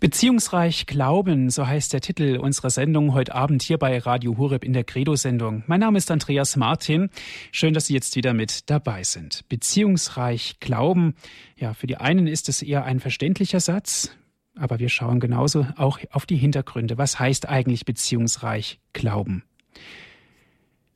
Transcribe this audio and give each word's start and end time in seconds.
Beziehungsreich 0.00 0.86
Glauben, 0.86 1.50
so 1.50 1.66
heißt 1.66 1.92
der 1.92 2.00
Titel 2.00 2.38
unserer 2.38 2.70
Sendung 2.70 3.12
heute 3.12 3.34
Abend 3.34 3.62
hier 3.62 3.76
bei 3.76 3.98
Radio 3.98 4.38
Hureb 4.38 4.64
in 4.64 4.72
der 4.72 4.82
Credo-Sendung. 4.82 5.62
Mein 5.66 5.80
Name 5.80 5.98
ist 5.98 6.10
Andreas 6.10 6.56
Martin. 6.56 7.10
Schön, 7.52 7.74
dass 7.74 7.88
Sie 7.88 7.92
jetzt 7.92 8.16
wieder 8.16 8.32
mit 8.32 8.70
dabei 8.70 9.04
sind. 9.04 9.46
Beziehungsreich 9.50 10.58
Glauben, 10.58 11.16
ja, 11.54 11.74
für 11.74 11.86
die 11.86 11.98
einen 11.98 12.26
ist 12.28 12.48
es 12.48 12.62
eher 12.62 12.84
ein 12.84 12.98
verständlicher 12.98 13.60
Satz, 13.60 14.16
aber 14.56 14.78
wir 14.78 14.88
schauen 14.88 15.20
genauso 15.20 15.66
auch 15.76 15.98
auf 16.10 16.24
die 16.24 16.38
Hintergründe. 16.38 16.96
Was 16.96 17.20
heißt 17.20 17.46
eigentlich 17.46 17.84
beziehungsreich 17.84 18.80
Glauben? 18.94 19.44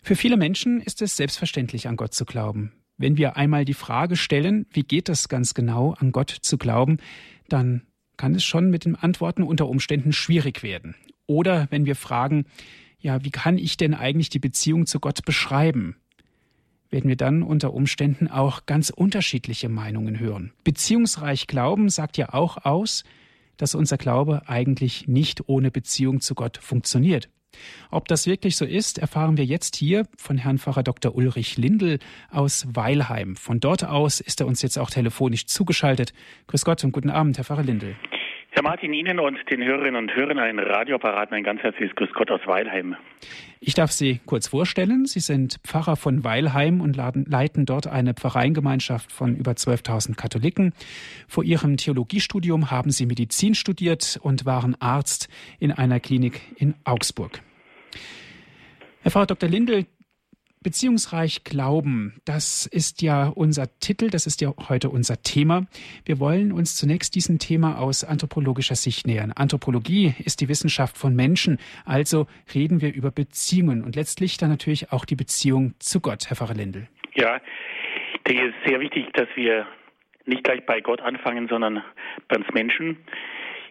Für 0.03 0.17
viele 0.17 0.39
Menschen 0.39 0.81
ist 0.81 1.03
es 1.03 1.15
selbstverständlich, 1.15 1.89
an 1.89 1.97
Gott 1.97 2.15
zu 2.15 2.25
glauben. 2.25 2.73
Wenn 2.97 3.19
wir 3.19 3.37
einmal 3.37 3.67
die 3.67 3.75
Frage 3.75 4.17
stellen, 4.17 4.65
wie 4.71 4.83
geht 4.83 5.11
es 5.11 5.29
ganz 5.29 5.53
genau, 5.53 5.95
an 5.99 6.11
Gott 6.11 6.31
zu 6.31 6.57
glauben, 6.57 6.97
dann 7.51 7.83
kann 8.17 8.35
es 8.35 8.45
schon 8.45 8.71
mit 8.71 8.85
den 8.85 8.97
Antworten 8.97 9.43
unter 9.43 9.69
Umständen 9.69 10.13
schwierig 10.13 10.63
werden. 10.63 10.95
Oder 11.27 11.67
wenn 11.71 11.87
wir 11.87 11.97
fragen, 11.97 12.47
ja, 12.99 13.25
wie 13.25 13.31
kann 13.31 13.59
ich 13.59 13.77
denn 13.77 13.95
eigentlich 13.95 14.31
die 14.31 14.39
Beziehung 14.39 14.87
zu 14.87 15.01
Gott 15.01 15.25
beschreiben? 15.25 15.97
werden 16.95 17.09
wir 17.09 17.17
dann 17.17 17.43
unter 17.43 17.75
Umständen 17.75 18.29
auch 18.29 18.67
ganz 18.67 18.89
unterschiedliche 18.89 19.69
Meinungen 19.69 20.21
hören. 20.21 20.53
Beziehungsreich 20.63 21.49
Glauben 21.49 21.89
sagt 21.89 22.17
ja 22.17 22.33
auch 22.33 22.65
aus, 22.65 23.03
dass 23.57 23.75
unser 23.75 23.99
Glaube 23.99 24.49
eigentlich 24.49 25.09
nicht 25.09 25.49
ohne 25.49 25.73
Beziehung 25.73 26.21
zu 26.21 26.37
Gott 26.37 26.57
funktioniert. 26.57 27.29
Ob 27.91 28.07
das 28.07 28.27
wirklich 28.27 28.57
so 28.57 28.65
ist, 28.65 28.99
erfahren 28.99 29.37
wir 29.37 29.45
jetzt 29.45 29.75
hier 29.75 30.07
von 30.17 30.39
Herrn 30.39 30.59
Pfarrer 30.59 30.85
Dr. 30.85 31.17
Ulrich 31.17 31.57
Lindl 31.57 31.99
aus 32.31 32.67
Weilheim. 32.71 33.35
Von 33.35 33.59
dort 33.59 33.85
aus 33.85 34.21
ist 34.21 34.41
er 34.41 34.47
uns 34.47 34.63
jetzt 34.63 34.79
auch 34.79 34.91
telefonisch 34.91 35.47
zugeschaltet. 35.47 36.13
Grüß 36.47 36.65
Gott 36.65 36.85
und 36.85 36.93
guten 36.93 37.11
Abend, 37.11 37.39
Herr 37.39 37.45
Pfarrer 37.45 37.65
Lindl. 37.65 37.97
Herr 38.55 38.63
Martin, 38.63 38.93
Ihnen 38.93 39.19
und 39.19 39.37
den 39.51 39.65
Hörerinnen 39.65 39.97
und 39.97 40.15
Hörern 40.15 40.39
einen 40.39 40.61
Radioapparat 40.61 41.33
ein 41.33 41.43
ganz 41.43 41.61
herzliches 41.63 41.93
Grüß 41.97 42.13
Gott 42.15 42.31
aus 42.31 42.41
Weilheim. 42.47 42.95
Ich 43.59 43.75
darf 43.75 43.91
Sie 43.91 44.21
kurz 44.27 44.47
vorstellen. 44.47 45.07
Sie 45.07 45.19
sind 45.19 45.59
Pfarrer 45.65 45.97
von 45.97 46.23
Weilheim 46.23 46.81
und 46.81 46.97
leiten 46.97 47.67
dort 47.67 47.89
eine 47.89 48.15
Pfarreiengemeinschaft 48.15 49.11
von 49.11 49.35
über 49.35 49.51
12.000 49.53 50.15
Katholiken. 50.15 50.73
Vor 51.27 51.43
Ihrem 51.43 51.77
Theologiestudium 51.77 52.71
haben 52.71 52.93
Sie 52.93 53.07
Medizin 53.07 53.57
studiert 53.57 54.21
und 54.23 54.47
waren 54.47 54.81
Arzt 54.81 55.29
in 55.59 55.73
einer 55.73 55.99
Klinik 55.99 56.41
in 56.55 56.77
Augsburg. 56.85 57.41
Herr 59.03 59.11
Pfarrer 59.11 59.27
Dr. 59.27 59.49
Lindel, 59.49 59.87
Beziehungsreich 60.65 61.45
Glauben, 61.45 62.15
das 62.25 62.65
ist 62.67 63.03
ja 63.03 63.29
unser 63.29 63.67
Titel, 63.81 64.09
das 64.09 64.27
ist 64.27 64.41
ja 64.41 64.53
heute 64.71 64.89
unser 64.89 65.23
Thema. 65.23 65.67
Wir 66.07 66.19
wollen 66.19 66.53
uns 66.53 66.75
zunächst 66.75 67.15
diesem 67.15 67.39
Thema 67.39 67.79
aus 67.79 68.03
anthropologischer 68.03 68.75
Sicht 68.75 69.07
nähern. 69.07 69.31
Anthropologie 69.37 70.15
ist 70.25 70.41
die 70.41 70.49
Wissenschaft 70.49 70.97
von 70.97 71.15
Menschen, 71.15 71.59
also 71.85 72.27
reden 72.55 72.81
wir 72.81 72.95
über 72.95 73.11
Beziehungen 73.11 73.85
und 73.85 73.95
letztlich 73.95 74.39
dann 74.39 74.49
natürlich 74.49 74.91
auch 74.91 75.05
die 75.05 75.17
Beziehung 75.17 75.75
zu 75.81 76.01
Gott, 76.01 76.31
Herr 76.31 76.37
Pfarrer 76.37 76.55
Lindel. 76.55 76.89
Ja, 77.15 77.41
ich 78.15 78.23
denke, 78.23 78.49
es 78.49 78.55
ist 78.57 78.67
sehr 78.67 78.81
wichtig, 78.81 79.13
dass 79.13 79.29
wir 79.35 79.67
nicht 80.25 80.45
gleich 80.45 80.65
bei 80.65 80.81
Gott 80.81 81.03
anfangen, 81.03 81.47
sondern 81.49 81.85
bei 82.29 82.37
uns 82.37 82.47
Menschen. 82.55 82.97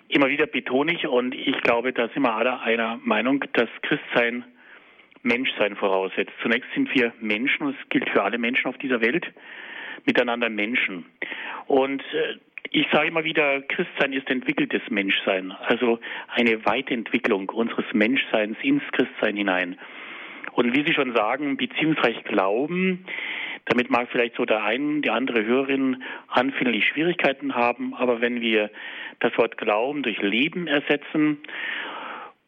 Immer 0.10 0.30
wieder 0.30 0.46
betone 0.46 0.94
ich 0.94 1.08
und 1.08 1.34
ich 1.34 1.60
glaube, 1.64 1.92
da 1.92 2.08
sind 2.10 2.22
wir 2.22 2.36
alle 2.36 2.60
einer 2.62 3.00
Meinung, 3.04 3.44
dass 3.54 3.68
Christsein 3.82 4.46
Menschsein 5.24 5.76
voraussetzt. 5.76 6.34
Zunächst 6.42 6.70
sind 6.74 6.94
wir 6.94 7.14
Menschen, 7.20 7.68
und 7.68 7.76
es 7.80 7.90
gilt 7.90 8.10
für 8.10 8.24
alle 8.24 8.38
Menschen 8.38 8.68
auf 8.68 8.78
dieser 8.78 9.02
Welt, 9.02 9.26
miteinander 10.06 10.50
Menschen. 10.50 11.06
Und 11.68 12.02
äh, 12.14 12.38
ich 12.72 12.88
sage 12.92 13.08
immer 13.08 13.24
wieder, 13.24 13.62
Christsein 13.62 14.14
ist 14.14 14.30
entwickeltes 14.30 14.82
Menschsein, 14.90 15.52
also 15.52 16.00
eine 16.28 16.66
Weiterentwicklung 16.66 17.50
unseres 17.50 17.86
Menschseins 17.94 18.58
ins 18.62 18.84
Christsein 18.92 19.38
hinein. 19.38 19.78
Und 20.54 20.76
wie 20.76 20.86
Sie 20.86 20.94
schon 20.94 21.16
sagen, 21.16 21.58
beziehungsreich 21.58 22.24
Glauben, 22.24 23.06
damit 23.66 23.90
mag 23.90 24.10
vielleicht 24.12 24.36
so 24.36 24.46
der 24.46 24.64
eine, 24.64 25.02
die 25.02 25.10
andere 25.10 25.46
Hörerin 25.46 26.04
anfänglich 26.28 26.86
Schwierigkeiten 26.88 27.56
haben, 27.56 27.94
aber 27.94 28.22
wenn 28.22 28.42
wir 28.42 28.70
das 29.20 29.38
Wort 29.38 29.58
Glauben 29.58 30.04
durch 30.04 30.22
Leben 30.22 30.68
ersetzen, 30.68 31.40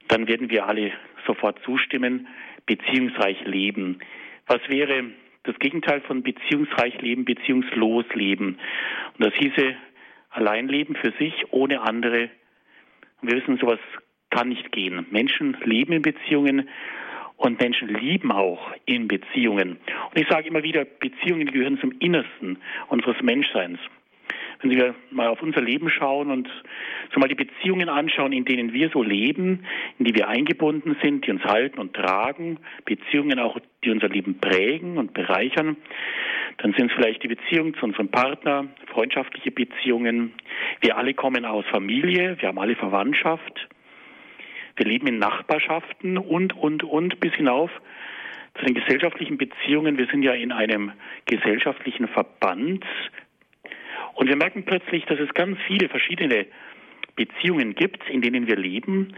dann 0.07 0.27
werden 0.27 0.49
wir 0.49 0.67
alle 0.67 0.91
sofort 1.25 1.59
zustimmen, 1.63 2.27
beziehungsreich 2.65 3.43
leben. 3.45 3.99
Was 4.47 4.61
wäre 4.67 5.05
das 5.43 5.57
Gegenteil 5.59 6.01
von 6.01 6.23
beziehungsreich 6.23 7.01
leben, 7.01 7.25
beziehungslos 7.25 8.05
leben? 8.13 8.57
Und 9.17 9.25
das 9.25 9.33
hieße 9.35 9.75
allein 10.29 10.67
leben 10.67 10.95
für 10.95 11.11
sich, 11.19 11.33
ohne 11.51 11.81
andere. 11.81 12.29
Und 13.21 13.31
wir 13.31 13.37
wissen, 13.37 13.57
sowas 13.57 13.79
kann 14.29 14.49
nicht 14.49 14.71
gehen. 14.71 15.05
Menschen 15.11 15.57
leben 15.63 15.93
in 15.93 16.01
Beziehungen 16.01 16.69
und 17.37 17.59
Menschen 17.59 17.89
lieben 17.89 18.31
auch 18.31 18.71
in 18.85 19.07
Beziehungen. 19.07 19.77
Und 20.11 20.19
ich 20.19 20.27
sage 20.27 20.47
immer 20.47 20.63
wieder, 20.63 20.85
Beziehungen 20.85 21.51
gehören 21.51 21.79
zum 21.79 21.93
Innersten 21.99 22.57
unseres 22.87 23.21
Menschseins 23.21 23.79
wenn 24.61 24.71
Sie 24.71 24.93
mal 25.11 25.27
auf 25.27 25.41
unser 25.41 25.61
Leben 25.61 25.89
schauen 25.89 26.31
und 26.31 26.49
so 27.13 27.19
mal 27.19 27.27
die 27.27 27.35
Beziehungen 27.35 27.89
anschauen, 27.89 28.31
in 28.31 28.45
denen 28.45 28.73
wir 28.73 28.89
so 28.89 29.03
leben, 29.03 29.65
in 29.99 30.05
die 30.05 30.15
wir 30.15 30.27
eingebunden 30.27 30.95
sind, 31.01 31.25
die 31.25 31.31
uns 31.31 31.43
halten 31.43 31.79
und 31.79 31.93
tragen, 31.93 32.59
Beziehungen 32.85 33.39
auch, 33.39 33.57
die 33.83 33.91
unser 33.91 34.09
Leben 34.09 34.39
prägen 34.39 34.97
und 34.97 35.13
bereichern, 35.13 35.77
dann 36.57 36.73
sind 36.73 36.89
es 36.89 36.95
vielleicht 36.95 37.23
die 37.23 37.27
Beziehungen 37.27 37.73
zu 37.75 37.85
unserem 37.85 38.09
Partner, 38.09 38.67
freundschaftliche 38.87 39.51
Beziehungen. 39.51 40.33
Wir 40.81 40.97
alle 40.97 41.13
kommen 41.13 41.45
aus 41.45 41.65
Familie, 41.71 42.37
wir 42.39 42.47
haben 42.47 42.59
alle 42.59 42.75
Verwandtschaft, 42.75 43.67
wir 44.77 44.85
leben 44.85 45.07
in 45.07 45.19
Nachbarschaften 45.19 46.17
und, 46.17 46.55
und, 46.55 46.83
und 46.83 47.19
bis 47.19 47.33
hinauf 47.33 47.71
zu 48.57 48.65
den 48.65 48.75
gesellschaftlichen 48.75 49.37
Beziehungen. 49.37 49.97
Wir 49.97 50.07
sind 50.07 50.23
ja 50.23 50.33
in 50.33 50.51
einem 50.51 50.91
gesellschaftlichen 51.25 52.07
Verband 52.07 52.85
und 54.15 54.27
wir 54.27 54.35
merken 54.35 54.63
plötzlich, 54.63 55.05
dass 55.05 55.19
es 55.19 55.33
ganz 55.33 55.57
viele 55.67 55.89
verschiedene 55.89 56.47
Beziehungen 57.15 57.75
gibt, 57.75 58.09
in 58.09 58.21
denen 58.21 58.47
wir 58.47 58.55
leben. 58.55 59.13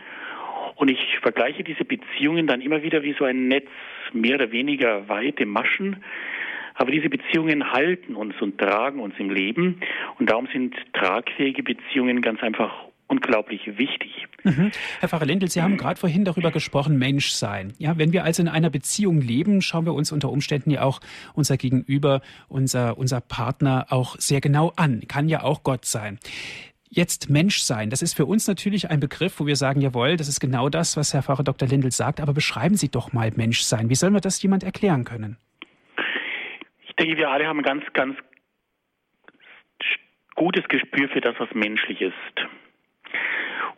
Und 0.76 0.90
ich 0.90 1.20
vergleiche 1.22 1.64
diese 1.64 1.86
Beziehungen 1.86 2.48
dann 2.48 2.62
immer 2.62 2.84
wieder 2.84 3.04
wie 3.04 3.14
so 3.18 3.24
ein 3.24 3.48
Netz, 3.48 3.70
mehr 4.14 4.36
oder 4.36 4.52
weniger 4.52 5.08
weite 5.08 5.46
Maschen. 5.46 6.04
Aber 6.76 6.92
diese 6.92 7.10
Beziehungen 7.10 7.72
halten 7.72 8.16
uns 8.16 8.40
und 8.42 8.60
tragen 8.60 9.00
uns 9.00 9.16
im 9.18 9.30
Leben. 9.30 9.80
Und 10.20 10.30
darum 10.30 10.48
sind 10.52 10.76
tragfähige 10.94 11.64
Beziehungen 11.64 12.22
ganz 12.22 12.42
einfach 12.44 12.87
unglaublich 13.08 13.62
wichtig. 13.78 14.28
Mhm. 14.44 14.72
Herr 15.00 15.10
Pfarrer 15.10 15.26
Lendl, 15.26 15.50
Sie 15.50 15.62
haben 15.62 15.78
gerade 15.78 16.00
vorhin 16.00 16.26
darüber 16.26 16.52
gesprochen, 16.52 16.98
Menschsein. 16.98 17.74
Ja, 17.78 17.98
wenn 17.98 18.14
wir 18.14 18.24
also 18.24 18.42
in 18.42 18.48
einer 18.48 18.70
Beziehung 18.70 19.22
leben, 19.22 19.62
schauen 19.62 19.86
wir 19.86 19.94
uns 19.94 20.12
unter 20.12 20.30
Umständen 20.30 20.72
ja 20.72 20.82
auch 20.82 21.00
unser 21.34 21.58
Gegenüber, 21.58 22.22
unser, 22.48 22.98
unser 22.98 23.22
Partner 23.22 23.88
auch 23.90 24.18
sehr 24.18 24.42
genau 24.42 24.74
an. 24.76 25.02
Kann 25.08 25.30
ja 25.30 25.44
auch 25.44 25.64
Gott 25.64 25.86
sein. 25.86 26.20
Jetzt 26.90 27.30
Menschsein, 27.30 27.90
das 27.90 28.02
ist 28.02 28.16
für 28.16 28.26
uns 28.26 28.48
natürlich 28.48 28.90
ein 28.90 29.00
Begriff, 29.00 29.40
wo 29.40 29.46
wir 29.46 29.58
sagen, 29.58 29.82
jawohl, 29.82 30.16
das 30.16 30.30
ist 30.30 30.40
genau 30.40 30.70
das, 30.70 30.96
was 30.96 31.14
Herr 31.14 31.22
Pfarrer 31.22 31.44
Dr. 31.44 31.68
Lindl 31.68 31.92
sagt, 31.92 32.22
aber 32.22 32.34
beschreiben 32.34 32.76
Sie 32.76 32.90
doch 32.90 33.12
mal 33.12 33.32
Menschsein. 33.36 33.90
Wie 33.90 33.96
sollen 33.96 34.14
wir 34.14 34.22
das 34.22 34.42
jemand 34.42 34.64
erklären 34.64 35.04
können? 35.04 35.38
Ich 36.88 36.96
denke, 36.96 37.18
wir 37.18 37.30
alle 37.30 37.46
haben 37.46 37.60
ein 37.60 37.64
ganz, 37.64 37.84
ganz 37.94 38.16
gutes 40.36 40.68
Gespür 40.70 41.10
für 41.10 41.20
das, 41.20 41.36
was 41.40 41.54
menschlich 41.54 42.00
ist. 42.02 42.14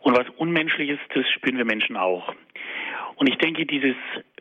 Und 0.02 0.16
was 0.16 0.28
unmenschlich 0.36 0.90
ist, 0.90 1.00
das 1.14 1.28
spüren 1.30 1.58
wir 1.58 1.64
Menschen 1.64 1.96
auch. 1.96 2.34
Und 3.16 3.28
ich 3.28 3.36
denke, 3.36 3.66
dieses 3.66 3.96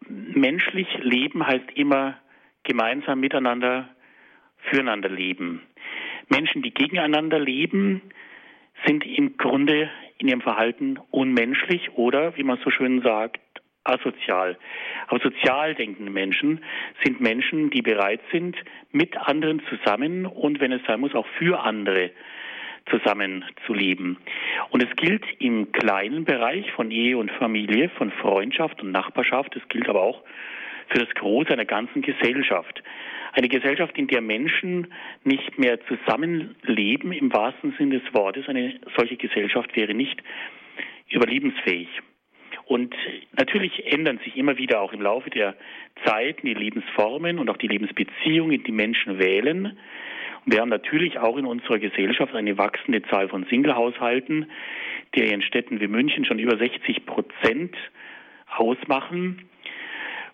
menschlich 0.08 0.88
Leben 1.00 1.46
heißt 1.46 1.72
immer 1.76 2.18
gemeinsam 2.64 3.20
miteinander, 3.20 3.90
füreinander 4.70 5.10
leben. 5.10 5.64
Menschen, 6.30 6.62
die 6.62 6.74
gegeneinander 6.74 7.40
leben, 7.40 8.02
sind 8.86 9.06
im 9.06 9.38
Grunde 9.38 9.90
in 10.18 10.28
ihrem 10.28 10.42
Verhalten 10.42 10.98
unmenschlich 11.12 11.92
oder, 11.94 12.38
wie 12.38 12.44
man 12.44 12.60
so 12.64 12.70
schön 12.70 13.02
sagt, 13.02 13.42
asozial. 13.84 14.58
Aber 15.08 15.20
sozial 15.20 15.76
denkende 15.76 16.12
Menschen 16.12 16.64
sind 17.04 17.20
Menschen, 17.20 17.70
die 17.70 17.82
bereit 17.82 18.22
sind, 18.32 18.56
mit 18.92 19.18
anderen 19.18 19.62
zusammen 19.70 20.26
und 20.26 20.60
wenn 20.60 20.72
es 20.72 20.82
sein 20.86 21.00
muss, 21.00 21.16
auch 21.16 21.28
für 21.38 21.62
andere 21.62 22.12
zusammenzuleben. 22.90 24.18
Und 24.70 24.84
es 24.84 24.96
gilt 24.96 25.24
im 25.40 25.72
kleinen 25.72 26.26
Bereich 26.26 26.72
von 26.72 26.92
Ehe 26.92 27.18
und 27.18 27.32
Familie, 27.32 27.90
von 27.90 28.12
Freundschaft 28.12 28.82
und 28.82 28.92
Nachbarschaft, 28.92 29.56
es 29.56 29.68
gilt 29.70 29.88
aber 29.90 30.02
auch 30.02 30.24
für 30.90 31.00
das 31.00 31.10
Große 31.16 31.52
einer 31.52 31.66
ganzen 31.66 32.02
Gesellschaft. 32.02 32.84
Eine 33.34 33.48
Gesellschaft, 33.48 33.98
in 33.98 34.08
der 34.08 34.22
Menschen 34.22 34.88
nicht 35.24 35.60
mehr 35.60 35.80
zusammenleben 35.86 37.12
im 37.12 37.32
wahrsten 37.32 37.74
Sinne 37.78 38.00
des 38.00 38.14
Wortes. 38.14 38.48
Eine 38.48 38.80
solche 38.98 39.18
Gesellschaft 39.18 39.76
wäre 39.76 39.94
nicht 39.94 40.22
überlebensfähig. 41.10 41.90
Und 42.66 42.96
natürlich 43.38 43.92
ändern 43.92 44.20
sich 44.24 44.36
immer 44.36 44.58
wieder 44.58 44.82
auch 44.82 44.94
im 44.94 45.02
Laufe 45.02 45.30
der 45.30 45.56
Zeit 46.06 46.38
die 46.44 46.54
Lebensformen 46.54 47.40
und 47.40 47.50
auch 47.50 47.58
die 47.58 47.68
Lebensbeziehungen, 47.68 48.64
die 48.64 48.72
Menschen 48.72 49.20
wählen. 49.20 49.78
Wir 50.46 50.62
haben 50.62 50.70
natürlich 50.70 51.20
auch 51.20 51.38
in 51.38 51.46
unserer 51.46 51.80
Gesellschaft 51.80 52.34
eine 52.34 52.58
wachsende 52.58 53.02
Zahl 53.04 53.28
von 53.30 53.46
Singlehaushalten, 53.46 54.50
die 55.16 55.22
in 55.22 55.42
Städten 55.42 55.80
wie 55.80 55.88
München 55.88 56.26
schon 56.26 56.40
über 56.40 56.58
60 56.58 57.06
Prozent 57.06 57.76
ausmachen. 58.56 59.50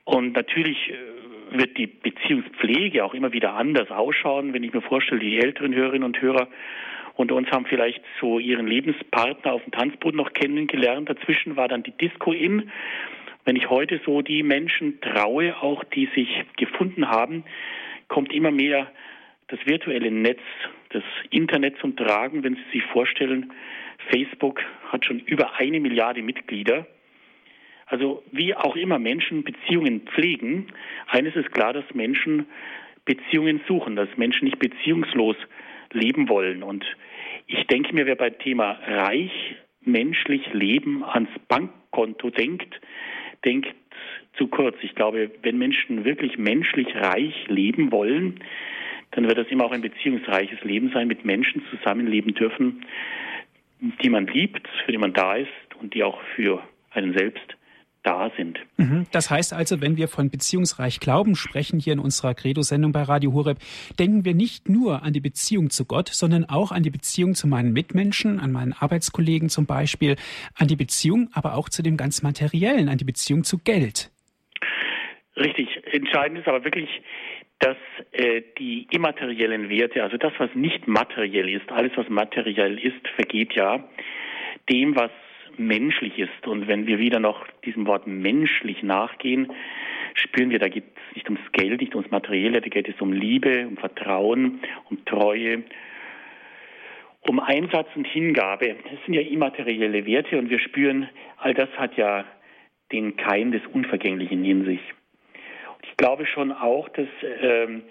Und 0.04 0.34
natürlich 0.34 0.92
äh, 0.92 1.57
wird 1.57 1.78
die 1.78 1.88
Beziehungspflege 1.88 3.04
auch 3.04 3.13
immer 3.13 3.34
wieder 3.34 3.54
anders 3.54 3.90
ausschauen, 3.90 4.54
wenn 4.54 4.63
ich 4.63 4.74
mir 4.74 4.81
vorstelle, 4.81 5.19
die 5.19 5.40
älteren 5.40 5.74
Hörerinnen 5.74 6.04
und 6.04 6.22
Hörer 6.22 6.48
unter 7.16 7.36
uns 7.36 7.50
haben 7.50 7.66
vielleicht 7.66 8.04
so 8.19 8.40
ihren 8.40 8.68
Lebenspartner 8.68 9.54
auf 9.54 9.63
dem 9.63 9.72
Tanzboden 9.72 10.18
noch 10.18 10.34
kennengelernt. 10.34 11.10
Dazwischen 11.10 11.56
war 11.56 11.69
dann 11.69 11.81
die 11.81 11.92
Disco 11.92 12.34
in. 12.34 12.69
Wenn 13.46 13.56
ich 13.56 13.69
heute 13.69 14.02
so 14.06 14.22
die 14.22 14.44
Menschen 14.44 15.00
traue, 15.00 15.56
auch 15.62 15.84
die 15.86 16.10
sich 16.13 16.28
gefunden 16.57 17.07
haben, 17.07 17.46
kommt 18.10 18.34
immer 18.34 18.52
mehr 18.52 18.92
das 19.47 19.59
virtuelle 19.65 20.12
Netz, 20.12 20.42
das 20.89 21.03
Internet 21.30 21.77
zum 21.80 21.95
Tragen. 21.95 22.44
Wenn 22.44 22.56
Sie 22.56 22.80
sich 22.80 22.83
vorstellen, 22.86 23.53
Facebook 24.12 24.62
hat 24.92 25.06
schon 25.06 25.19
über 25.19 25.59
eine 25.59 25.80
Milliarde 25.80 26.21
Mitglieder. 26.21 26.88
Also 27.88 28.24
wie 28.31 28.56
auch 28.56 28.75
immer 28.75 28.97
Menschen 28.97 29.44
Beziehungen 29.44 30.01
pflegen, 30.01 30.68
eines 31.07 31.36
ist 31.36 31.51
klar, 31.51 31.74
dass 31.74 31.86
Menschen 31.94 32.47
Beziehungen 33.06 33.62
suchen, 33.68 33.95
dass 33.95 34.09
Menschen 34.18 34.45
nicht 34.45 34.57
beziehungslos 34.57 35.36
leben 35.92 36.27
wollen. 36.27 36.63
Und 36.63 36.83
ich 37.45 37.68
denke 37.68 37.94
mir, 37.94 38.07
wer 38.07 38.15
beim 38.15 38.38
Thema 38.39 38.80
reich 38.88 39.56
menschlich 39.81 40.51
Leben 40.53 41.03
ans 41.03 41.30
Bankkonto 41.47 42.31
denkt, 42.31 42.81
denkt 43.45 43.68
zu 44.38 44.47
kurz. 44.47 44.75
Ich 44.81 44.95
glaube, 44.95 45.30
wenn 45.44 45.59
Menschen 45.59 46.03
wirklich 46.03 46.39
menschlich 46.39 46.95
reich 46.95 47.47
leben 47.47 47.92
wollen, 47.92 48.39
dann 49.15 49.27
wird 49.27 49.38
das 49.38 49.47
immer 49.47 49.65
auch 49.65 49.71
ein 49.71 49.81
beziehungsreiches 49.81 50.62
Leben 50.63 50.91
sein, 50.94 51.07
mit 51.07 51.25
Menschen 51.25 51.63
zusammenleben 51.69 52.33
dürfen, 52.33 52.85
die 54.03 54.09
man 54.09 54.27
liebt, 54.27 54.67
für 54.85 54.91
die 54.91 54.97
man 54.97 55.13
da 55.13 55.35
ist 55.35 55.50
und 55.79 55.94
die 55.94 56.03
auch 56.03 56.19
für 56.35 56.62
einen 56.91 57.17
selbst 57.17 57.56
da 58.03 58.29
sind. 58.38 58.59
Mhm. 58.77 59.07
Das 59.12 59.31
heißt 59.31 59.53
also, 59.53 59.81
wenn 59.81 59.97
wir 59.97 60.07
von 60.07 60.29
beziehungsreich 60.29 61.00
Glauben 61.00 61.35
sprechen 61.35 61.79
hier 61.79 61.94
in 61.94 62.00
unserer 62.00 62.35
Credo-Sendung 62.35 62.91
bei 62.91 63.01
Radio 63.01 63.33
Horeb, 63.33 63.57
denken 63.97 64.25
wir 64.25 64.35
nicht 64.35 64.69
nur 64.69 65.01
an 65.01 65.13
die 65.13 65.21
Beziehung 65.21 65.69
zu 65.69 65.85
Gott, 65.85 66.09
sondern 66.09 66.45
auch 66.45 66.71
an 66.71 66.83
die 66.83 66.91
Beziehung 66.91 67.33
zu 67.33 67.47
meinen 67.47 67.73
Mitmenschen, 67.73 68.39
an 68.39 68.51
meinen 68.51 68.73
Arbeitskollegen 68.73 69.50
zum 69.50 69.65
Beispiel, 69.65 70.18
an 70.56 70.68
die 70.68 70.75
Beziehung, 70.75 71.29
aber 71.33 71.56
auch 71.56 71.69
zu 71.69 71.81
dem 71.81 71.97
ganz 71.97 72.21
Materiellen, 72.21 72.89
an 72.89 72.97
die 72.97 73.06
Beziehung 73.06 73.44
zu 73.44 73.57
Geld. 73.57 74.11
Richtig. 75.35 75.68
Entscheidend 75.91 76.39
ist 76.39 76.47
aber 76.47 76.63
wirklich, 76.63 76.89
dass 77.60 77.78
äh, 78.12 78.42
die 78.60 78.88
immateriellen 78.92 79.69
Werte, 79.69 80.04
also 80.04 80.18
das, 80.18 80.34
was 80.38 80.50
nicht 80.56 80.88
materiell 80.88 81.50
ist, 81.50 81.72
alles, 81.72 81.92
was 81.96 82.10
materiell 82.10 82.78
ist, 82.78 83.07
vergeht 83.16 83.54
ja 83.54 83.88
dem, 84.69 84.96
was 84.96 85.12
menschlich 85.57 86.18
ist. 86.19 86.48
Und 86.48 86.68
wenn 86.68 86.86
wir 86.86 87.00
wieder 87.00 87.19
noch 87.19 87.46
diesem 87.63 87.88
Wort 87.88 88.07
menschlich 88.07 88.84
nachgehen, 88.84 89.52
spüren 90.16 90.50
wir, 90.50 90.60
da 90.60 90.68
geht 90.68 90.84
es 90.84 91.16
nicht 91.16 91.30
ums 91.30 91.52
Geld, 91.52 91.81
nicht 91.81 91.96
ums 91.96 92.12
Materielle, 92.12 92.62
da 92.62 92.68
geht 92.69 92.90
es 92.90 93.00
um 93.00 93.13
Liebe, 93.13 93.68
um 93.68 93.78
Vertrauen, 93.78 94.60
um 94.90 95.06
Treue, 95.06 95.63
um 97.22 97.40
Einsatz 97.40 97.88
und 97.96 98.06
Hingabe. 98.06 98.75
Das 98.84 99.00
sind 99.06 99.13
ja 99.13 99.22
immaterielle 99.22 100.06
Werte 100.06 100.38
und 100.38 100.50
wir 100.50 100.60
spüren, 100.60 101.10
all 101.38 101.54
das 101.54 101.69
hat 101.78 101.98
ja 101.98 102.25
den 102.92 103.18
Keim 103.18 103.52
des 103.52 103.66
Unvergänglichen 103.74 104.46
in 104.46 104.66
sich. 104.66 104.81
Ich 105.89 105.97
glaube 105.97 106.25
schon 106.25 106.51
auch, 106.51 106.89
dass 106.89 107.07
ähm, 107.41 107.83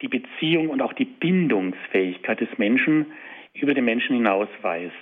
die 0.00 0.08
Beziehung 0.08 0.68
und 0.68 0.80
auch 0.80 0.92
die 0.92 1.04
Bindungsfähigkeit 1.04 2.40
des 2.40 2.48
Menschen 2.58 3.06
über 3.54 3.74
den 3.74 3.84
Menschen 3.84 4.16
hinausweist. 4.16 4.94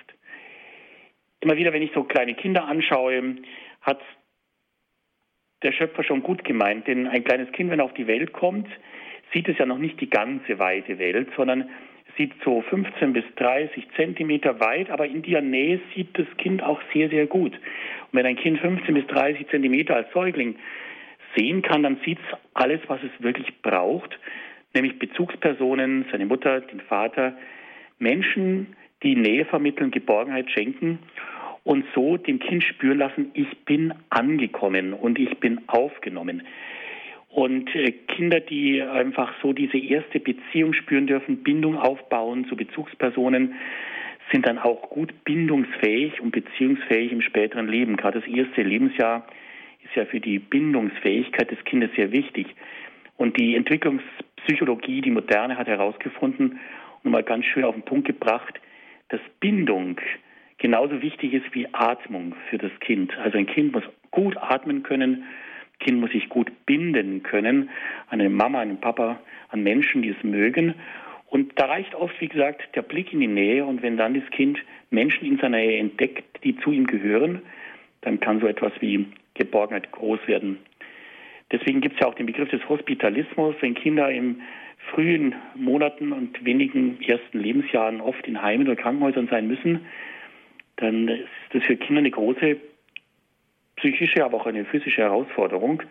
Immer 1.40 1.56
wieder, 1.56 1.72
wenn 1.72 1.82
ich 1.82 1.92
so 1.94 2.04
kleine 2.04 2.34
Kinder 2.34 2.64
anschaue, 2.64 3.36
hat 3.82 4.00
der 5.62 5.72
Schöpfer 5.72 6.02
schon 6.02 6.22
gut 6.22 6.44
gemeint, 6.44 6.86
denn 6.86 7.06
ein 7.06 7.24
kleines 7.24 7.50
Kind, 7.52 7.70
wenn 7.70 7.80
er 7.80 7.84
auf 7.84 7.94
die 7.94 8.06
Welt 8.06 8.32
kommt, 8.32 8.68
sieht 9.32 9.48
es 9.48 9.58
ja 9.58 9.66
noch 9.66 9.78
nicht 9.78 10.00
die 10.00 10.10
ganze 10.10 10.58
weite 10.58 10.98
Welt, 10.98 11.28
sondern 11.36 11.68
sieht 12.16 12.32
so 12.44 12.62
15 12.62 13.12
bis 13.12 13.24
30 13.36 13.86
Zentimeter 13.96 14.60
weit, 14.60 14.90
aber 14.90 15.06
in 15.06 15.22
der 15.22 15.42
Nähe 15.42 15.80
sieht 15.94 16.18
das 16.18 16.26
Kind 16.38 16.62
auch 16.62 16.80
sehr, 16.94 17.10
sehr 17.10 17.26
gut. 17.26 17.52
Und 17.52 18.12
wenn 18.12 18.26
ein 18.26 18.36
Kind 18.36 18.58
15 18.60 18.94
bis 18.94 19.06
30 19.08 19.48
Zentimeter 19.48 19.96
als 19.96 20.10
Säugling 20.12 20.56
sehen 21.36 21.62
kann, 21.62 21.82
dann 21.82 21.98
sieht 22.04 22.18
es 22.18 22.38
alles, 22.54 22.80
was 22.88 23.00
es 23.02 23.22
wirklich 23.22 23.62
braucht, 23.62 24.18
nämlich 24.74 24.98
Bezugspersonen, 24.98 26.06
seine 26.10 26.26
Mutter, 26.26 26.60
den 26.60 26.80
Vater, 26.80 27.36
Menschen, 27.98 28.76
die 29.02 29.16
Nähe 29.16 29.44
vermitteln, 29.44 29.90
Geborgenheit 29.90 30.50
schenken 30.50 30.98
und 31.64 31.84
so 31.94 32.16
dem 32.16 32.38
Kind 32.38 32.62
spüren 32.62 32.98
lassen, 32.98 33.30
ich 33.34 33.58
bin 33.64 33.92
angekommen 34.08 34.92
und 34.92 35.18
ich 35.18 35.38
bin 35.38 35.60
aufgenommen. 35.66 36.42
Und 37.28 37.74
äh, 37.74 37.92
Kinder, 37.92 38.40
die 38.40 38.80
einfach 38.80 39.32
so 39.42 39.52
diese 39.52 39.76
erste 39.76 40.20
Beziehung 40.20 40.72
spüren 40.72 41.06
dürfen, 41.06 41.42
Bindung 41.42 41.76
aufbauen 41.76 42.46
zu 42.48 42.56
Bezugspersonen, 42.56 43.54
sind 44.32 44.46
dann 44.46 44.58
auch 44.58 44.90
gut 44.90 45.12
bindungsfähig 45.24 46.20
und 46.20 46.30
beziehungsfähig 46.30 47.12
im 47.12 47.20
späteren 47.20 47.68
Leben. 47.68 47.96
Gerade 47.96 48.20
das 48.20 48.28
erste 48.28 48.62
Lebensjahr 48.62 49.26
ist 49.86 49.96
ja 49.96 50.04
für 50.04 50.20
die 50.20 50.38
Bindungsfähigkeit 50.38 51.50
des 51.50 51.62
Kindes 51.64 51.90
sehr 51.96 52.12
wichtig. 52.12 52.54
Und 53.16 53.38
die 53.38 53.56
Entwicklungspsychologie, 53.56 55.00
die 55.00 55.10
Moderne, 55.10 55.56
hat 55.56 55.68
herausgefunden 55.68 56.58
und 57.02 57.10
mal 57.10 57.22
ganz 57.22 57.46
schön 57.46 57.64
auf 57.64 57.74
den 57.74 57.84
Punkt 57.84 58.06
gebracht, 58.06 58.60
dass 59.08 59.20
Bindung 59.40 60.00
genauso 60.58 61.00
wichtig 61.02 61.32
ist 61.34 61.54
wie 61.54 61.68
Atmung 61.72 62.34
für 62.50 62.58
das 62.58 62.72
Kind. 62.80 63.16
Also 63.18 63.38
ein 63.38 63.46
Kind 63.46 63.72
muss 63.72 63.84
gut 64.10 64.36
atmen 64.36 64.82
können, 64.82 65.22
ein 65.22 65.78
Kind 65.78 66.00
muss 66.00 66.10
sich 66.10 66.28
gut 66.28 66.50
binden 66.66 67.22
können 67.22 67.70
an 68.08 68.20
eine 68.20 68.30
Mama, 68.30 68.60
an 68.60 68.68
einen 68.68 68.80
Papa, 68.80 69.20
an 69.48 69.62
Menschen, 69.62 70.02
die 70.02 70.10
es 70.10 70.22
mögen. 70.24 70.74
Und 71.28 71.52
da 71.56 71.66
reicht 71.66 71.94
oft, 71.94 72.20
wie 72.20 72.28
gesagt, 72.28 72.74
der 72.74 72.82
Blick 72.82 73.12
in 73.12 73.20
die 73.20 73.26
Nähe. 73.26 73.64
Und 73.64 73.82
wenn 73.82 73.96
dann 73.96 74.14
das 74.14 74.28
Kind 74.30 74.58
Menschen 74.90 75.26
in 75.26 75.38
seiner 75.38 75.58
Nähe 75.58 75.78
entdeckt, 75.78 76.42
die 76.44 76.56
zu 76.56 76.72
ihm 76.72 76.86
gehören, 76.86 77.42
dann 78.02 78.20
kann 78.20 78.40
so 78.40 78.46
etwas 78.46 78.72
wie 78.80 79.06
Geborgenheit 79.36 79.90
groß 79.92 80.20
werden. 80.26 80.58
Deswegen 81.52 81.80
gibt 81.80 81.94
es 81.94 82.00
ja 82.00 82.08
auch 82.08 82.14
den 82.14 82.26
Begriff 82.26 82.50
des 82.50 82.68
Hospitalismus, 82.68 83.54
wenn 83.60 83.74
Kinder 83.74 84.10
im 84.10 84.40
frühen 84.92 85.34
Monaten 85.54 86.12
und 86.12 86.44
wenigen 86.44 87.00
ersten 87.02 87.38
Lebensjahren 87.38 88.00
oft 88.00 88.26
in 88.26 88.42
Heimen 88.42 88.66
oder 88.66 88.76
Krankenhäusern 88.76 89.28
sein 89.28 89.46
müssen, 89.46 89.86
dann 90.76 91.08
ist 91.08 91.28
das 91.52 91.62
für 91.64 91.76
Kinder 91.76 92.00
eine 92.00 92.10
große 92.10 92.56
psychische, 93.76 94.24
aber 94.24 94.38
auch 94.38 94.46
eine 94.46 94.64
physische 94.64 95.02
Herausforderung. 95.02 95.82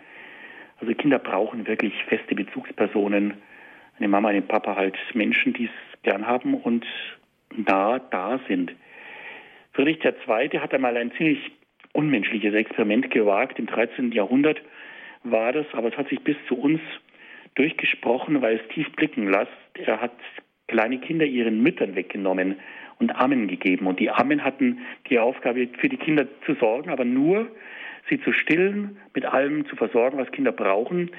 Also 0.79 0.93
Kinder 0.93 1.19
brauchen 1.19 1.67
wirklich 1.67 1.93
feste 2.05 2.35
Bezugspersonen, 2.35 3.35
eine 3.97 4.07
Mama, 4.07 4.29
einen 4.29 4.47
Papa, 4.47 4.75
halt 4.75 4.97
Menschen, 5.13 5.53
die 5.53 5.65
es 5.65 6.01
gern 6.03 6.27
haben 6.27 6.53
und 6.53 6.85
da 7.57 7.99
da 7.99 8.39
sind. 8.47 8.73
Friedrich 9.73 10.03
II. 10.03 10.59
hat 10.59 10.73
einmal 10.73 10.97
ein 10.97 11.11
ziemlich 11.13 11.51
unmenschliches 11.95 12.53
Experiment 12.53 13.09
gewagt. 13.11 13.59
Im 13.59 13.67
13. 13.67 14.11
Jahrhundert 14.11 14.61
war 15.23 15.51
das, 15.51 15.65
aber 15.73 15.89
es 15.89 15.97
hat 15.97 16.09
sich 16.09 16.19
bis 16.21 16.37
zu 16.47 16.55
uns 16.55 16.81
durchgesprochen, 17.55 18.41
weil 18.41 18.57
es 18.57 18.67
tief 18.73 18.91
blicken 18.93 19.31
lässt. 19.31 19.51
Er 19.75 20.01
hat 20.01 20.13
kleine 20.67 20.99
Kinder 20.99 21.25
ihren 21.25 21.61
Müttern 21.61 21.95
weggenommen 21.95 22.57
und 22.99 23.11
Ammen 23.11 23.47
gegeben. 23.47 23.87
Und 23.87 23.99
die 23.99 24.09
Ammen 24.09 24.43
hatten 24.43 24.79
die 25.09 25.19
Aufgabe, 25.19 25.67
für 25.79 25.89
die 25.89 25.97
Kinder 25.97 26.27
zu 26.45 26.55
sorgen, 26.55 26.89
aber 26.89 27.05
nur 27.05 27.47
sie 28.09 28.21
zu 28.21 28.31
stillen, 28.33 28.97
mit 29.13 29.25
allem 29.25 29.65
zu 29.67 29.75
versorgen, 29.75 30.17
was 30.17 30.31
Kinder 30.31 30.51
brauchen. 30.51 31.11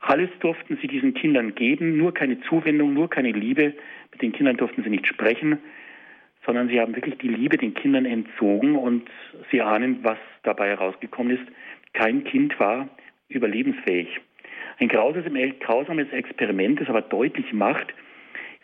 Alles 0.00 0.30
durften 0.40 0.78
sie 0.80 0.86
diesen 0.86 1.14
Kindern 1.14 1.54
geben, 1.54 1.96
nur 1.96 2.12
keine 2.12 2.40
Zuwendung, 2.42 2.92
nur 2.92 3.08
keine 3.08 3.32
Liebe. 3.32 3.74
Mit 4.12 4.22
den 4.22 4.32
Kindern 4.32 4.56
durften 4.56 4.82
sie 4.82 4.90
nicht 4.90 5.06
sprechen, 5.06 5.58
sondern 6.46 6.68
sie 6.68 6.80
haben 6.80 6.94
wirklich 6.94 7.18
die 7.18 7.28
Liebe 7.28 7.56
den 7.56 7.74
Kindern 7.74 8.04
entzogen 8.04 8.76
und 8.76 9.08
sie 9.50 9.62
ahnen, 9.62 9.98
was 10.02 10.18
dabei 10.42 10.68
herausgekommen 10.68 11.36
ist. 11.36 11.46
Kein 11.92 12.24
Kind 12.24 12.58
war 12.60 12.88
überlebensfähig. 13.28 14.20
Ein 14.78 14.88
grausames 14.88 16.12
Experiment, 16.12 16.80
das 16.80 16.88
aber 16.88 17.02
deutlich 17.02 17.52
macht, 17.52 17.94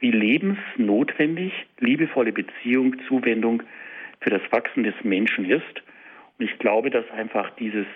wie 0.01 0.11
lebensnotwendig 0.11 1.53
liebevolle 1.79 2.33
Beziehung, 2.33 2.97
Zuwendung 3.07 3.63
für 4.21 4.31
das 4.31 4.43
Wachsen 4.51 4.83
des 4.83 4.95
Menschen 5.03 5.45
ist. 5.45 5.83
Und 6.39 6.47
ich 6.47 6.59
glaube, 6.59 6.91
dass 6.91 7.09
einfach 7.11 7.51
dieses 7.57 7.87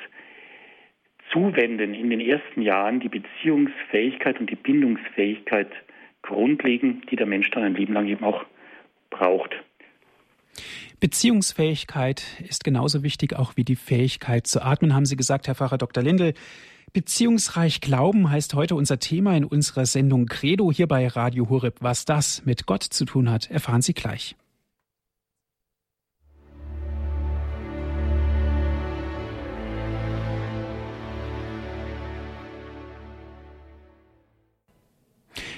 Zuwenden 1.32 1.94
in 1.94 2.10
den 2.10 2.20
ersten 2.20 2.62
Jahren 2.62 3.00
die 3.00 3.08
Beziehungsfähigkeit 3.08 4.38
und 4.38 4.50
die 4.50 4.56
Bindungsfähigkeit 4.56 5.70
grundlegen, 6.22 7.02
die 7.10 7.16
der 7.16 7.26
Mensch 7.26 7.50
dann 7.50 7.64
ein 7.64 7.74
Leben 7.74 7.94
lang 7.94 8.06
eben 8.06 8.24
auch 8.24 8.44
braucht. 9.10 9.54
Beziehungsfähigkeit 11.00 12.22
ist 12.48 12.64
genauso 12.64 13.02
wichtig 13.02 13.34
auch 13.34 13.56
wie 13.56 13.64
die 13.64 13.76
Fähigkeit 13.76 14.46
zu 14.46 14.62
atmen, 14.62 14.94
haben 14.94 15.06
Sie 15.06 15.16
gesagt, 15.16 15.46
Herr 15.48 15.54
Pfarrer 15.54 15.78
Dr. 15.78 16.02
Lindel. 16.02 16.34
Beziehungsreich 16.92 17.80
Glauben 17.80 18.30
heißt 18.30 18.54
heute 18.54 18.76
unser 18.76 19.00
Thema 19.00 19.36
in 19.36 19.44
unserer 19.44 19.84
Sendung 19.84 20.26
Credo 20.26 20.70
hier 20.70 20.86
bei 20.86 21.08
Radio 21.08 21.48
Horeb. 21.48 21.78
Was 21.80 22.04
das 22.04 22.44
mit 22.44 22.66
Gott 22.66 22.84
zu 22.84 23.04
tun 23.04 23.30
hat, 23.30 23.50
erfahren 23.50 23.82
Sie 23.82 23.94
gleich. 23.94 24.36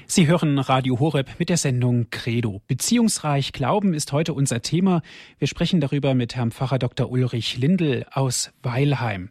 Sie 0.08 0.28
hören 0.28 0.60
Radio 0.60 1.00
Horeb 1.00 1.28
mit 1.40 1.48
der 1.48 1.56
Sendung 1.56 2.06
Credo. 2.10 2.62
Beziehungsreich 2.68 3.52
Glauben 3.52 3.92
ist 3.92 4.12
heute 4.12 4.34
unser 4.34 4.62
Thema. 4.62 5.02
Wir 5.40 5.48
sprechen 5.48 5.80
darüber 5.80 6.14
mit 6.14 6.36
Herrn 6.36 6.52
Pfarrer 6.52 6.78
Dr. 6.78 7.10
Ulrich 7.10 7.58
Lindel 7.58 8.06
aus 8.12 8.52
Weilheim. 8.62 9.30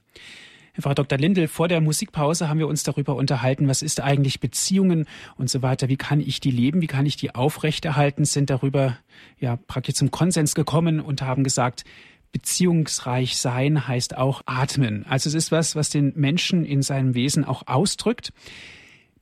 Herr 0.74 0.82
Pfarrer 0.82 0.96
Dr. 0.96 1.18
Lindel, 1.18 1.48
vor 1.48 1.70
der 1.70 1.80
Musikpause 1.80 2.50
haben 2.50 2.60
wir 2.60 2.68
uns 2.68 2.84
darüber 2.84 3.16
unterhalten, 3.16 3.70
was 3.70 3.82
ist 3.82 4.02
eigentlich 4.02 4.42
Beziehungen 4.42 5.06
und 5.38 5.50
so 5.50 5.62
weiter. 5.62 5.88
Wie 5.88 5.96
kann 5.96 6.20
ich 6.20 6.42
die 6.42 6.52
leben? 6.52 6.82
Wie 6.82 6.88
kann 6.88 7.06
ich 7.06 7.16
die 7.16 7.34
aufrechterhalten? 7.34 8.26
Sind 8.26 8.50
darüber 8.50 8.98
ja 9.40 9.58
praktisch 9.68 9.96
zum 9.96 10.12
Konsens 10.12 10.56
gekommen 10.56 11.00
und 11.00 11.22
haben 11.22 11.46
gesagt, 11.46 11.86
beziehungsreich 12.34 13.38
sein 13.38 13.88
heißt 13.88 14.18
auch 14.18 14.42
atmen. 14.46 15.06
Also 15.08 15.30
es 15.30 15.36
ist 15.36 15.54
was, 15.54 15.78
was 15.78 15.90
den 15.90 16.12
Menschen 16.18 16.66
in 16.66 16.82
seinem 16.82 17.16
Wesen 17.16 17.46
auch 17.46 17.64
ausdrückt. 17.66 18.34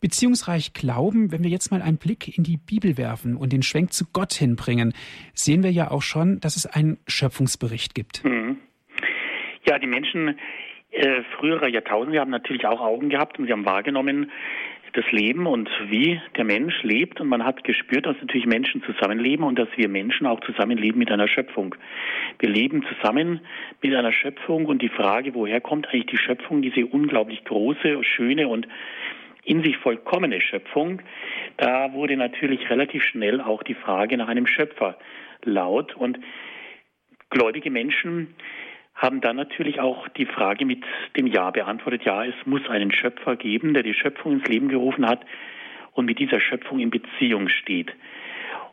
Beziehungsreich 0.04 0.74
glauben, 0.74 1.32
wenn 1.32 1.44
wir 1.44 1.50
jetzt 1.50 1.72
mal 1.72 1.82
einen 1.82 1.98
Blick 1.98 2.38
in 2.38 2.44
die 2.44 2.58
Bibel 2.58 2.98
werfen 2.98 3.38
und 3.38 3.54
den 3.54 3.64
Schwenk 3.64 3.94
zu 3.94 4.04
Gott 4.12 4.34
hinbringen, 4.34 4.94
sehen 5.34 5.64
wir 5.64 5.72
ja 5.72 5.92
auch 5.92 6.02
schon, 6.02 6.42
dass 6.42 6.58
es 6.58 6.66
einen 6.66 6.98
Schöpfungsbericht 7.08 7.96
gibt. 7.96 8.22
Mhm. 8.26 8.58
Ja, 9.66 9.80
die 9.80 9.88
Menschen 9.88 10.38
äh, 10.92 11.22
früherer 11.38 11.70
Jahrtausende 11.70 12.20
haben 12.20 12.32
natürlich 12.32 12.66
auch 12.68 12.82
Augen 12.82 13.08
gehabt 13.08 13.40
und 13.40 13.46
sie 13.46 13.54
haben 13.54 13.66
wahrgenommen 13.66 14.30
das 14.92 15.10
Leben 15.12 15.48
und 15.48 15.70
wie 15.88 16.22
der 16.36 16.44
Mensch 16.44 16.84
lebt 16.84 17.22
und 17.22 17.30
man 17.30 17.46
hat 17.46 17.64
gespürt, 17.64 18.06
dass 18.06 18.18
natürlich 18.20 18.46
Menschen 18.46 18.84
zusammenleben 18.84 19.46
und 19.46 19.58
dass 19.58 19.70
wir 19.78 19.88
Menschen 19.88 20.28
auch 20.28 20.42
zusammenleben 20.42 21.00
mit 21.00 21.12
einer 21.12 21.30
Schöpfung. 21.30 21.76
Wir 22.40 22.50
leben 22.50 22.86
zusammen 22.94 23.40
mit 23.82 23.96
einer 23.96 24.12
Schöpfung 24.12 24.66
und 24.66 24.82
die 24.82 24.90
Frage, 24.90 25.34
woher 25.34 25.62
kommt 25.62 25.88
eigentlich 25.88 26.08
die 26.08 26.18
Schöpfung, 26.18 26.62
diese 26.62 26.86
unglaublich 26.86 27.44
große, 27.46 28.04
schöne 28.04 28.50
und 28.50 28.68
in 29.46 29.64
sich 29.64 29.78
vollkommene 29.78 30.42
Schöpfung, 30.42 31.02
da 31.58 31.94
wurde 31.94 32.18
natürlich 32.18 32.70
relativ 32.70 33.04
schnell 33.04 33.42
auch 33.42 33.64
die 33.64 33.74
Frage 33.76 34.18
nach 34.18 34.28
einem 34.28 34.48
Schöpfer 34.48 34.98
laut 35.44 35.96
und 35.96 36.20
gläubige 37.30 37.70
Menschen 37.70 38.36
haben 38.96 39.22
dann 39.22 39.36
natürlich 39.36 39.80
auch 39.80 40.08
die 40.10 40.26
Frage 40.26 40.66
mit 40.66 40.84
dem 41.18 41.28
Ja 41.28 41.50
beantwortet, 41.52 42.04
ja, 42.06 42.24
es 42.26 42.36
muss 42.46 42.68
einen 42.70 42.92
Schöpfer 42.92 43.36
geben, 43.36 43.74
der 43.74 43.84
die 43.84 43.94
Schöpfung 43.94 44.34
ins 44.34 44.48
Leben 44.48 44.70
gerufen 44.70 45.08
hat 45.08 45.26
und 45.94 46.06
mit 46.06 46.20
dieser 46.20 46.40
Schöpfung 46.40 46.80
in 46.80 46.92
Beziehung 46.92 47.50
steht. 47.50 47.92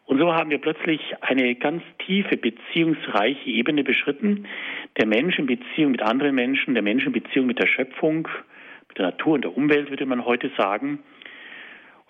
Und 0.05 0.19
so 0.19 0.35
haben 0.35 0.51
wir 0.51 0.59
plötzlich 0.59 1.01
eine 1.21 1.55
ganz 1.55 1.83
tiefe 2.05 2.37
beziehungsreiche 2.37 3.49
Ebene 3.49 3.85
beschritten. 3.85 4.47
Der 4.99 5.07
Mensch 5.07 5.39
in 5.39 5.47
Beziehung 5.47 5.93
mit 5.93 6.03
anderen 6.03 6.35
Menschen, 6.35 6.75
der 6.75 6.83
Mensch 6.83 7.07
in 7.07 7.13
Beziehung 7.13 7.47
mit 7.47 7.61
der 7.61 7.69
Schöpfung, 7.69 8.29
mit 8.91 8.99
der 8.99 9.07
Natur 9.07 9.35
und 9.35 9.43
der 9.43 9.57
Umwelt, 9.57 9.91
würde 9.91 10.07
man 10.07 10.25
heute 10.25 10.51
sagen. 10.57 11.01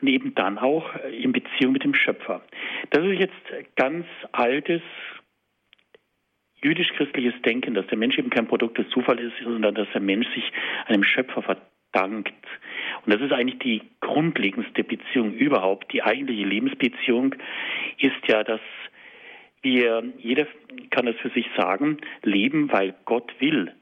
Und 0.01 0.09
eben 0.09 0.35
dann 0.35 0.59
auch 0.59 0.89
in 1.13 1.33
Beziehung 1.33 1.75
mit 1.75 1.85
dem 1.85 1.95
Schöpfer. 1.95 2.43
Das 2.89 3.05
ist 3.05 3.21
jetzt 3.21 3.77
ganz 3.77 4.07
altes, 4.33 4.81
jüdisch-christliches 6.63 7.41
Denken, 7.43 7.75
dass 7.75 7.87
der 7.89 7.99
Mensch 7.99 8.19
eben 8.19 8.31
kein 8.31 8.49
Produkt 8.49 8.79
des 8.79 8.89
Zufalls 8.89 9.21
ist, 9.21 9.35
sondern 9.43 9.75
dass 9.75 9.89
der 9.93 10.01
Mensch 10.01 10.27
sich 10.35 10.51
einem 10.87 11.05
Schöpfer 11.05 11.43
verdankt. 11.43 12.33
Und 13.05 13.15
das 13.15 13.21
ist 13.21 13.33
eigentlich 13.33 13.59
die 13.59 13.83
grundlegendste 14.01 14.85
Beziehung 14.85 15.35
überhaupt. 15.35 15.93
Die 15.93 16.03
eigentliche 16.03 16.45
Lebensbeziehung 16.45 17.35
ist 17.99 18.27
ja, 18.27 18.43
dass 18.43 18.61
wir, 19.63 20.03
jeder 20.19 20.47
kann 20.91 21.07
das 21.07 21.17
für 21.17 21.31
sich 21.31 21.47
sagen, 21.57 21.99
leben, 22.23 22.73
weil 22.73 22.95
Gott 23.05 23.35
will 23.39 23.73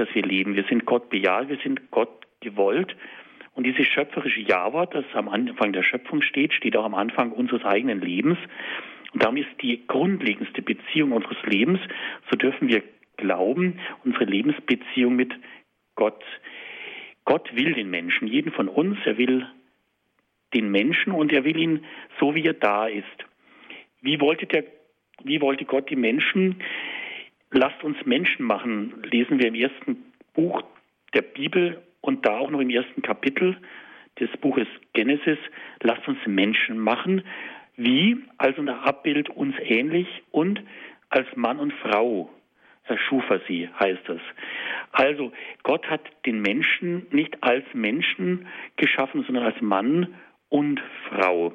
dass 0.00 0.14
wir 0.14 0.22
leben. 0.22 0.56
Wir 0.56 0.64
sind 0.64 0.86
Gott 0.86 1.10
bejaht, 1.10 1.48
wir 1.48 1.58
sind 1.58 1.90
Gott 1.90 2.26
gewollt. 2.40 2.96
Und 3.54 3.64
dieses 3.64 3.86
schöpferische 3.86 4.40
Ja-Wort, 4.40 4.94
das 4.94 5.04
am 5.12 5.28
Anfang 5.28 5.72
der 5.72 5.82
Schöpfung 5.82 6.22
steht, 6.22 6.52
steht 6.54 6.76
auch 6.76 6.84
am 6.84 6.94
Anfang 6.94 7.32
unseres 7.32 7.64
eigenen 7.64 8.00
Lebens. 8.00 8.38
Und 9.12 9.22
darum 9.22 9.36
ist 9.36 9.50
die 9.60 9.86
grundlegendste 9.86 10.62
Beziehung 10.62 11.12
unseres 11.12 11.36
Lebens, 11.44 11.80
so 12.30 12.36
dürfen 12.36 12.68
wir 12.68 12.82
glauben, 13.16 13.78
unsere 14.04 14.24
Lebensbeziehung 14.24 15.16
mit 15.16 15.32
Gott. 15.94 16.24
Gott 17.24 17.54
will 17.54 17.74
den 17.74 17.90
Menschen, 17.90 18.28
jeden 18.28 18.52
von 18.52 18.68
uns, 18.68 18.98
er 19.04 19.18
will 19.18 19.46
den 20.54 20.70
Menschen 20.70 21.12
und 21.12 21.32
er 21.32 21.44
will 21.44 21.58
ihn 21.58 21.84
so, 22.18 22.34
wie 22.34 22.44
er 22.44 22.54
da 22.54 22.86
ist. 22.86 23.04
Wie 24.00 24.20
wollte, 24.20 24.46
der, 24.46 24.64
wie 25.22 25.40
wollte 25.40 25.64
Gott 25.64 25.90
die 25.90 25.96
Menschen? 25.96 26.62
Lasst 27.52 27.82
uns 27.82 27.96
Menschen 28.04 28.46
machen, 28.46 29.02
lesen 29.10 29.38
wir 29.40 29.48
im 29.48 29.54
ersten 29.54 30.04
Buch 30.34 30.62
der 31.14 31.22
Bibel 31.22 31.82
und 32.00 32.24
da 32.24 32.38
auch 32.38 32.50
noch 32.50 32.60
im 32.60 32.70
ersten 32.70 33.02
Kapitel 33.02 33.56
des 34.20 34.30
Buches 34.40 34.68
Genesis. 34.92 35.38
Lasst 35.82 36.06
uns 36.06 36.18
Menschen 36.26 36.78
machen, 36.78 37.22
wie, 37.76 38.18
also 38.38 38.62
nach 38.62 38.84
Abbild 38.84 39.30
uns 39.30 39.56
ähnlich 39.60 40.06
und 40.30 40.62
als 41.08 41.26
Mann 41.34 41.58
und 41.58 41.72
Frau 41.72 42.30
erschuf 42.84 43.24
er 43.30 43.40
sie, 43.48 43.68
heißt 43.80 44.08
es. 44.08 44.20
Also 44.92 45.32
Gott 45.64 45.88
hat 45.88 46.02
den 46.26 46.40
Menschen 46.42 47.06
nicht 47.10 47.42
als 47.42 47.64
Menschen 47.72 48.46
geschaffen, 48.76 49.24
sondern 49.24 49.44
als 49.44 49.60
Mann 49.60 50.14
und 50.48 50.80
Frau. 51.08 51.52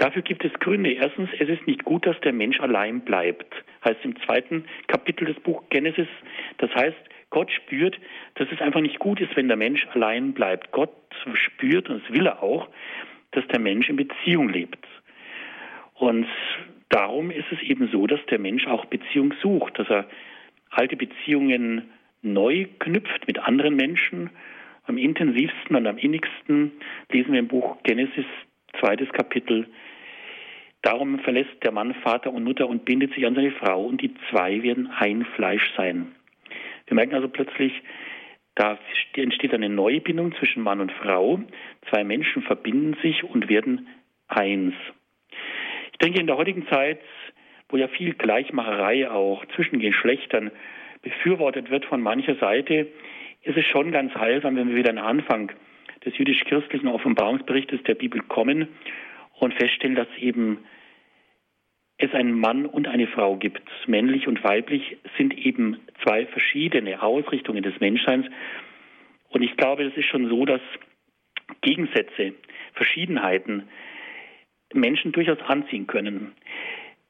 Dafür 0.00 0.22
gibt 0.22 0.42
es 0.46 0.52
Gründe. 0.54 0.92
Erstens, 0.92 1.28
es 1.38 1.46
ist 1.50 1.66
nicht 1.66 1.84
gut, 1.84 2.06
dass 2.06 2.18
der 2.22 2.32
Mensch 2.32 2.58
allein 2.58 3.02
bleibt. 3.02 3.52
Heißt 3.84 4.00
im 4.02 4.18
zweiten 4.22 4.64
Kapitel 4.86 5.26
des 5.26 5.38
Buch 5.40 5.62
Genesis. 5.68 6.08
Das 6.56 6.74
heißt, 6.74 6.96
Gott 7.28 7.52
spürt, 7.52 8.00
dass 8.36 8.48
es 8.50 8.62
einfach 8.62 8.80
nicht 8.80 8.98
gut 8.98 9.20
ist, 9.20 9.36
wenn 9.36 9.48
der 9.48 9.58
Mensch 9.58 9.86
allein 9.92 10.32
bleibt. 10.32 10.72
Gott 10.72 10.90
spürt, 11.34 11.90
und 11.90 12.02
das 12.02 12.14
will 12.14 12.26
er 12.26 12.42
auch, 12.42 12.70
dass 13.32 13.46
der 13.48 13.60
Mensch 13.60 13.90
in 13.90 13.96
Beziehung 13.96 14.48
lebt. 14.48 14.78
Und 15.96 16.26
darum 16.88 17.30
ist 17.30 17.52
es 17.52 17.60
eben 17.60 17.90
so, 17.92 18.06
dass 18.06 18.24
der 18.30 18.38
Mensch 18.38 18.66
auch 18.66 18.86
Beziehung 18.86 19.34
sucht, 19.42 19.78
dass 19.78 19.90
er 19.90 20.08
alte 20.70 20.96
Beziehungen 20.96 21.90
neu 22.22 22.68
knüpft 22.78 23.26
mit 23.26 23.38
anderen 23.38 23.76
Menschen. 23.76 24.30
Am 24.84 24.96
intensivsten 24.96 25.76
und 25.76 25.86
am 25.86 25.98
innigsten 25.98 26.72
lesen 27.12 27.32
wir 27.32 27.40
im 27.40 27.48
Buch 27.48 27.76
Genesis, 27.82 28.24
zweites 28.80 29.10
Kapitel, 29.12 29.66
Darum 30.82 31.18
verlässt 31.18 31.62
der 31.62 31.72
Mann 31.72 31.94
Vater 31.94 32.32
und 32.32 32.44
Mutter 32.44 32.68
und 32.68 32.84
bindet 32.84 33.12
sich 33.14 33.26
an 33.26 33.34
seine 33.34 33.52
Frau 33.52 33.84
und 33.84 34.00
die 34.00 34.14
zwei 34.30 34.62
werden 34.62 34.90
ein 34.98 35.26
Fleisch 35.36 35.70
sein. 35.76 36.14
Wir 36.86 36.94
merken 36.94 37.14
also 37.14 37.28
plötzlich, 37.28 37.72
da 38.54 38.78
entsteht 39.14 39.54
eine 39.54 39.68
neue 39.68 40.00
Bindung 40.00 40.34
zwischen 40.36 40.62
Mann 40.62 40.80
und 40.80 40.92
Frau. 40.92 41.40
Zwei 41.90 42.02
Menschen 42.04 42.42
verbinden 42.42 42.96
sich 43.02 43.24
und 43.24 43.48
werden 43.48 43.88
eins. 44.28 44.74
Ich 45.92 45.98
denke, 45.98 46.20
in 46.20 46.26
der 46.26 46.36
heutigen 46.36 46.66
Zeit, 46.68 47.00
wo 47.68 47.76
ja 47.76 47.88
viel 47.88 48.14
Gleichmacherei 48.14 49.10
auch 49.10 49.44
zwischen 49.54 49.80
Geschlechtern 49.80 50.50
befürwortet 51.02 51.70
wird 51.70 51.84
von 51.84 52.00
mancher 52.00 52.36
Seite, 52.36 52.88
ist 53.42 53.56
es 53.56 53.64
schon 53.66 53.92
ganz 53.92 54.14
heilsam, 54.14 54.56
wenn 54.56 54.68
wir 54.68 54.76
wieder 54.76 54.90
an 54.90 54.96
den 54.96 55.04
Anfang 55.04 55.52
des 56.04 56.16
jüdisch-christlichen 56.16 56.88
Offenbarungsberichtes 56.88 57.82
der 57.84 57.94
Bibel 57.94 58.22
kommen 58.22 58.68
und 59.40 59.54
feststellen, 59.54 59.96
dass 59.96 60.08
eben 60.18 60.58
es 61.98 62.12
einen 62.14 62.38
Mann 62.38 62.66
und 62.66 62.88
eine 62.88 63.06
Frau 63.06 63.36
gibt. 63.36 63.62
Männlich 63.86 64.26
und 64.26 64.42
weiblich 64.42 64.96
sind 65.18 65.36
eben 65.36 65.78
zwei 66.02 66.26
verschiedene 66.26 67.02
Ausrichtungen 67.02 67.62
des 67.62 67.78
Menschseins. 67.80 68.26
Und 69.28 69.42
ich 69.42 69.56
glaube, 69.56 69.84
es 69.84 69.96
ist 69.96 70.06
schon 70.06 70.28
so, 70.28 70.44
dass 70.44 70.60
Gegensätze, 71.60 72.34
Verschiedenheiten 72.74 73.64
Menschen 74.72 75.12
durchaus 75.12 75.40
anziehen 75.42 75.86
können. 75.86 76.32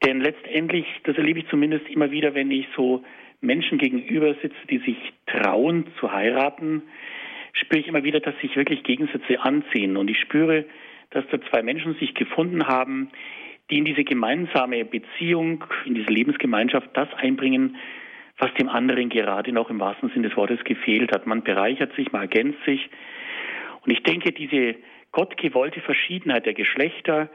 Denn 0.03 0.19
letztendlich, 0.19 0.85
das 1.03 1.15
erlebe 1.17 1.39
ich 1.39 1.47
zumindest 1.47 1.87
immer 1.89 2.11
wieder, 2.11 2.33
wenn 2.33 2.49
ich 2.49 2.67
so 2.75 3.03
Menschen 3.39 3.77
gegenüber 3.77 4.33
sitze, 4.41 4.67
die 4.69 4.79
sich 4.79 4.97
trauen 5.27 5.85
zu 5.99 6.11
heiraten, 6.11 6.83
spüre 7.53 7.81
ich 7.81 7.87
immer 7.87 8.03
wieder, 8.03 8.19
dass 8.19 8.37
sich 8.39 8.55
wirklich 8.55 8.83
Gegensätze 8.83 9.39
anziehen. 9.39 9.97
Und 9.97 10.09
ich 10.09 10.19
spüre, 10.19 10.65
dass 11.11 11.25
da 11.29 11.39
zwei 11.49 11.61
Menschen 11.61 11.95
sich 11.95 12.13
gefunden 12.13 12.67
haben, 12.67 13.11
die 13.69 13.77
in 13.77 13.85
diese 13.85 14.03
gemeinsame 14.03 14.83
Beziehung, 14.83 15.63
in 15.85 15.95
diese 15.95 16.11
Lebensgemeinschaft 16.11 16.89
das 16.93 17.07
einbringen, 17.13 17.77
was 18.37 18.53
dem 18.55 18.69
anderen 18.69 19.09
gerade 19.09 19.51
noch 19.51 19.69
im 19.69 19.79
wahrsten 19.79 20.09
Sinne 20.09 20.29
des 20.29 20.37
Wortes 20.37 20.63
gefehlt 20.63 21.13
hat. 21.13 21.27
Man 21.27 21.43
bereichert 21.43 21.93
sich, 21.95 22.11
man 22.11 22.23
ergänzt 22.23 22.59
sich. 22.65 22.89
Und 23.83 23.91
ich 23.91 24.03
denke, 24.03 24.31
diese 24.31 24.75
gottgewollte 25.11 25.81
Verschiedenheit 25.81 26.45
der 26.45 26.53
Geschlechter 26.53 27.29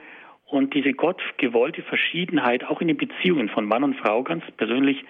und 0.46 0.74
diese 0.74 0.92
gottgewollte 0.92 1.82
Verschiedenheit 1.82 2.64
auch 2.64 2.80
in 2.80 2.88
den 2.88 2.96
Beziehungen 2.96 3.48
von 3.48 3.66
Mann 3.66 3.84
und 3.84 3.96
Frau 3.96 4.22
ganz 4.22 4.44
persönlich 4.56 5.04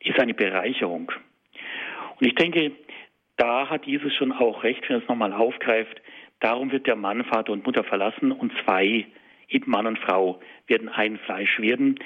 ist 0.00 0.18
eine 0.20 0.34
Bereicherung. 0.34 1.12
Und 2.20 2.26
ich 2.26 2.34
denke, 2.34 2.72
da 3.36 3.68
hat 3.68 3.86
Jesus 3.86 4.14
schon 4.14 4.32
auch 4.32 4.64
recht, 4.64 4.88
wenn 4.88 4.96
er 4.96 5.02
es 5.02 5.08
nochmal 5.08 5.32
aufgreift. 5.32 6.00
Darum 6.40 6.70
wird 6.70 6.86
der 6.86 6.96
Mann 6.96 7.24
Vater 7.24 7.52
und 7.52 7.66
Mutter 7.66 7.84
verlassen 7.84 8.32
und 8.32 8.52
zwei, 8.64 9.06
eben 9.48 9.70
Mann 9.70 9.86
und 9.86 9.98
Frau, 9.98 10.40
werden 10.66 10.88
ein 10.88 11.18
Fleisch 11.18 11.58
werden. 11.60 11.98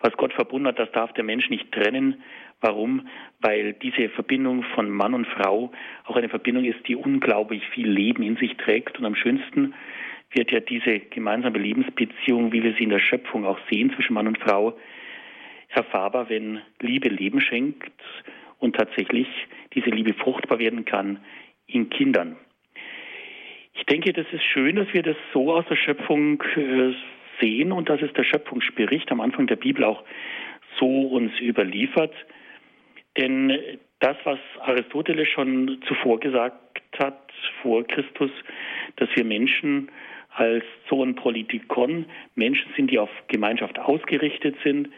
Was 0.00 0.12
Gott 0.16 0.32
verbunden 0.32 0.68
hat, 0.68 0.78
das 0.78 0.90
darf 0.92 1.12
der 1.12 1.24
Mensch 1.24 1.50
nicht 1.50 1.72
trennen. 1.72 2.22
Warum? 2.60 3.08
Weil 3.40 3.72
diese 3.74 4.08
Verbindung 4.10 4.62
von 4.74 4.90
Mann 4.90 5.14
und 5.14 5.26
Frau 5.26 5.72
auch 6.04 6.16
eine 6.16 6.28
Verbindung 6.28 6.64
ist, 6.64 6.86
die 6.88 6.96
unglaublich 6.96 7.66
viel 7.68 7.88
Leben 7.88 8.22
in 8.22 8.36
sich 8.36 8.56
trägt. 8.56 8.98
Und 8.98 9.04
am 9.04 9.14
schönsten 9.14 9.74
wird 10.32 10.50
ja 10.50 10.60
diese 10.60 10.98
gemeinsame 10.98 11.58
Lebensbeziehung, 11.58 12.52
wie 12.52 12.62
wir 12.62 12.74
sie 12.74 12.84
in 12.84 12.90
der 12.90 12.98
Schöpfung 12.98 13.44
auch 13.44 13.58
sehen, 13.70 13.92
zwischen 13.94 14.14
Mann 14.14 14.26
und 14.26 14.38
Frau, 14.38 14.76
erfahrbar, 15.68 16.28
wenn 16.28 16.60
Liebe 16.80 17.08
Leben 17.08 17.40
schenkt 17.40 17.92
und 18.58 18.76
tatsächlich 18.76 19.28
diese 19.74 19.90
Liebe 19.90 20.14
fruchtbar 20.14 20.58
werden 20.58 20.84
kann 20.84 21.20
in 21.66 21.90
Kindern. 21.90 22.36
Ich 23.78 23.86
denke, 23.86 24.12
das 24.12 24.26
ist 24.32 24.44
schön, 24.44 24.74
dass 24.76 24.92
wir 24.92 25.02
das 25.02 25.16
so 25.32 25.52
aus 25.52 25.64
der 25.70 25.76
Schöpfung 25.76 26.42
äh, 26.56 26.92
sehen 27.40 27.70
und 27.70 27.88
dass 27.88 28.02
es 28.02 28.12
der 28.12 28.24
Schöpfungsbericht 28.24 29.10
am 29.12 29.20
Anfang 29.20 29.46
der 29.46 29.56
Bibel 29.56 29.84
auch 29.84 30.02
so 30.78 30.86
uns 30.86 31.32
überliefert. 31.40 32.12
Denn 33.16 33.56
das, 34.00 34.16
was 34.24 34.38
Aristoteles 34.60 35.28
schon 35.28 35.80
zuvor 35.86 36.18
gesagt 36.18 36.82
hat, 36.98 37.30
vor 37.62 37.86
Christus, 37.86 38.32
dass 38.96 39.08
wir 39.14 39.24
Menschen 39.24 39.90
als 40.34 40.64
Zoon 40.88 41.14
Politikon 41.14 42.06
Menschen 42.34 42.72
sind, 42.76 42.90
die 42.90 42.98
auf 42.98 43.10
Gemeinschaft 43.28 43.78
ausgerichtet 43.78 44.56
sind, 44.64 44.88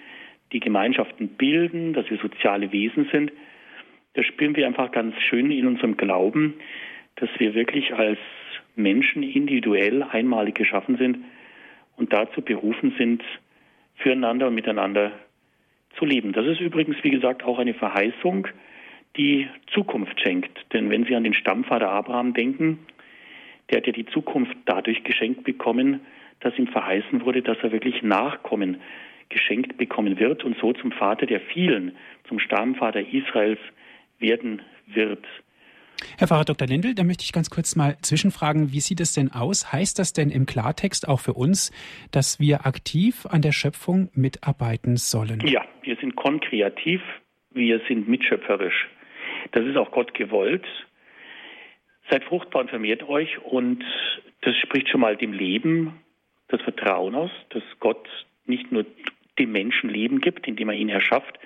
die 0.53 0.61
Gemeinschaften 0.61 1.29
bilden, 1.29 1.93
dass 1.93 2.09
wir 2.11 2.19
soziale 2.19 2.73
Wesen 2.73 3.09
sind, 3.13 3.31
das 4.15 4.27
spüren 4.27 4.57
wir 4.57 4.67
einfach 4.67 4.91
ganz 4.91 5.15
schön 5.29 5.51
in 5.51 5.67
unserem 5.67 5.97
Glauben, 5.97 6.55
dass 7.17 7.29
wir 7.39 7.55
wirklich 7.55 7.95
als 7.95 8.19
Menschen 8.77 9.23
individuell 9.23 10.03
einmalig 10.03 10.55
geschaffen 10.55 10.97
sind 10.97 11.19
und 11.97 12.13
dazu 12.13 12.43
berufen 12.43 12.95
sind, 12.99 13.23
füreinander 13.97 14.49
und 14.49 14.55
miteinander 14.55 15.13
zu 15.99 16.05
leben. 16.05 16.33
Das 16.33 16.47
ist 16.47 16.61
übrigens, 16.61 16.97
wie 17.03 17.11
gesagt, 17.11 17.43
auch 17.43 17.59
eine 17.59 17.75
Verheißung, 17.75 18.49
die 19.17 19.49
Zukunft 19.73 20.21
schenkt. 20.21 20.51
Denn 20.73 20.91
wenn 20.91 21.05
Sie 21.05 21.15
an 21.15 21.25
den 21.25 21.35
Stammvater 21.35 21.91
Abraham 21.91 22.33
denken, 22.33 22.79
der 23.69 23.79
hat 23.79 23.87
ja 23.87 23.93
die 23.93 24.07
Zukunft 24.07 24.57
dadurch 24.65 25.05
geschenkt 25.05 25.45
bekommen, 25.45 26.01
dass 26.41 26.59
ihm 26.59 26.69
verheißen 26.69 27.25
wurde, 27.25 27.43
dass 27.43 27.59
er 27.63 27.73
wirklich 27.73 28.03
Nachkommen 28.03 28.81
geschenkt 29.29 29.77
bekommen 29.77 30.19
wird 30.19 30.45
und 30.45 30.59
so 30.59 30.73
zum 30.73 30.91
Vater 30.93 31.27
der 31.27 31.41
vielen, 31.41 31.97
zum 32.29 32.39
Stammvater 32.39 33.01
Israels 33.01 33.61
werden 34.19 34.63
wird. 34.87 35.25
Herr 36.19 36.29
Pfarrer 36.29 36.45
Dr. 36.45 36.67
Lindel, 36.67 36.95
da 36.95 37.05
möchte 37.05 37.25
ich 37.25 37.33
ganz 37.33 37.51
kurz 37.51 37.77
mal 37.77 37.97
zwischenfragen, 38.03 38.73
wie 38.73 38.81
sieht 38.81 39.01
es 39.01 39.13
denn 39.13 39.33
aus? 39.33 39.73
Heißt 39.73 39.99
das 39.99 40.13
denn 40.13 40.31
im 40.31 40.47
Klartext 40.47 41.09
auch 41.09 41.21
für 41.21 41.35
uns, 41.35 41.73
dass 42.11 42.41
wir 42.41 42.67
aktiv 42.67 43.27
an 43.27 43.43
der 43.43 43.53
Schöpfung 43.53 44.11
mitarbeiten 44.15 44.97
sollen? 44.97 45.41
Ja, 45.47 45.65
wir 45.83 45.97
sind 45.97 46.17
konkreativ, 46.17 47.01
wir 47.51 47.81
sind 47.89 48.09
mitschöpferisch. 48.09 48.89
Das 49.53 49.65
ist 49.65 49.77
auch 49.77 49.91
Gott 49.91 50.15
gewollt. 50.15 50.67
Seid 52.11 52.25
fruchtbar 52.25 52.63
und 52.63 52.71
vermehrt 52.71 53.09
euch 53.09 53.39
und 53.45 53.85
das 54.43 54.57
spricht 54.57 54.89
schon 54.89 55.01
mal 55.01 55.17
dem 55.17 55.33
Leben 55.33 56.01
das 56.49 56.61
Vertrauen 56.63 57.15
aus, 57.15 57.31
dass 57.51 57.63
Gott 57.79 58.09
nicht 58.47 58.73
nur 58.73 58.85
dem 59.39 59.53
Menschen 59.53 59.89
Leben 59.89 60.21
gibt, 60.21 60.47
indem 60.47 60.69
er 60.69 60.75
ihn 60.75 60.89
erschafft, 60.89 61.39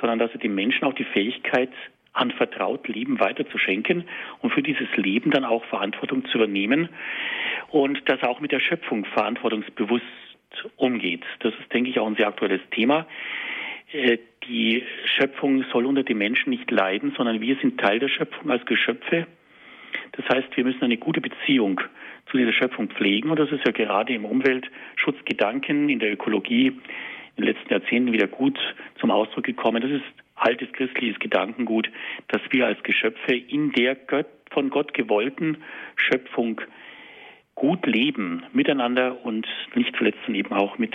sondern 0.00 0.18
dass 0.18 0.32
er 0.32 0.38
dem 0.38 0.54
Menschen 0.54 0.84
auch 0.84 0.94
die 0.94 1.04
Fähigkeit 1.04 1.70
anvertraut, 2.12 2.88
Leben 2.88 3.20
weiterzuschenken 3.20 4.04
und 4.40 4.52
für 4.52 4.62
dieses 4.62 4.88
Leben 4.96 5.30
dann 5.30 5.44
auch 5.44 5.64
Verantwortung 5.66 6.24
zu 6.26 6.38
übernehmen 6.38 6.88
und 7.70 8.08
dass 8.08 8.20
er 8.20 8.28
auch 8.28 8.40
mit 8.40 8.52
der 8.52 8.60
Schöpfung 8.60 9.04
verantwortungsbewusst 9.06 10.04
umgeht. 10.76 11.22
Das 11.40 11.54
ist, 11.54 11.72
denke 11.72 11.90
ich, 11.90 11.98
auch 11.98 12.06
ein 12.06 12.16
sehr 12.16 12.28
aktuelles 12.28 12.60
Thema. 12.70 13.06
Äh, 13.92 14.18
die 14.48 14.82
Schöpfung 15.16 15.64
soll 15.72 15.86
unter 15.86 16.02
den 16.02 16.18
Menschen 16.18 16.50
nicht 16.50 16.70
leiden, 16.70 17.14
sondern 17.16 17.40
wir 17.40 17.56
sind 17.56 17.80
Teil 17.80 17.98
der 17.98 18.08
Schöpfung 18.08 18.50
als 18.50 18.64
Geschöpfe. 18.66 19.26
Das 20.12 20.28
heißt, 20.28 20.56
wir 20.56 20.64
müssen 20.64 20.82
eine 20.82 20.96
gute 20.96 21.20
Beziehung 21.20 21.80
zu 22.30 22.36
dieser 22.36 22.52
Schöpfung 22.52 22.88
pflegen 22.88 23.30
und 23.30 23.38
das 23.38 23.50
ist 23.50 23.64
ja 23.64 23.72
gerade 23.72 24.12
im 24.12 24.24
Umweltschutzgedanken, 24.24 25.88
in 25.88 25.98
der 25.98 26.12
Ökologie 26.12 26.68
in 27.36 27.44
den 27.44 27.54
letzten 27.54 27.72
Jahrzehnten 27.72 28.12
wieder 28.12 28.26
gut 28.26 28.58
zum 29.00 29.10
Ausdruck 29.10 29.44
gekommen. 29.44 29.80
Das 29.80 29.90
ist 29.90 30.21
altes 30.42 30.72
christliches 30.72 31.18
Gedankengut, 31.18 31.90
dass 32.28 32.42
wir 32.50 32.66
als 32.66 32.82
Geschöpfe 32.82 33.34
in 33.34 33.72
der 33.72 33.94
Gott, 33.94 34.26
von 34.50 34.70
Gott 34.70 34.94
gewollten 34.94 35.58
Schöpfung 35.96 36.60
gut 37.54 37.86
leben, 37.86 38.44
miteinander 38.52 39.24
und 39.24 39.46
nicht 39.74 39.94
zuletzt 39.96 40.28
eben 40.28 40.52
auch 40.52 40.78
mit 40.78 40.94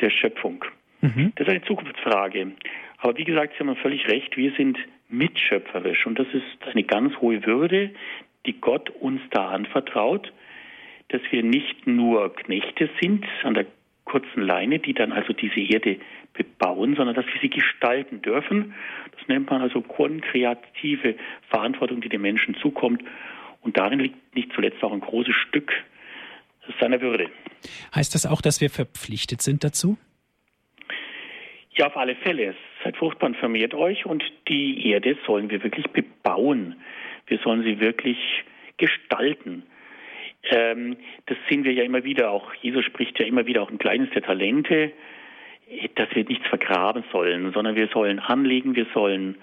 der 0.00 0.10
Schöpfung. 0.10 0.64
Mhm. 1.00 1.32
Das 1.36 1.46
ist 1.46 1.50
eine 1.50 1.62
Zukunftsfrage. 1.62 2.52
Aber 2.98 3.16
wie 3.16 3.24
gesagt, 3.24 3.54
Sie 3.54 3.60
haben 3.60 3.76
völlig 3.76 4.08
recht, 4.08 4.36
wir 4.36 4.52
sind 4.52 4.78
mitschöpferisch 5.08 6.06
und 6.06 6.18
das 6.18 6.26
ist 6.32 6.68
eine 6.72 6.84
ganz 6.84 7.16
hohe 7.16 7.44
Würde, 7.46 7.90
die 8.46 8.60
Gott 8.60 8.90
uns 8.90 9.20
da 9.30 9.48
anvertraut, 9.48 10.32
dass 11.08 11.20
wir 11.30 11.42
nicht 11.42 11.86
nur 11.86 12.34
Knechte 12.34 12.90
sind 13.00 13.24
an 13.42 13.54
der 13.54 13.66
kurzen 14.04 14.42
Leine, 14.42 14.78
die 14.78 14.94
dann 14.94 15.12
also 15.12 15.32
diese 15.32 15.60
Erde 15.60 15.98
bebauen, 16.38 16.96
sondern 16.96 17.14
dass 17.14 17.26
wir 17.26 17.40
sie 17.42 17.50
gestalten 17.50 18.22
dürfen. 18.22 18.74
Das 19.18 19.28
nennt 19.28 19.50
man 19.50 19.60
also 19.60 19.82
kreative 19.82 21.16
Verantwortung, 21.50 22.00
die 22.00 22.08
dem 22.08 22.22
Menschen 22.22 22.54
zukommt. 22.56 23.02
Und 23.60 23.76
darin 23.76 23.98
liegt 23.98 24.34
nicht 24.34 24.52
zuletzt 24.54 24.82
auch 24.82 24.92
ein 24.92 25.00
großes 25.00 25.34
Stück 25.34 25.72
seiner 26.80 27.00
Würde. 27.00 27.28
Heißt 27.94 28.14
das 28.14 28.24
auch, 28.24 28.40
dass 28.40 28.60
wir 28.60 28.70
verpflichtet 28.70 29.42
sind 29.42 29.64
dazu? 29.64 29.98
Ja, 31.72 31.86
auf 31.86 31.96
alle 31.96 32.16
Fälle. 32.16 32.54
Seid 32.82 32.96
fruchtbar 32.96 33.30
und 33.30 33.36
vermehrt 33.36 33.74
euch 33.74 34.06
und 34.06 34.24
die 34.48 34.88
Erde 34.88 35.16
sollen 35.26 35.50
wir 35.50 35.62
wirklich 35.62 35.86
bebauen. 35.88 36.76
Wir 37.26 37.38
sollen 37.38 37.62
sie 37.62 37.80
wirklich 37.80 38.18
gestalten. 38.78 39.64
Ähm, 40.50 40.96
das 41.26 41.36
sehen 41.48 41.64
wir 41.64 41.72
ja 41.72 41.84
immer 41.84 42.04
wieder. 42.04 42.30
Auch 42.30 42.54
Jesus 42.54 42.84
spricht 42.84 43.18
ja 43.18 43.26
immer 43.26 43.46
wieder 43.46 43.62
auch 43.62 43.70
ein 43.70 43.78
kleines 43.78 44.10
der 44.10 44.22
Talente, 44.22 44.92
dass 45.94 46.08
wir 46.14 46.24
nichts 46.24 46.46
vergraben 46.46 47.04
sollen, 47.12 47.52
sondern 47.52 47.74
wir 47.76 47.88
sollen 47.88 48.18
anlegen, 48.18 48.74
wir 48.74 48.86
sollen 48.94 49.36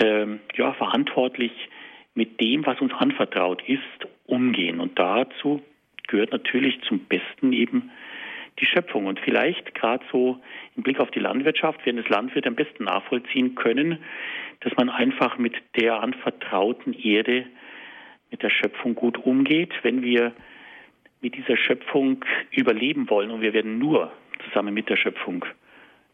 ähm, 0.00 0.40
ja 0.56 0.72
verantwortlich 0.72 1.52
mit 2.14 2.40
dem, 2.40 2.64
was 2.64 2.80
uns 2.80 2.92
anvertraut 2.94 3.62
ist, 3.68 4.08
umgehen. 4.26 4.80
Und 4.80 4.98
dazu 4.98 5.62
gehört 6.08 6.32
natürlich 6.32 6.80
zum 6.82 7.00
Besten 7.00 7.52
eben 7.52 7.90
die 8.60 8.66
Schöpfung. 8.66 9.06
Und 9.06 9.20
vielleicht 9.20 9.74
gerade 9.74 10.04
so 10.12 10.40
im 10.76 10.82
Blick 10.82 11.00
auf 11.00 11.10
die 11.10 11.20
Landwirtschaft 11.20 11.84
werden 11.84 11.96
das 11.96 12.08
Landwirte 12.08 12.48
am 12.48 12.54
besten 12.54 12.84
nachvollziehen 12.84 13.54
können, 13.54 13.98
dass 14.60 14.74
man 14.76 14.88
einfach 14.88 15.38
mit 15.38 15.54
der 15.76 16.00
anvertrauten 16.00 16.92
Erde 16.92 17.46
mit 18.30 18.42
der 18.42 18.50
Schöpfung 18.50 18.94
gut 18.94 19.18
umgeht, 19.18 19.72
wenn 19.82 20.02
wir 20.02 20.32
mit 21.20 21.36
dieser 21.36 21.56
Schöpfung 21.56 22.24
überleben 22.50 23.08
wollen. 23.10 23.30
Und 23.30 23.40
wir 23.40 23.52
werden 23.52 23.78
nur 23.78 24.12
zusammen 24.44 24.74
mit 24.74 24.88
der 24.88 24.96
Schöpfung 24.96 25.44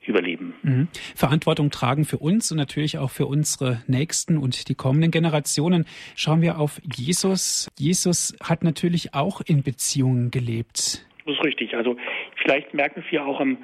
überleben. 0.07 0.55
Mhm. 0.62 0.88
Verantwortung 1.14 1.71
tragen 1.71 2.05
für 2.05 2.19
uns 2.19 2.51
und 2.51 2.59
natürlich 2.59 2.99
auch 2.99 3.11
für 3.11 3.27
unsere 3.27 3.83
Nächsten 3.87 4.38
und 4.38 4.69
die 4.69 4.75
kommenden 4.75 5.11
Generationen. 5.11 5.87
Schauen 6.16 6.43
wir 6.43 6.59
auf 6.59 6.81
Jesus. 6.97 7.69
Jesus 7.79 8.37
hat 8.43 8.64
natürlich 8.64 9.14
auch 9.14 9.40
in 9.40 9.62
Beziehungen 9.62 10.31
gelebt. 10.31 11.07
Das 11.27 11.35
ist 11.35 11.45
richtig. 11.45 11.77
Also 11.77 11.97
vielleicht 12.37 12.75
merken 12.75 13.05
wir 13.11 13.27
auch 13.27 13.40
am 13.40 13.59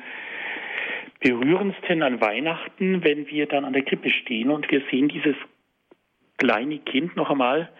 berührendsten 1.21 2.03
an 2.03 2.21
Weihnachten, 2.21 3.03
wenn 3.03 3.27
wir 3.29 3.47
dann 3.47 3.65
an 3.65 3.73
der 3.73 3.83
Krippe 3.83 4.11
stehen 4.11 4.51
und 4.51 4.71
wir 4.71 4.83
sehen 4.91 5.09
dieses 5.09 5.35
kleine 6.37 6.79
Kind 6.79 7.17
noch 7.17 7.31
einmal 7.31 7.71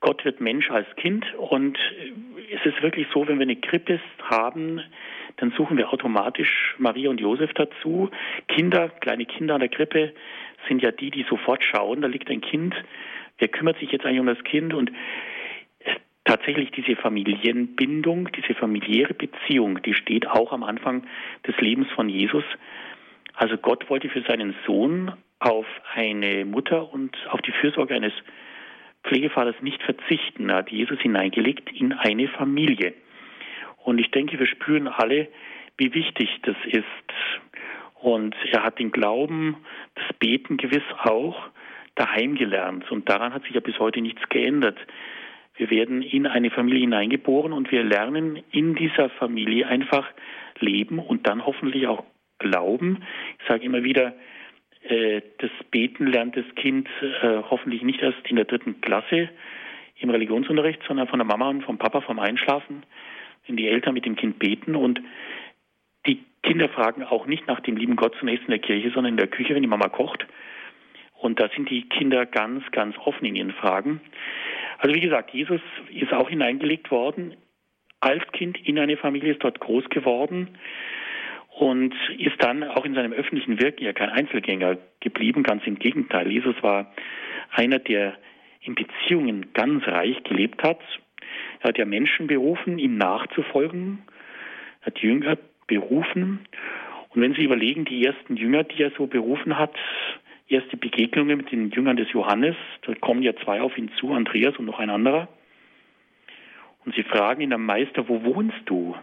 Gott 0.00 0.24
wird 0.24 0.40
Mensch 0.40 0.70
als 0.70 0.86
Kind 0.96 1.26
und 1.34 1.78
es 2.52 2.64
ist 2.64 2.82
wirklich 2.82 3.08
so, 3.12 3.26
wenn 3.26 3.38
wir 3.38 3.44
eine 3.44 3.56
Krippe 3.56 4.00
haben, 4.22 4.80
dann 5.36 5.52
suchen 5.52 5.76
wir 5.76 5.92
automatisch 5.92 6.74
Maria 6.78 7.10
und 7.10 7.20
Josef 7.20 7.52
dazu. 7.54 8.10
Kinder, 8.46 8.90
kleine 9.00 9.26
Kinder 9.26 9.54
an 9.54 9.60
der 9.60 9.68
Krippe 9.68 10.12
sind 10.68 10.82
ja 10.82 10.92
die, 10.92 11.10
die 11.10 11.24
sofort 11.28 11.64
schauen, 11.64 12.00
da 12.00 12.08
liegt 12.08 12.30
ein 12.30 12.40
Kind, 12.40 12.74
wer 13.38 13.48
kümmert 13.48 13.78
sich 13.78 13.90
jetzt 13.90 14.04
eigentlich 14.04 14.20
um 14.20 14.26
das 14.26 14.42
Kind 14.44 14.72
und 14.72 14.92
tatsächlich 16.24 16.70
diese 16.72 16.94
Familienbindung, 16.94 18.30
diese 18.32 18.54
familiäre 18.54 19.14
Beziehung, 19.14 19.82
die 19.82 19.94
steht 19.94 20.28
auch 20.28 20.52
am 20.52 20.62
Anfang 20.62 21.06
des 21.46 21.56
Lebens 21.58 21.88
von 21.92 22.08
Jesus. 22.08 22.44
Also 23.34 23.56
Gott 23.56 23.88
wollte 23.88 24.08
für 24.10 24.22
seinen 24.22 24.54
Sohn 24.66 25.12
auf 25.38 25.66
eine 25.94 26.44
Mutter 26.44 26.92
und 26.92 27.16
auf 27.30 27.40
die 27.42 27.52
Fürsorge 27.52 27.94
eines 27.94 28.12
Pflegevaters 29.08 29.56
nicht 29.62 29.82
verzichten. 29.82 30.50
Er 30.50 30.56
hat 30.56 30.70
Jesus 30.70 31.00
hineingelegt 31.00 31.70
in 31.72 31.92
eine 31.92 32.28
Familie. 32.28 32.94
Und 33.84 33.98
ich 33.98 34.10
denke, 34.10 34.38
wir 34.38 34.46
spüren 34.46 34.86
alle, 34.86 35.28
wie 35.76 35.94
wichtig 35.94 36.28
das 36.42 36.56
ist. 36.66 36.84
Und 38.00 38.36
er 38.52 38.62
hat 38.62 38.78
den 38.78 38.92
Glauben, 38.92 39.56
das 39.94 40.04
Beten 40.18 40.56
gewiss 40.56 40.82
auch 41.02 41.48
daheim 41.94 42.36
gelernt. 42.36 42.90
Und 42.90 43.08
daran 43.08 43.32
hat 43.32 43.42
sich 43.44 43.52
ja 43.52 43.60
bis 43.60 43.78
heute 43.78 44.00
nichts 44.00 44.22
geändert. 44.28 44.78
Wir 45.56 45.70
werden 45.70 46.02
in 46.02 46.26
eine 46.26 46.50
Familie 46.50 46.82
hineingeboren 46.82 47.52
und 47.52 47.72
wir 47.72 47.82
lernen 47.82 48.42
in 48.52 48.76
dieser 48.76 49.08
Familie 49.10 49.66
einfach 49.66 50.06
leben 50.60 51.00
und 51.00 51.26
dann 51.26 51.44
hoffentlich 51.44 51.88
auch 51.88 52.04
glauben. 52.38 53.02
Ich 53.40 53.48
sage 53.48 53.64
immer 53.64 53.82
wieder, 53.82 54.14
das 54.88 55.50
Beten 55.70 56.06
lernt 56.06 56.36
das 56.36 56.46
Kind 56.56 56.88
äh, 57.00 57.42
hoffentlich 57.50 57.82
nicht 57.82 58.00
erst 58.00 58.18
in 58.28 58.36
der 58.36 58.46
dritten 58.46 58.80
Klasse 58.80 59.28
im 59.96 60.10
Religionsunterricht, 60.10 60.82
sondern 60.86 61.08
von 61.08 61.18
der 61.18 61.26
Mama 61.26 61.48
und 61.50 61.64
vom 61.64 61.78
Papa 61.78 62.00
vom 62.00 62.18
Einschlafen, 62.18 62.84
wenn 63.46 63.56
die 63.56 63.68
Eltern 63.68 63.94
mit 63.94 64.06
dem 64.06 64.16
Kind 64.16 64.38
beten 64.38 64.76
und 64.76 65.00
die 66.06 66.24
Kinder 66.42 66.68
fragen 66.68 67.02
auch 67.02 67.26
nicht 67.26 67.46
nach 67.46 67.60
dem 67.60 67.76
lieben 67.76 67.96
Gott 67.96 68.14
zunächst 68.18 68.44
in 68.44 68.50
der 68.50 68.60
Kirche, 68.60 68.90
sondern 68.90 69.14
in 69.14 69.18
der 69.18 69.26
Küche, 69.26 69.54
wenn 69.54 69.62
die 69.62 69.68
Mama 69.68 69.88
kocht. 69.88 70.26
Und 71.20 71.40
da 71.40 71.48
sind 71.48 71.68
die 71.68 71.88
Kinder 71.88 72.26
ganz, 72.26 72.64
ganz 72.70 72.96
offen 72.98 73.24
in 73.24 73.34
ihren 73.34 73.52
Fragen. 73.52 74.00
Also 74.78 74.94
wie 74.94 75.00
gesagt, 75.00 75.34
Jesus 75.34 75.60
ist 75.90 76.12
auch 76.12 76.30
hineingelegt 76.30 76.90
worden 76.90 77.36
als 78.00 78.22
Kind 78.32 78.56
in 78.66 78.78
eine 78.78 78.96
Familie, 78.96 79.32
ist 79.32 79.42
dort 79.42 79.58
groß 79.58 79.88
geworden 79.90 80.56
und 81.58 81.92
ist 82.18 82.40
dann 82.40 82.62
auch 82.62 82.84
in 82.84 82.94
seinem 82.94 83.12
öffentlichen 83.12 83.60
Wirken 83.60 83.84
ja 83.84 83.92
kein 83.92 84.10
Einzelgänger 84.10 84.78
geblieben, 85.00 85.42
ganz 85.42 85.66
im 85.66 85.78
Gegenteil. 85.78 86.30
Jesus 86.30 86.54
war 86.62 86.92
einer, 87.50 87.80
der 87.80 88.16
in 88.62 88.76
Beziehungen 88.76 89.52
ganz 89.54 89.86
reich 89.86 90.22
gelebt 90.22 90.62
hat. 90.62 90.80
Er 91.60 91.70
hat 91.70 91.78
ja 91.78 91.84
Menschen 91.84 92.28
berufen, 92.28 92.78
ihm 92.78 92.96
nachzufolgen, 92.96 94.02
er 94.82 94.86
hat 94.86 94.98
Jünger 95.00 95.36
berufen. 95.66 96.46
Und 97.10 97.22
wenn 97.22 97.34
Sie 97.34 97.42
überlegen, 97.42 97.84
die 97.84 98.04
ersten 98.04 98.36
Jünger, 98.36 98.62
die 98.62 98.82
er 98.82 98.92
so 98.96 99.06
berufen 99.06 99.58
hat, 99.58 99.74
erste 100.48 100.76
Begegnungen 100.76 101.38
mit 101.38 101.50
den 101.50 101.70
Jüngern 101.70 101.96
des 101.96 102.12
Johannes, 102.12 102.56
da 102.82 102.94
kommen 102.94 103.22
ja 103.22 103.34
zwei 103.36 103.60
auf 103.60 103.76
ihn 103.76 103.90
zu, 103.98 104.12
Andreas 104.12 104.56
und 104.58 104.66
noch 104.66 104.78
ein 104.78 104.90
anderer. 104.90 105.28
Und 106.84 106.94
sie 106.94 107.02
fragen 107.02 107.40
ihn 107.40 107.52
am 107.52 107.66
Meister, 107.66 108.08
wo 108.08 108.22
wohnst 108.22 108.60
du? 108.66 108.94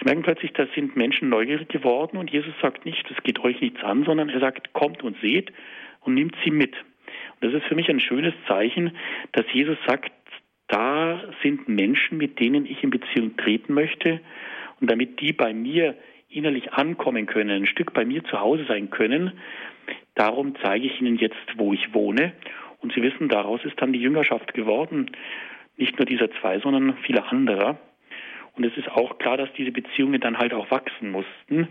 Sie 0.00 0.06
merken 0.06 0.22
plötzlich, 0.22 0.52
da 0.54 0.66
sind 0.74 0.96
Menschen 0.96 1.28
neugierig 1.28 1.68
geworden 1.68 2.16
und 2.16 2.30
Jesus 2.30 2.54
sagt 2.62 2.86
nicht, 2.86 3.04
das 3.10 3.22
geht 3.22 3.38
euch 3.40 3.60
nichts 3.60 3.82
an, 3.84 4.04
sondern 4.04 4.30
er 4.30 4.40
sagt, 4.40 4.72
kommt 4.72 5.02
und 5.02 5.20
seht 5.20 5.52
und 6.00 6.14
nimmt 6.14 6.34
sie 6.42 6.50
mit. 6.50 6.74
Und 6.74 7.52
das 7.52 7.60
ist 7.60 7.68
für 7.68 7.74
mich 7.74 7.90
ein 7.90 8.00
schönes 8.00 8.32
Zeichen, 8.48 8.96
dass 9.32 9.44
Jesus 9.52 9.76
sagt, 9.86 10.10
da 10.68 11.20
sind 11.42 11.68
Menschen, 11.68 12.16
mit 12.16 12.40
denen 12.40 12.64
ich 12.64 12.82
in 12.82 12.90
Beziehung 12.90 13.36
treten 13.36 13.74
möchte 13.74 14.20
und 14.80 14.90
damit 14.90 15.20
die 15.20 15.34
bei 15.34 15.52
mir 15.52 15.96
innerlich 16.30 16.72
ankommen 16.72 17.26
können, 17.26 17.50
ein 17.50 17.66
Stück 17.66 17.92
bei 17.92 18.04
mir 18.04 18.24
zu 18.24 18.40
Hause 18.40 18.64
sein 18.66 18.88
können, 18.88 19.32
darum 20.14 20.54
zeige 20.62 20.86
ich 20.86 21.00
ihnen 21.00 21.16
jetzt, 21.16 21.36
wo 21.56 21.74
ich 21.74 21.92
wohne. 21.92 22.32
Und 22.78 22.94
Sie 22.94 23.02
wissen, 23.02 23.28
daraus 23.28 23.62
ist 23.64 23.80
dann 23.82 23.92
die 23.92 24.00
Jüngerschaft 24.00 24.54
geworden. 24.54 25.10
Nicht 25.76 25.98
nur 25.98 26.06
dieser 26.06 26.30
zwei, 26.40 26.58
sondern 26.60 26.96
viele 26.98 27.24
anderer. 27.24 27.78
Und 28.60 28.66
es 28.66 28.76
ist 28.76 28.90
auch 28.90 29.16
klar, 29.16 29.38
dass 29.38 29.50
diese 29.54 29.72
Beziehungen 29.72 30.20
dann 30.20 30.36
halt 30.36 30.52
auch 30.52 30.70
wachsen 30.70 31.10
mussten. 31.10 31.68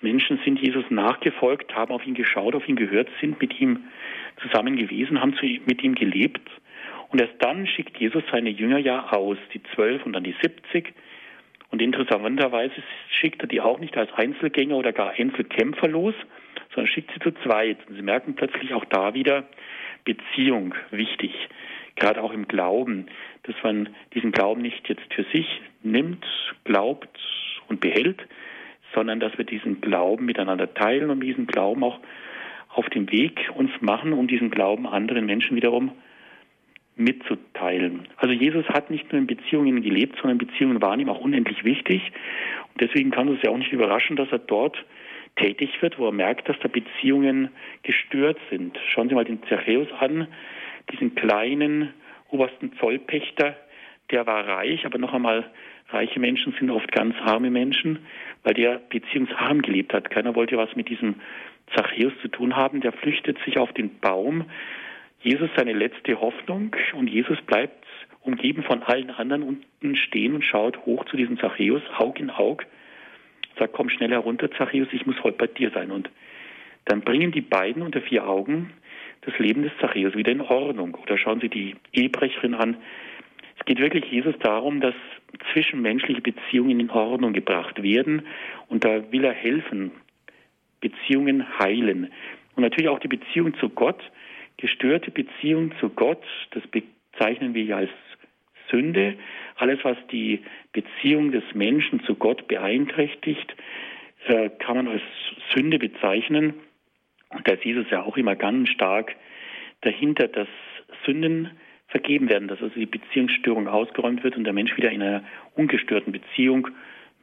Menschen 0.00 0.38
sind 0.44 0.60
Jesus 0.60 0.84
nachgefolgt, 0.88 1.74
haben 1.74 1.92
auf 1.92 2.06
ihn 2.06 2.14
geschaut, 2.14 2.54
auf 2.54 2.68
ihn 2.68 2.76
gehört, 2.76 3.08
sind 3.20 3.40
mit 3.40 3.60
ihm 3.60 3.88
zusammen 4.40 4.76
gewesen, 4.76 5.20
haben 5.20 5.34
mit 5.66 5.82
ihm 5.82 5.96
gelebt. 5.96 6.48
Und 7.08 7.20
erst 7.20 7.34
dann 7.40 7.66
schickt 7.66 7.96
Jesus 7.96 8.22
seine 8.30 8.50
Jünger 8.50 8.78
ja 8.78 9.08
aus, 9.10 9.36
die 9.52 9.60
zwölf 9.74 10.06
und 10.06 10.12
dann 10.12 10.22
die 10.22 10.36
siebzig. 10.40 10.94
Und 11.72 11.82
interessanterweise 11.82 12.84
schickt 13.08 13.42
er 13.42 13.48
die 13.48 13.60
auch 13.60 13.80
nicht 13.80 13.96
als 13.96 14.12
Einzelgänger 14.12 14.76
oder 14.76 14.92
gar 14.92 15.14
Einzelkämpfer 15.18 15.88
los, 15.88 16.14
sondern 16.72 16.86
schickt 16.86 17.10
sie 17.14 17.18
zu 17.18 17.32
zweit. 17.42 17.78
Und 17.88 17.96
sie 17.96 18.02
merken 18.02 18.36
plötzlich 18.36 18.74
auch 18.74 18.84
da 18.84 19.12
wieder 19.12 19.48
Beziehung 20.04 20.76
wichtig, 20.92 21.32
gerade 21.96 22.22
auch 22.22 22.32
im 22.32 22.46
Glauben, 22.46 23.08
dass 23.48 23.56
man 23.62 23.88
diesen 24.14 24.30
Glauben 24.30 24.62
nicht 24.62 24.88
jetzt 24.88 25.12
für 25.14 25.24
sich 25.32 25.46
nimmt, 25.82 26.24
glaubt 26.64 27.08
und 27.68 27.80
behält, 27.80 28.20
sondern 28.94 29.20
dass 29.20 29.36
wir 29.38 29.44
diesen 29.44 29.80
Glauben 29.80 30.26
miteinander 30.26 30.72
teilen 30.74 31.10
und 31.10 31.20
diesen 31.20 31.46
Glauben 31.46 31.82
auch 31.82 31.98
auf 32.68 32.88
dem 32.90 33.10
Weg 33.10 33.50
uns 33.54 33.70
machen, 33.80 34.12
um 34.12 34.28
diesen 34.28 34.50
Glauben 34.50 34.86
anderen 34.86 35.26
Menschen 35.26 35.56
wiederum 35.56 35.92
mitzuteilen. 36.96 38.08
Also 38.16 38.34
Jesus 38.34 38.68
hat 38.68 38.90
nicht 38.90 39.10
nur 39.12 39.20
in 39.20 39.26
Beziehungen 39.26 39.82
gelebt, 39.82 40.18
sondern 40.20 40.38
Beziehungen 40.38 40.82
waren 40.82 41.00
ihm 41.00 41.08
auch 41.08 41.20
unendlich 41.20 41.64
wichtig. 41.64 42.02
Und 42.72 42.80
deswegen 42.80 43.10
kann 43.10 43.28
es 43.28 43.42
ja 43.42 43.50
auch 43.50 43.56
nicht 43.56 43.72
überraschen, 43.72 44.16
dass 44.16 44.30
er 44.30 44.40
dort 44.40 44.84
tätig 45.36 45.70
wird, 45.80 45.98
wo 45.98 46.06
er 46.06 46.12
merkt, 46.12 46.48
dass 46.48 46.58
da 46.60 46.68
Beziehungen 46.68 47.50
gestört 47.82 48.38
sind. 48.50 48.76
Schauen 48.88 49.08
Sie 49.08 49.14
mal 49.14 49.24
den 49.24 49.42
Zachäus 49.44 49.88
an, 50.00 50.26
diesen 50.92 51.14
kleinen 51.14 51.94
obersten 52.30 52.72
Zollpächter, 52.78 53.56
der 54.10 54.26
war 54.26 54.46
reich, 54.46 54.86
aber 54.86 54.98
noch 54.98 55.12
einmal, 55.12 55.50
reiche 55.90 56.20
Menschen 56.20 56.54
sind 56.58 56.70
oft 56.70 56.90
ganz 56.92 57.14
arme 57.20 57.50
Menschen, 57.50 58.00
weil 58.42 58.54
der 58.54 58.80
beziehungsarm 58.90 59.62
gelebt 59.62 59.92
hat. 59.92 60.10
Keiner 60.10 60.34
wollte 60.34 60.56
was 60.56 60.74
mit 60.76 60.88
diesem 60.88 61.16
Zachäus 61.74 62.12
zu 62.22 62.28
tun 62.28 62.56
haben. 62.56 62.80
Der 62.80 62.92
flüchtet 62.92 63.38
sich 63.44 63.58
auf 63.58 63.72
den 63.72 63.98
Baum, 63.98 64.44
Jesus 65.20 65.50
seine 65.56 65.72
letzte 65.72 66.20
Hoffnung 66.20 66.76
und 66.94 67.08
Jesus 67.08 67.40
bleibt 67.42 67.84
umgeben 68.20 68.62
von 68.62 68.82
allen 68.82 69.10
anderen 69.10 69.42
unten 69.42 69.96
stehen 69.96 70.34
und 70.34 70.44
schaut 70.44 70.84
hoch 70.84 71.04
zu 71.06 71.16
diesem 71.16 71.38
Zachäus, 71.38 71.82
Aug 71.96 72.20
in 72.20 72.30
Aug, 72.30 72.64
sagt, 73.58 73.72
komm 73.72 73.88
schnell 73.88 74.10
herunter, 74.10 74.50
Zachäus, 74.52 74.88
ich 74.92 75.06
muss 75.06 75.22
heute 75.22 75.38
bei 75.38 75.46
dir 75.46 75.70
sein. 75.70 75.90
Und 75.90 76.10
dann 76.84 77.00
bringen 77.00 77.32
die 77.32 77.40
beiden 77.40 77.82
unter 77.82 78.00
vier 78.00 78.28
Augen 78.28 78.72
das 79.22 79.38
Leben 79.38 79.62
des 79.62 79.72
Zachäus 79.80 80.14
wieder 80.14 80.32
in 80.32 80.40
Ordnung. 80.40 80.94
Oder 80.94 81.18
schauen 81.18 81.40
Sie 81.40 81.48
die 81.48 81.74
Ehebrecherin 81.92 82.54
an. 82.54 82.76
Es 83.58 83.64
geht 83.66 83.78
wirklich 83.78 84.04
Jesus 84.06 84.34
darum, 84.40 84.80
dass 84.80 84.94
zwischenmenschliche 85.52 86.20
Beziehungen 86.20 86.80
in 86.80 86.90
Ordnung 86.90 87.32
gebracht 87.32 87.82
werden. 87.82 88.22
Und 88.68 88.84
da 88.84 89.10
will 89.12 89.24
er 89.24 89.32
helfen, 89.32 89.90
Beziehungen 90.80 91.58
heilen. 91.58 92.10
Und 92.54 92.62
natürlich 92.62 92.88
auch 92.88 93.00
die 93.00 93.08
Beziehung 93.08 93.54
zu 93.58 93.68
Gott 93.68 94.00
gestörte 94.58 95.10
Beziehung 95.10 95.72
zu 95.80 95.88
Gott, 95.88 96.22
das 96.50 96.62
bezeichnen 96.66 97.54
wir 97.54 97.62
ja 97.62 97.76
als 97.76 97.90
Sünde. 98.70 99.16
Alles, 99.56 99.78
was 99.82 99.96
die 100.12 100.40
Beziehung 100.72 101.32
des 101.32 101.44
Menschen 101.54 102.02
zu 102.04 102.14
Gott 102.16 102.46
beeinträchtigt, 102.48 103.56
äh, 104.26 104.50
kann 104.58 104.76
man 104.76 104.88
als 104.88 105.02
Sünde 105.54 105.78
bezeichnen. 105.78 106.54
Und 107.30 107.46
da 107.46 107.52
ist 107.52 107.64
Jesus 107.64 107.86
ja 107.90 108.02
auch 108.02 108.16
immer 108.16 108.36
ganz 108.36 108.68
stark 108.70 109.14
dahinter, 109.82 110.28
dass 110.28 110.48
Sünden 111.04 111.50
vergeben 111.88 112.28
werden, 112.28 112.48
dass 112.48 112.60
also 112.60 112.74
die 112.74 112.86
Beziehungsstörung 112.86 113.68
ausgeräumt 113.68 114.22
wird 114.22 114.36
und 114.36 114.44
der 114.44 114.52
Mensch 114.52 114.76
wieder 114.76 114.90
in 114.90 115.02
einer 115.02 115.22
ungestörten 115.54 116.12
Beziehung 116.12 116.68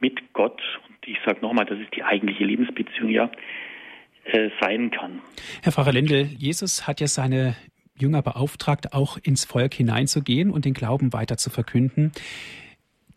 mit 0.00 0.32
Gott, 0.32 0.60
und 0.88 0.96
ich 1.06 1.18
sage 1.24 1.40
nochmal, 1.40 1.64
das 1.64 1.78
ist 1.78 1.94
die 1.94 2.02
eigentliche 2.02 2.44
Lebensbeziehung, 2.44 3.10
ja, 3.10 3.30
äh, 4.24 4.50
sein 4.60 4.90
kann. 4.90 5.20
Herr 5.62 5.72
Pfarrer 5.72 5.92
Lendl, 5.92 6.28
Jesus 6.36 6.86
hat 6.86 7.00
ja 7.00 7.06
seine 7.06 7.56
Jünger 7.98 8.22
beauftragt, 8.22 8.92
auch 8.92 9.16
ins 9.22 9.44
Volk 9.44 9.74
hineinzugehen 9.74 10.50
und 10.50 10.64
den 10.64 10.74
Glauben 10.74 11.12
weiter 11.12 11.36
zu 11.36 11.48
verkünden. 11.48 12.12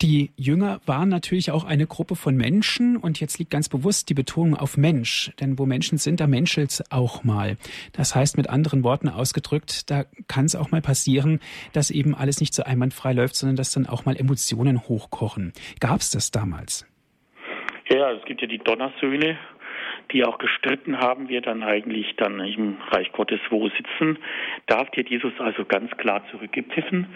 Die 0.02 0.30
Jünger 0.36 0.80
waren 0.86 1.10
natürlich 1.10 1.50
auch 1.50 1.64
eine 1.64 1.86
Gruppe 1.86 2.16
von 2.16 2.34
Menschen 2.34 2.96
und 2.96 3.20
jetzt 3.20 3.38
liegt 3.38 3.50
ganz 3.50 3.68
bewusst 3.68 4.08
die 4.08 4.14
Betonung 4.14 4.56
auf 4.56 4.78
Mensch, 4.78 5.30
denn 5.40 5.58
wo 5.58 5.66
Menschen 5.66 5.98
sind, 5.98 6.20
da 6.20 6.26
menschelt 6.26 6.70
es 6.70 6.90
auch 6.90 7.22
mal. 7.22 7.58
Das 7.92 8.14
heißt 8.14 8.38
mit 8.38 8.48
anderen 8.48 8.82
Worten 8.82 9.10
ausgedrückt, 9.10 9.90
da 9.90 10.04
kann 10.26 10.46
es 10.46 10.56
auch 10.56 10.70
mal 10.70 10.80
passieren, 10.80 11.38
dass 11.74 11.90
eben 11.90 12.14
alles 12.14 12.40
nicht 12.40 12.54
so 12.54 12.62
einwandfrei 12.62 13.12
läuft, 13.12 13.36
sondern 13.36 13.56
dass 13.56 13.72
dann 13.72 13.86
auch 13.86 14.06
mal 14.06 14.16
Emotionen 14.16 14.88
hochkochen. 14.88 15.52
Gab 15.80 16.00
es 16.00 16.10
das 16.10 16.30
damals? 16.30 16.86
Ja, 17.90 18.12
es 18.12 18.24
gibt 18.24 18.40
ja 18.40 18.46
die 18.46 18.58
Donnersöhne 18.58 19.38
die 20.12 20.24
auch 20.24 20.38
gestritten 20.38 20.98
haben, 20.98 21.28
wer 21.28 21.40
dann 21.40 21.62
eigentlich 21.62 22.16
dann 22.16 22.40
im 22.40 22.78
Reich 22.90 23.12
Gottes 23.12 23.38
wo 23.50 23.68
sitzen 23.68 24.18
darf. 24.66 24.88
Hat 24.88 25.08
Jesus 25.08 25.32
also 25.38 25.64
ganz 25.64 25.90
klar 25.98 26.24
zurückgepfiffen. 26.32 27.06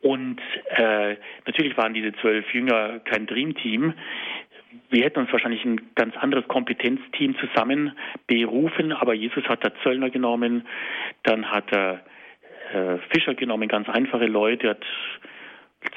Und 0.00 0.40
äh, 0.70 1.16
natürlich 1.46 1.76
waren 1.76 1.94
diese 1.94 2.12
zwölf 2.14 2.52
Jünger 2.54 3.00
kein 3.00 3.26
Dreamteam. 3.26 3.94
Wir 4.90 5.04
hätten 5.04 5.20
uns 5.20 5.32
wahrscheinlich 5.32 5.64
ein 5.64 5.94
ganz 5.94 6.16
anderes 6.16 6.46
Kompetenzteam 6.46 7.36
zusammen 7.38 7.96
berufen, 8.26 8.92
aber 8.92 9.14
Jesus 9.14 9.44
hat 9.44 9.64
da 9.64 9.72
Zöllner 9.82 10.10
genommen, 10.10 10.66
dann 11.24 11.50
hat 11.50 11.72
er 11.72 12.04
äh, 12.72 12.98
Fischer 13.10 13.34
genommen, 13.34 13.68
ganz 13.68 13.88
einfache 13.88 14.26
Leute, 14.26 14.70
hat 14.70 14.84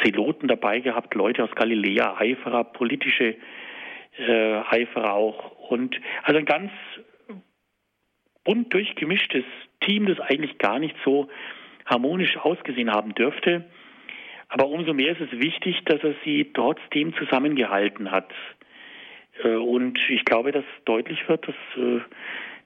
Zeloten 0.03 0.47
dabei 0.47 0.79
gehabt, 0.79 1.13
Leute 1.15 1.43
aus 1.43 1.51
Galiläa, 1.55 2.17
Eiferer, 2.17 2.63
politische 2.63 3.35
äh, 4.17 4.61
Eiferer 4.69 5.13
auch. 5.13 5.69
Und 5.69 5.99
also 6.23 6.39
ein 6.39 6.45
ganz 6.45 6.71
bunt 8.43 8.73
durchgemischtes 8.73 9.43
Team, 9.81 10.05
das 10.05 10.19
eigentlich 10.19 10.57
gar 10.57 10.79
nicht 10.79 10.95
so 11.03 11.29
harmonisch 11.85 12.37
ausgesehen 12.37 12.91
haben 12.91 13.13
dürfte. 13.15 13.65
Aber 14.53 14.67
umso 14.67 14.93
mehr 14.93 15.13
ist 15.13 15.21
es 15.21 15.39
wichtig, 15.39 15.81
dass 15.85 16.03
er 16.03 16.13
sie 16.25 16.51
trotzdem 16.53 17.13
zusammengehalten 17.15 18.11
hat. 18.11 18.29
Äh, 19.43 19.55
und 19.55 19.97
ich 20.09 20.25
glaube, 20.25 20.51
dass 20.51 20.65
deutlich 20.83 21.27
wird, 21.29 21.47
dass 21.47 21.55
äh, 21.77 22.01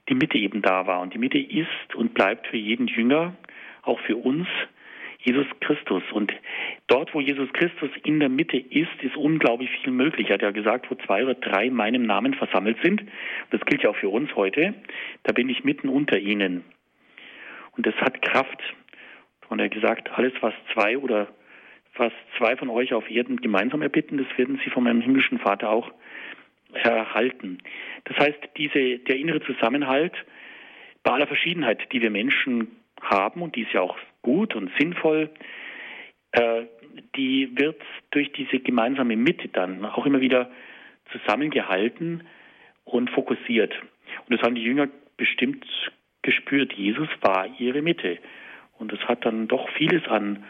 die 0.08 0.16
Mitte 0.16 0.36
eben 0.36 0.62
da 0.62 0.88
war. 0.88 1.00
Und 1.00 1.14
die 1.14 1.18
Mitte 1.18 1.38
ist 1.38 1.94
und 1.94 2.12
bleibt 2.12 2.48
für 2.48 2.56
jeden 2.56 2.88
Jünger, 2.88 3.36
auch 3.82 4.00
für 4.00 4.16
uns, 4.16 4.48
Jesus 5.20 5.46
Christus. 5.60 6.02
Und 6.12 6.32
dort, 6.88 7.14
wo 7.14 7.20
Jesus 7.20 7.52
Christus 7.52 7.90
in 8.02 8.18
der 8.18 8.30
Mitte 8.30 8.56
ist, 8.56 9.02
ist 9.02 9.16
unglaublich 9.16 9.70
viel 9.82 9.92
möglich. 9.92 10.28
Er 10.28 10.34
hat 10.34 10.42
ja 10.42 10.50
gesagt, 10.50 10.90
wo 10.90 10.96
zwei 10.96 11.22
oder 11.22 11.34
drei 11.34 11.66
in 11.66 11.74
meinem 11.74 12.02
Namen 12.02 12.34
versammelt 12.34 12.78
sind. 12.82 13.00
Das 13.50 13.60
gilt 13.60 13.84
ja 13.84 13.90
auch 13.90 13.96
für 13.96 14.08
uns 14.08 14.34
heute. 14.34 14.74
Da 15.22 15.32
bin 15.32 15.48
ich 15.48 15.62
mitten 15.62 15.88
unter 15.88 16.18
ihnen. 16.18 16.64
Und 17.76 17.86
das 17.86 17.94
hat 17.96 18.22
Kraft. 18.22 18.60
Und 19.48 19.60
er 19.60 19.66
hat 19.66 19.72
gesagt, 19.72 20.10
alles, 20.18 20.32
was 20.40 20.54
zwei 20.74 20.98
oder 20.98 21.28
was 21.98 22.12
zwei 22.38 22.56
von 22.56 22.68
euch 22.68 22.92
auf 22.92 23.10
Erden 23.10 23.40
gemeinsam 23.40 23.82
erbitten, 23.82 24.18
das 24.18 24.38
werden 24.38 24.60
sie 24.64 24.70
von 24.70 24.84
meinem 24.84 25.00
himmlischen 25.00 25.38
Vater 25.38 25.70
auch 25.70 25.90
erhalten. 26.72 27.58
Das 28.04 28.16
heißt, 28.18 28.38
diese, 28.56 28.98
der 28.98 29.16
innere 29.16 29.40
Zusammenhalt 29.42 30.14
bei 31.02 31.12
aller 31.12 31.26
Verschiedenheit, 31.26 31.92
die 31.92 32.02
wir 32.02 32.10
Menschen 32.10 32.68
haben, 33.00 33.42
und 33.42 33.56
die 33.56 33.62
ist 33.62 33.72
ja 33.72 33.80
auch 33.80 33.96
gut 34.22 34.54
und 34.54 34.70
sinnvoll, 34.78 35.30
äh, 36.32 36.62
die 37.14 37.50
wird 37.56 37.80
durch 38.10 38.32
diese 38.32 38.58
gemeinsame 38.58 39.16
Mitte 39.16 39.48
dann 39.48 39.84
auch 39.84 40.06
immer 40.06 40.20
wieder 40.20 40.50
zusammengehalten 41.12 42.24
und 42.84 43.10
fokussiert. 43.10 43.74
Und 44.26 44.34
das 44.34 44.42
haben 44.42 44.54
die 44.54 44.62
Jünger 44.62 44.88
bestimmt 45.16 45.64
gespürt. 46.22 46.72
Jesus 46.72 47.08
war 47.20 47.46
ihre 47.58 47.82
Mitte. 47.82 48.18
Und 48.78 48.92
es 48.92 49.00
hat 49.00 49.24
dann 49.24 49.48
doch 49.48 49.68
vieles 49.70 50.06
an 50.08 50.44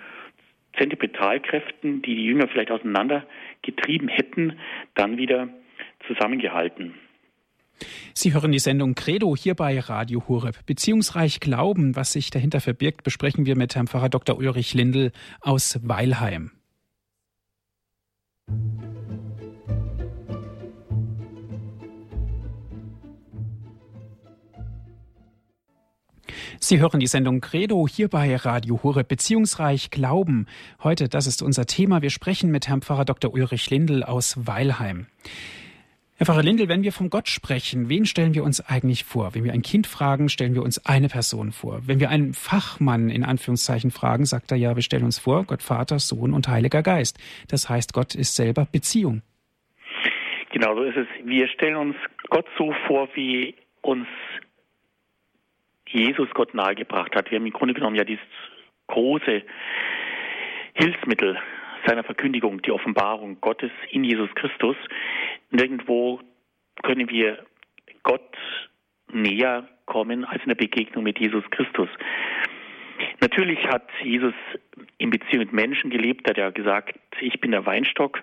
Zentripetalkräften, 0.78 2.02
die 2.02 2.14
die 2.14 2.24
Jünger 2.24 2.48
vielleicht 2.48 2.70
auseinandergetrieben 2.70 4.08
hätten, 4.08 4.58
dann 4.94 5.16
wieder 5.16 5.48
zusammengehalten. 6.06 6.94
Sie 8.14 8.32
hören 8.32 8.52
die 8.52 8.58
Sendung 8.58 8.94
Credo 8.94 9.36
hier 9.36 9.54
bei 9.54 9.78
Radio 9.78 10.26
Horeb. 10.28 10.64
Beziehungsreich 10.64 11.40
Glauben, 11.40 11.94
was 11.94 12.12
sich 12.12 12.30
dahinter 12.30 12.60
verbirgt, 12.60 13.02
besprechen 13.02 13.44
wir 13.44 13.56
mit 13.56 13.74
Herrn 13.74 13.86
Pfarrer 13.86 14.08
Dr. 14.08 14.38
Ulrich 14.38 14.72
Lindel 14.72 15.12
aus 15.40 15.78
Weilheim. 15.82 16.52
Sie 26.58 26.80
hören 26.80 27.00
die 27.00 27.06
Sendung 27.06 27.40
Credo 27.40 27.86
hier 27.86 28.08
bei 28.08 28.34
Radio 28.36 28.80
Hure 28.82 29.04
Beziehungsreich 29.04 29.90
Glauben. 29.90 30.46
Heute, 30.82 31.08
das 31.08 31.26
ist 31.26 31.42
unser 31.42 31.66
Thema. 31.66 32.00
Wir 32.00 32.10
sprechen 32.10 32.50
mit 32.50 32.68
Herrn 32.68 32.80
Pfarrer 32.80 33.04
Dr. 33.04 33.32
Ulrich 33.32 33.68
Lindel 33.68 34.02
aus 34.02 34.46
Weilheim. 34.46 35.06
Herr 36.16 36.24
Pfarrer 36.24 36.42
Lindel, 36.42 36.68
wenn 36.68 36.82
wir 36.82 36.92
von 36.92 37.10
Gott 37.10 37.28
sprechen, 37.28 37.90
wen 37.90 38.06
stellen 38.06 38.34
wir 38.34 38.42
uns 38.42 38.60
eigentlich 38.62 39.04
vor? 39.04 39.34
Wenn 39.34 39.44
wir 39.44 39.52
ein 39.52 39.60
Kind 39.60 39.86
fragen, 39.86 40.30
stellen 40.30 40.54
wir 40.54 40.62
uns 40.62 40.84
eine 40.86 41.08
Person 41.08 41.52
vor. 41.52 41.82
Wenn 41.84 42.00
wir 42.00 42.08
einen 42.08 42.32
Fachmann 42.32 43.10
in 43.10 43.22
Anführungszeichen 43.22 43.90
fragen, 43.90 44.24
sagt 44.24 44.50
er 44.50 44.56
ja, 44.56 44.76
wir 44.76 44.82
stellen 44.82 45.04
uns 45.04 45.18
vor, 45.18 45.44
Gott 45.44 45.62
Vater, 45.62 45.98
Sohn 45.98 46.32
und 46.32 46.48
Heiliger 46.48 46.82
Geist. 46.82 47.18
Das 47.48 47.68
heißt, 47.68 47.92
Gott 47.92 48.14
ist 48.14 48.34
selber 48.34 48.66
Beziehung. 48.72 49.20
Genau 50.52 50.74
so 50.74 50.84
ist 50.84 50.96
es. 50.96 51.06
Wir 51.22 51.48
stellen 51.48 51.76
uns 51.76 51.96
Gott 52.30 52.46
so 52.56 52.72
vor, 52.86 53.10
wie 53.14 53.54
uns 53.82 54.06
Jesus 55.96 56.28
Gott 56.34 56.52
nahegebracht 56.54 57.14
hat. 57.16 57.30
Wir 57.30 57.38
haben 57.38 57.46
im 57.46 57.52
Grunde 57.52 57.74
genommen 57.74 57.96
ja 57.96 58.04
dieses 58.04 58.24
große 58.88 59.42
Hilfsmittel 60.74 61.38
seiner 61.86 62.04
Verkündigung, 62.04 62.60
die 62.62 62.70
Offenbarung 62.70 63.40
Gottes 63.40 63.70
in 63.90 64.04
Jesus 64.04 64.28
Christus. 64.34 64.76
Nirgendwo 65.50 66.20
können 66.82 67.08
wir 67.08 67.38
Gott 68.02 68.36
näher 69.10 69.66
kommen 69.86 70.24
als 70.24 70.42
in 70.42 70.48
der 70.48 70.56
Begegnung 70.56 71.04
mit 71.04 71.18
Jesus 71.18 71.44
Christus. 71.50 71.88
Natürlich 73.20 73.66
hat 73.66 73.88
Jesus 74.02 74.34
in 74.98 75.10
Beziehung 75.10 75.44
mit 75.44 75.52
Menschen 75.52 75.90
gelebt, 75.90 76.28
hat 76.28 76.38
er 76.38 76.52
gesagt, 76.52 76.98
ich 77.20 77.40
bin 77.40 77.52
der 77.52 77.64
Weinstock, 77.64 78.22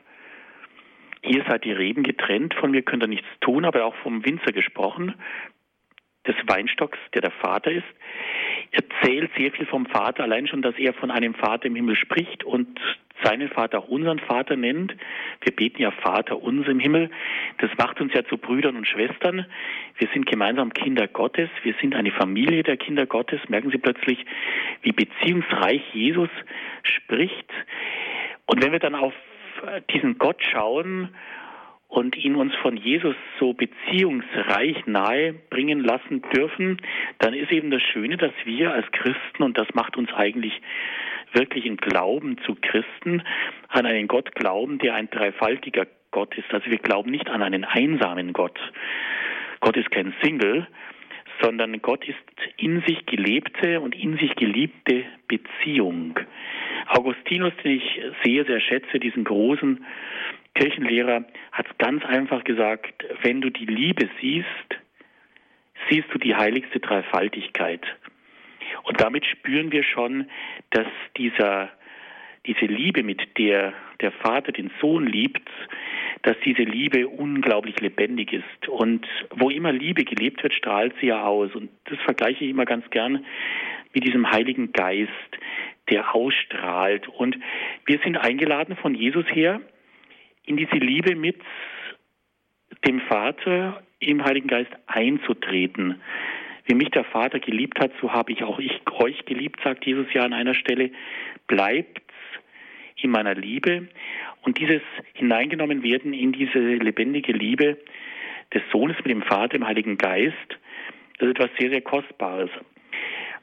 ihr 1.22 1.44
seid 1.48 1.64
die 1.64 1.72
Reben 1.72 2.04
getrennt, 2.04 2.54
von 2.54 2.72
mir 2.72 2.82
könnt 2.84 3.04
ihr 3.04 3.08
nichts 3.08 3.28
tun, 3.40 3.66
aber 3.66 3.86
auch 3.86 3.96
vom 3.96 4.26
Winzer 4.26 4.52
gesprochen 4.52 5.16
des 6.28 6.36
Weinstocks, 6.48 6.98
der 7.14 7.22
der 7.22 7.32
Vater 7.32 7.72
ist, 7.72 7.84
erzählt 8.72 9.32
sehr 9.38 9.52
viel 9.52 9.66
vom 9.66 9.86
Vater, 9.86 10.24
allein 10.24 10.48
schon, 10.48 10.62
dass 10.62 10.76
er 10.78 10.94
von 10.94 11.12
einem 11.12 11.36
Vater 11.36 11.66
im 11.66 11.76
Himmel 11.76 11.96
spricht 11.96 12.44
und 12.44 12.80
seinen 13.24 13.50
Vater 13.50 13.80
auch 13.80 13.88
unseren 13.88 14.20
Vater 14.20 14.56
nennt. 14.56 14.96
Wir 15.42 15.56
beten 15.56 15.82
ja 15.82 15.92
Vater 15.92 16.42
uns 16.42 16.68
im 16.68 16.80
Himmel. 16.80 17.10
Das 17.60 17.70
macht 17.78 18.02
uns 18.02 18.14
ja 18.14 18.26
zu 18.26 18.38
Brüdern 18.38 18.76
und 18.76 18.88
Schwestern. 18.88 19.46
Wir 19.98 20.08
sind 20.14 20.26
gemeinsam 20.26 20.74
Kinder 20.74 21.08
Gottes. 21.08 21.50
Wir 21.64 21.76
sind 21.80 21.96
eine 21.96 22.12
Familie 22.12 22.64
der 22.64 22.78
Kinder 22.78 23.06
Gottes. 23.06 23.40
Merken 23.48 23.70
Sie 23.70 23.78
plötzlich, 23.78 24.26
wie 24.82 24.92
beziehungsreich 24.92 25.82
Jesus 25.94 26.30
spricht. 26.84 27.50
Und 28.46 28.64
wenn 28.64 28.72
wir 28.72 28.80
dann 28.80 28.96
auf 28.96 29.14
diesen 29.92 30.18
Gott 30.18 30.42
schauen 30.44 31.10
und 31.94 32.18
ihn 32.18 32.36
uns 32.36 32.56
von 32.56 32.76
Jesus 32.76 33.16
so 33.40 33.54
beziehungsreich 33.54 34.88
nahe 34.88 35.34
bringen 35.52 35.80
lassen 35.80 36.24
dürfen, 36.36 36.82
dann 37.20 37.36
ist 37.36 37.52
eben 37.52 37.70
das 37.70 37.84
Schöne, 37.84 38.18
dass 38.18 38.32
wir 38.46 38.74
als 38.74 38.92
Christen, 38.92 39.44
und 39.44 39.60
das 39.60 39.68
macht 39.76 39.96
uns 39.96 40.12
eigentlich 40.12 40.60
wirklich 41.34 41.68
im 41.68 41.78
Glauben 41.78 42.40
zu 42.48 42.56
Christen, 42.56 43.22
an 43.68 43.86
einen 43.86 44.08
Gott 44.08 44.34
glauben, 44.34 44.80
der 44.80 44.96
ein 44.96 45.08
dreifaltiger 45.12 45.86
Gott 46.10 46.36
ist. 46.36 46.52
Also 46.52 46.72
wir 46.72 46.80
glauben 46.80 47.12
nicht 47.12 47.30
an 47.30 47.44
einen 47.44 47.64
einsamen 47.64 48.34
Gott. 48.34 48.60
Gott 49.60 49.78
ist 49.78 49.92
kein 49.92 50.16
Single, 50.24 50.66
sondern 51.44 51.80
Gott 51.84 52.08
ist 52.08 52.18
in 52.58 52.82
sich 52.88 53.06
gelebte 53.06 53.82
und 53.82 53.94
in 53.94 54.18
sich 54.18 54.36
geliebte 54.36 55.04
Beziehung. 55.28 56.20
Augustinus, 56.88 57.54
den 57.64 57.78
ich 57.78 58.02
sehr, 58.24 58.46
sehr 58.46 58.62
schätze, 58.62 59.00
diesen 59.00 59.26
großen 59.26 59.86
Kirchenlehrer 60.56 61.26
hat 61.52 61.80
ganz 61.80 62.04
einfach 62.06 62.44
gesagt, 62.44 63.06
wenn 63.22 63.42
du 63.42 63.50
die 63.50 63.66
Liebe 63.66 64.10
siehst, 64.22 64.48
siehst 65.90 66.08
du 66.14 66.20
die 66.20 66.36
heiligste 66.36 66.80
Dreifaltigkeit. 66.80 67.82
Und 68.84 69.02
damit 69.02 69.26
spüren 69.26 69.72
wir 69.72 69.84
schon, 69.84 70.30
dass 70.70 70.88
dieser, 71.18 71.70
diese 72.46 72.66
Liebe, 72.66 73.04
mit 73.04 73.38
der 73.38 73.74
der 74.04 74.12
Vater 74.12 74.52
den 74.52 74.70
Sohn 74.82 75.08
liebt, 75.08 75.50
dass 76.24 76.36
diese 76.46 76.64
Liebe 76.64 77.08
unglaublich 77.08 77.80
lebendig 77.80 78.34
ist. 78.34 78.68
Und 78.68 79.08
wo 79.32 79.50
immer 79.50 79.72
Liebe 79.72 80.04
gelebt 80.04 80.44
wird, 80.44 80.54
strahlt 80.54 80.94
sie 81.00 81.08
ja 81.08 81.24
aus. 81.24 81.56
Und 81.56 81.72
das 81.86 81.98
vergleiche 82.00 82.44
ich 82.44 82.52
immer 82.52 82.66
ganz 82.66 82.88
gern 82.92 83.26
mit 83.94 84.06
diesem 84.06 84.30
Heiligen 84.30 84.74
Geist, 84.74 85.10
der 85.90 86.14
ausstrahlt. 86.14 87.08
Und 87.08 87.38
wir 87.86 88.00
sind 88.04 88.18
eingeladen 88.18 88.76
von 88.76 88.94
Jesus 88.94 89.26
her, 89.28 89.62
in 90.46 90.58
diese 90.58 90.76
Liebe 90.76 91.16
mit 91.16 91.38
dem 92.86 93.00
Vater 93.02 93.82
im 94.00 94.24
Heiligen 94.24 94.48
Geist 94.48 94.72
einzutreten. 94.88 96.02
Wie 96.66 96.76
mich 96.76 96.90
der 96.92 97.04
Vater 97.06 97.40
geliebt 97.40 97.80
hat, 97.80 97.92
so 98.02 98.12
habe 98.12 98.32
ich 98.32 98.44
auch 98.44 98.60
ich 98.60 98.82
euch 98.92 99.26
geliebt, 99.26 99.60
sagt 99.64 99.86
Jesus 99.86 100.08
ja 100.14 100.24
an 100.24 100.34
einer 100.34 100.54
Stelle. 100.54 100.92
Bleibt 101.48 102.02
in 103.02 103.12
meiner 103.12 103.36
Liebe 103.36 103.90
und 104.44 104.60
dieses 104.60 104.82
hineingenommen 105.14 105.84
werden 105.84 106.14
in 106.14 106.32
diese 106.32 106.60
lebendige 106.60 107.34
Liebe 107.34 107.78
des 108.54 108.62
Sohnes 108.72 108.96
mit 108.98 109.08
dem 109.08 109.24
Vater 109.24 109.56
im 109.56 109.68
Heiligen 109.68 109.98
Geist, 109.98 110.36
das 111.18 111.30
ist 111.30 111.40
etwas 111.40 111.50
sehr, 111.60 111.70
sehr 111.70 111.82
Kostbares. 111.82 112.50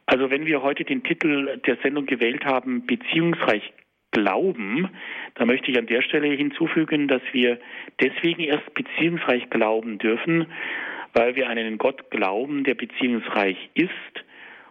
Also 0.07 0.31
wenn 0.31 0.47
wir 0.47 0.63
heute 0.63 0.85
den 0.85 1.03
Titel 1.03 1.59
der 1.67 1.77
Sendung 1.83 2.07
gewählt 2.07 2.45
haben, 2.45 2.87
beziehungsreich 2.87 3.73
glauben, 4.13 4.89
da 5.35 5.45
möchte 5.45 5.71
ich 5.71 5.79
an 5.79 5.87
der 5.87 6.03
Stelle 6.03 6.29
hinzufügen, 6.29 7.09
dass 7.09 7.23
wir 7.33 7.59
deswegen 8.01 8.43
erst 8.43 8.73
beziehungsreich 8.75 9.49
glauben 9.51 9.99
dürfen, 9.99 10.47
weil 11.13 11.37
wir 11.37 11.49
einen 11.49 11.79
Gott 11.79 12.11
glauben, 12.11 12.65
der 12.65 12.75
beziehungsreich 12.75 13.71
ist 13.75 13.91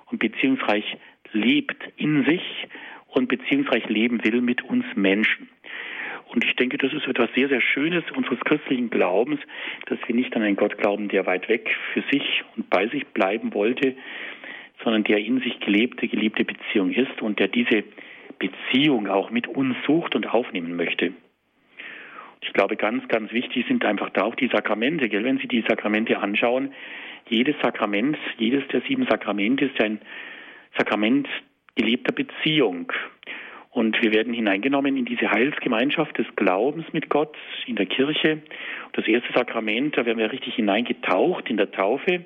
und 0.08 0.20
beziehungsreich 0.20 0.98
lebt 1.32 1.82
in 1.98 2.26
sich 2.26 2.68
und 3.08 3.28
beziehungsreich 3.28 3.88
leben 3.90 4.24
will 4.24 4.42
mit 4.42 4.64
uns 4.64 4.86
Menschen. 4.96 5.50
Und 6.30 6.46
ich 6.46 6.56
denke, 6.56 6.78
das 6.78 6.94
ist 6.94 7.08
etwas 7.08 7.30
sehr, 7.34 7.50
sehr 7.50 7.62
Schönes 7.62 8.04
unseres 8.16 8.40
christlichen 8.42 8.92
Glaubens, 8.92 9.40
dass 9.88 9.98
wir 10.06 10.16
nicht 10.16 10.36
an 10.36 10.44
einen 10.44 10.56
Gott 10.56 10.78
glauben, 10.78 11.10
der 11.10 11.26
weit 11.26 11.50
weg 11.50 11.76
für 11.94 12.04
sich 12.12 12.44
und 12.56 12.70
bei 12.70 12.88
sich 12.88 13.06
bleiben 13.08 13.54
wollte, 13.54 13.96
sondern 14.84 15.04
der 15.04 15.18
in 15.18 15.42
sich 15.42 15.60
gelebte, 15.60 16.08
geliebte 16.08 16.46
Beziehung 16.46 16.92
ist 16.92 17.22
und 17.22 17.40
der 17.40 17.48
diese 17.48 17.84
Beziehung 18.40 19.08
auch 19.08 19.30
mit 19.30 19.48
uns 19.48 19.76
sucht 19.86 20.16
und 20.16 20.34
aufnehmen 20.34 20.76
möchte. 20.76 21.14
Ich 22.42 22.54
glaube, 22.54 22.78
ganz, 22.78 23.08
ganz 23.10 23.32
wichtig 23.34 23.66
sind 23.68 23.84
einfach 23.84 24.10
da 24.12 24.24
auch 24.24 24.36
die 24.36 24.48
Sakramente. 24.48 25.10
Gell? 25.10 25.24
Wenn 25.24 25.40
Sie 25.40 25.48
die 25.48 25.64
Sakramente 25.68 26.20
anschauen, 26.20 26.74
jedes 27.28 27.56
Sakrament, 27.62 28.18
jedes 28.38 28.66
der 28.70 28.82
sieben 28.82 29.06
Sakramente 29.08 29.66
ist 29.66 29.82
ein 29.82 30.00
Sakrament 30.78 31.28
gelebter 31.76 32.14
Beziehung. 32.14 32.92
Und 33.72 34.02
wir 34.02 34.12
werden 34.14 34.34
hineingenommen 34.34 34.98
in 34.98 35.06
diese 35.06 35.30
Heilsgemeinschaft 35.30 36.18
des 36.18 36.26
Glaubens 36.36 36.86
mit 36.92 37.10
Gott 37.10 37.38
in 37.68 37.76
der 37.76 37.86
Kirche. 37.86 38.42
Das 38.94 39.08
erste 39.08 39.32
Sakrament, 39.34 39.96
da 39.96 40.06
werden 40.06 40.18
wir 40.18 40.32
richtig 40.32 40.56
hineingetaucht 40.56 41.50
in 41.50 41.58
der 41.58 41.72
Taufe. 41.72 42.26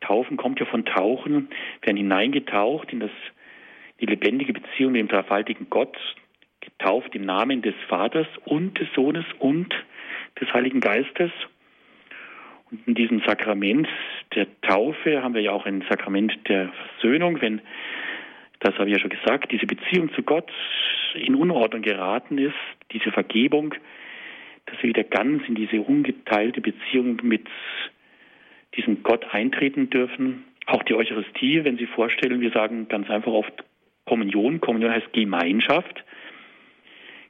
Taufen 0.00 0.36
kommt 0.36 0.60
ja 0.60 0.66
von 0.66 0.84
Tauchen, 0.84 1.48
werden 1.80 1.96
hineingetaucht 1.96 2.92
in 2.92 3.00
das 3.00 3.10
die 4.00 4.06
lebendige 4.06 4.52
Beziehung 4.52 4.92
mit 4.92 5.00
dem 5.00 5.08
dreifaltigen 5.08 5.68
Gott, 5.70 5.96
getauft 6.60 7.14
im 7.14 7.24
Namen 7.24 7.62
des 7.62 7.74
Vaters 7.88 8.26
und 8.44 8.78
des 8.78 8.88
Sohnes 8.94 9.24
und 9.38 9.74
des 10.40 10.52
Heiligen 10.52 10.80
Geistes. 10.80 11.30
Und 12.70 12.86
in 12.88 12.94
diesem 12.94 13.20
Sakrament 13.20 13.88
der 14.34 14.46
Taufe 14.62 15.22
haben 15.22 15.34
wir 15.34 15.42
ja 15.42 15.52
auch 15.52 15.66
ein 15.66 15.84
Sakrament 15.88 16.32
der 16.48 16.72
Versöhnung, 16.72 17.40
wenn 17.40 17.60
das 18.60 18.74
habe 18.78 18.88
ich 18.88 18.94
ja 18.94 19.00
schon 19.00 19.10
gesagt, 19.10 19.52
diese 19.52 19.66
Beziehung 19.66 20.10
zu 20.14 20.22
Gott 20.22 20.50
in 21.14 21.34
Unordnung 21.34 21.82
geraten 21.82 22.38
ist, 22.38 22.54
diese 22.92 23.12
Vergebung, 23.12 23.74
dass 24.64 24.82
wir 24.82 24.88
wieder 24.88 25.04
ganz 25.04 25.46
in 25.46 25.54
diese 25.54 25.82
ungeteilte 25.82 26.62
Beziehung 26.62 27.18
mit 27.22 27.46
diesem 28.74 29.02
Gott 29.02 29.26
eintreten 29.32 29.90
dürfen. 29.90 30.44
Auch 30.64 30.82
die 30.82 30.94
Eucharistie, 30.94 31.62
wenn 31.64 31.76
Sie 31.76 31.86
vorstellen, 31.86 32.40
wir 32.40 32.52
sagen 32.52 32.88
ganz 32.88 33.10
einfach 33.10 33.32
oft 33.32 33.64
Kommunion. 34.06 34.60
Kommunion 34.60 34.92
heißt 34.92 35.12
Gemeinschaft. 35.12 36.04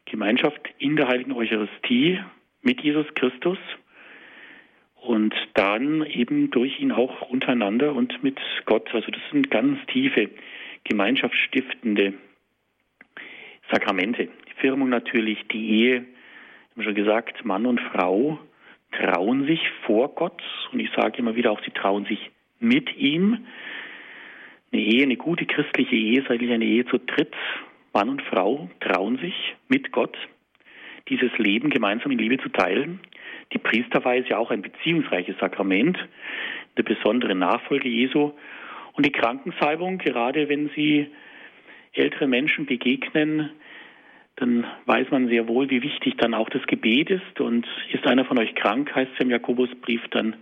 Gemeinschaft 0.06 0.60
in 0.78 0.96
der 0.96 1.08
heiligen 1.08 1.32
Eucharistie 1.32 2.20
mit 2.62 2.80
Jesus 2.82 3.06
Christus 3.14 3.58
und 5.04 5.34
dann 5.54 6.04
eben 6.06 6.50
durch 6.50 6.80
ihn 6.80 6.92
auch 6.92 7.22
untereinander 7.22 7.94
und 7.94 8.22
mit 8.22 8.38
Gott. 8.64 8.92
Also 8.94 9.10
das 9.10 9.20
sind 9.30 9.50
ganz 9.50 9.78
tiefe, 9.87 10.30
gemeinschaftsstiftende 10.84 12.14
Sakramente. 13.70 14.28
Die 14.48 14.60
Firmung 14.60 14.88
natürlich, 14.88 15.38
die 15.48 15.68
Ehe, 15.70 16.04
ich 16.76 16.84
schon 16.84 16.94
gesagt, 16.94 17.44
Mann 17.44 17.66
und 17.66 17.80
Frau 17.80 18.38
trauen 18.92 19.46
sich 19.46 19.60
vor 19.87 20.14
Gott 20.14 20.42
und 20.72 20.80
ich 20.80 20.90
sage 20.96 21.18
immer 21.18 21.37
wieder 21.37 21.52
auch, 21.52 21.62
sie 21.64 21.70
trauen 21.70 22.04
sich 22.06 22.30
mit 22.60 22.96
ihm. 22.96 23.46
Eine 24.74 24.82
Ehe, 24.82 25.04
eine 25.04 25.16
gute 25.16 25.46
christliche 25.46 25.94
Ehe 25.94 26.20
ist 26.20 26.28
eigentlich 26.28 26.50
eine 26.50 26.64
Ehe 26.64 26.84
zu 26.87 26.98
dritt. 26.98 27.32
Mann 27.92 28.08
und 28.08 28.22
Frau 28.22 28.68
trauen 28.80 29.18
sich 29.18 29.54
mit 29.68 29.92
Gott 29.92 30.16
dieses 31.08 31.30
Leben 31.38 31.70
gemeinsam 31.70 32.10
in 32.10 32.18
Liebe 32.18 32.38
zu 32.38 32.48
teilen. 32.48 32.98
Die 33.52 33.58
Priesterweihe 33.58 34.22
ist 34.22 34.30
ja 34.30 34.38
auch 34.38 34.50
ein 34.50 34.62
beziehungsreiches 34.62 35.38
Sakrament, 35.38 35.96
eine 36.74 36.82
besondere 36.82 37.37
Nachfolge 37.37 37.88
Jesu. 37.88 38.32
Und 38.94 39.06
die 39.06 39.12
Krankensalbung, 39.12 39.98
gerade 39.98 40.48
wenn 40.48 40.68
Sie 40.74 41.06
ältere 41.92 42.26
Menschen 42.26 42.66
begegnen, 42.66 43.50
dann 44.34 44.66
weiß 44.87 45.12
man 45.12 45.28
sehr 45.28 45.46
wohl, 45.46 45.70
wie 45.70 45.82
wichtig 45.82 46.16
dann 46.16 46.34
auch 46.34 46.48
das 46.48 46.66
Gebet 46.66 47.10
ist. 47.10 47.40
Und 47.40 47.64
ist 47.92 48.04
einer 48.08 48.24
von 48.24 48.40
euch 48.40 48.56
krank, 48.56 48.92
heißt 48.92 49.12
es 49.14 49.20
im 49.20 49.30
Jakobusbrief, 49.30 50.02
dann 50.10 50.34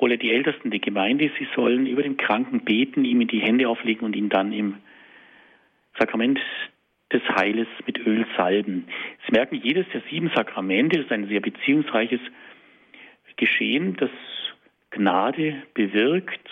hole 0.00 0.18
die 0.18 0.32
Ältesten 0.32 0.70
der 0.70 0.80
Gemeinde, 0.80 1.30
sie 1.38 1.48
sollen 1.54 1.86
über 1.86 2.02
den 2.02 2.16
Kranken 2.16 2.64
beten, 2.64 3.04
ihm 3.04 3.20
in 3.20 3.28
die 3.28 3.40
Hände 3.40 3.68
auflegen 3.68 4.04
und 4.04 4.16
ihn 4.16 4.28
dann 4.28 4.52
im 4.52 4.76
Sakrament 5.98 6.38
des 7.12 7.22
Heiles 7.36 7.68
mit 7.86 7.98
Öl 7.98 8.26
salben. 8.36 8.88
Sie 9.26 9.32
merken, 9.32 9.60
jedes 9.62 9.86
der 9.92 10.02
sieben 10.10 10.30
Sakramente 10.34 11.00
ist 11.00 11.12
ein 11.12 11.28
sehr 11.28 11.40
beziehungsreiches 11.40 12.20
Geschehen, 13.36 13.96
das 13.96 14.10
Gnade 14.90 15.62
bewirkt 15.74 16.48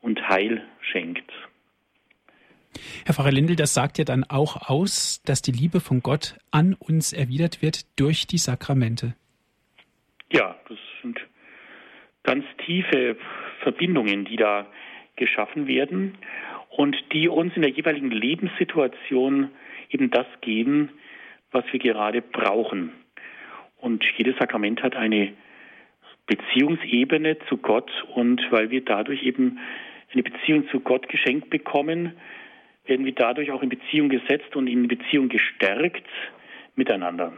und 0.00 0.28
Heil 0.28 0.64
schenkt. 0.80 1.30
Herr 3.04 3.14
Pfarrer 3.14 3.32
Lindel, 3.32 3.56
das 3.56 3.74
sagt 3.74 3.98
ja 3.98 4.04
dann 4.04 4.24
auch 4.24 4.68
aus, 4.68 5.22
dass 5.24 5.42
die 5.42 5.52
Liebe 5.52 5.80
von 5.80 6.00
Gott 6.00 6.36
an 6.50 6.74
uns 6.74 7.12
erwidert 7.12 7.62
wird 7.62 7.98
durch 7.98 8.26
die 8.26 8.38
Sakramente. 8.38 9.14
Ja, 10.32 10.56
das 10.68 10.78
sind 11.02 11.20
ganz 12.24 12.44
tiefe 12.66 13.16
Verbindungen, 13.60 14.24
die 14.24 14.36
da 14.36 14.66
geschaffen 15.16 15.68
werden 15.68 16.18
und 16.70 16.96
die 17.12 17.28
uns 17.28 17.54
in 17.54 17.62
der 17.62 17.70
jeweiligen 17.70 18.10
Lebenssituation 18.10 19.50
eben 19.90 20.10
das 20.10 20.26
geben, 20.40 20.90
was 21.52 21.64
wir 21.70 21.78
gerade 21.78 22.20
brauchen. 22.20 22.92
Und 23.78 24.04
jedes 24.16 24.36
Sakrament 24.38 24.82
hat 24.82 24.96
eine 24.96 25.32
Beziehungsebene 26.26 27.38
zu 27.48 27.58
Gott 27.58 27.90
und 28.14 28.40
weil 28.50 28.70
wir 28.70 28.84
dadurch 28.84 29.22
eben 29.22 29.58
eine 30.12 30.22
Beziehung 30.22 30.68
zu 30.70 30.80
Gott 30.80 31.08
geschenkt 31.08 31.50
bekommen, 31.50 32.14
werden 32.86 33.04
wir 33.04 33.14
dadurch 33.14 33.50
auch 33.50 33.62
in 33.62 33.68
Beziehung 33.68 34.08
gesetzt 34.08 34.56
und 34.56 34.66
in 34.66 34.88
Beziehung 34.88 35.28
gestärkt 35.28 36.06
miteinander. 36.76 37.32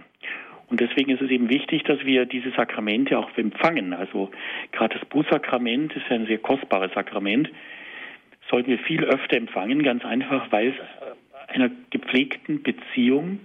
Und 0.69 0.81
deswegen 0.81 1.13
ist 1.13 1.23
es 1.23 1.31
eben 1.31 1.49
wichtig, 1.49 1.85
dass 1.85 2.05
wir 2.05 2.27
diese 2.27 2.51
Sakramente 2.51 3.19
auch 3.19 3.31
empfangen. 3.37 3.93
Also 3.93 4.31
gerade 4.73 4.99
das 4.99 5.09
Bußsakrament 5.09 5.95
ist 5.95 6.11
ein 6.11 6.27
sehr 6.27 6.39
kostbares 6.39 6.93
Sakrament, 6.93 7.51
sollten 8.51 8.71
wir 8.71 8.79
viel 8.79 9.05
öfter 9.05 9.37
empfangen, 9.37 9.83
ganz 9.83 10.05
einfach, 10.05 10.51
weil 10.51 10.69
es 10.69 10.75
einer 11.49 11.71
gepflegten 11.91 12.63
Beziehung 12.63 13.41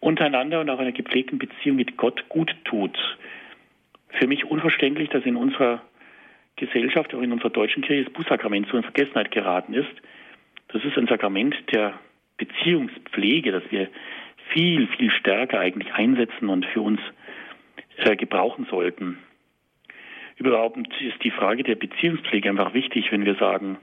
untereinander 0.00 0.60
und 0.60 0.70
auch 0.70 0.78
einer 0.78 0.92
gepflegten 0.92 1.38
Beziehung 1.38 1.76
mit 1.76 1.96
Gott 1.96 2.28
gut 2.28 2.54
tut. 2.64 2.96
Für 4.08 4.26
mich 4.26 4.44
unverständlich, 4.44 5.08
dass 5.10 5.24
in 5.24 5.36
unserer 5.36 5.82
Gesellschaft, 6.56 7.14
auch 7.14 7.20
in 7.20 7.32
unserer 7.32 7.50
deutschen 7.50 7.82
Kirche, 7.82 8.04
das 8.04 8.12
Bußsakrament 8.12 8.68
so 8.70 8.76
in 8.76 8.82
Vergessenheit 8.82 9.30
geraten 9.30 9.74
ist. 9.74 9.90
Das 10.68 10.82
ist 10.84 10.96
ein 10.96 11.06
Sakrament 11.06 11.54
der 11.72 11.98
Beziehungspflege, 12.38 13.52
das 13.52 13.62
wir 13.70 13.88
viel, 14.52 14.86
viel 14.88 15.10
stärker 15.10 15.60
eigentlich 15.60 15.92
einsetzen 15.92 16.48
und 16.48 16.66
für 16.66 16.80
uns 16.80 17.00
äh, 17.96 18.16
gebrauchen 18.16 18.66
sollten. 18.70 19.18
Überhaupt 20.36 20.78
ist 21.00 21.22
die 21.24 21.30
Frage 21.30 21.62
der 21.62 21.76
Beziehungspflege 21.76 22.48
einfach 22.48 22.74
wichtig, 22.74 23.10
wenn 23.10 23.24
wir 23.24 23.36
sagen, 23.36 23.78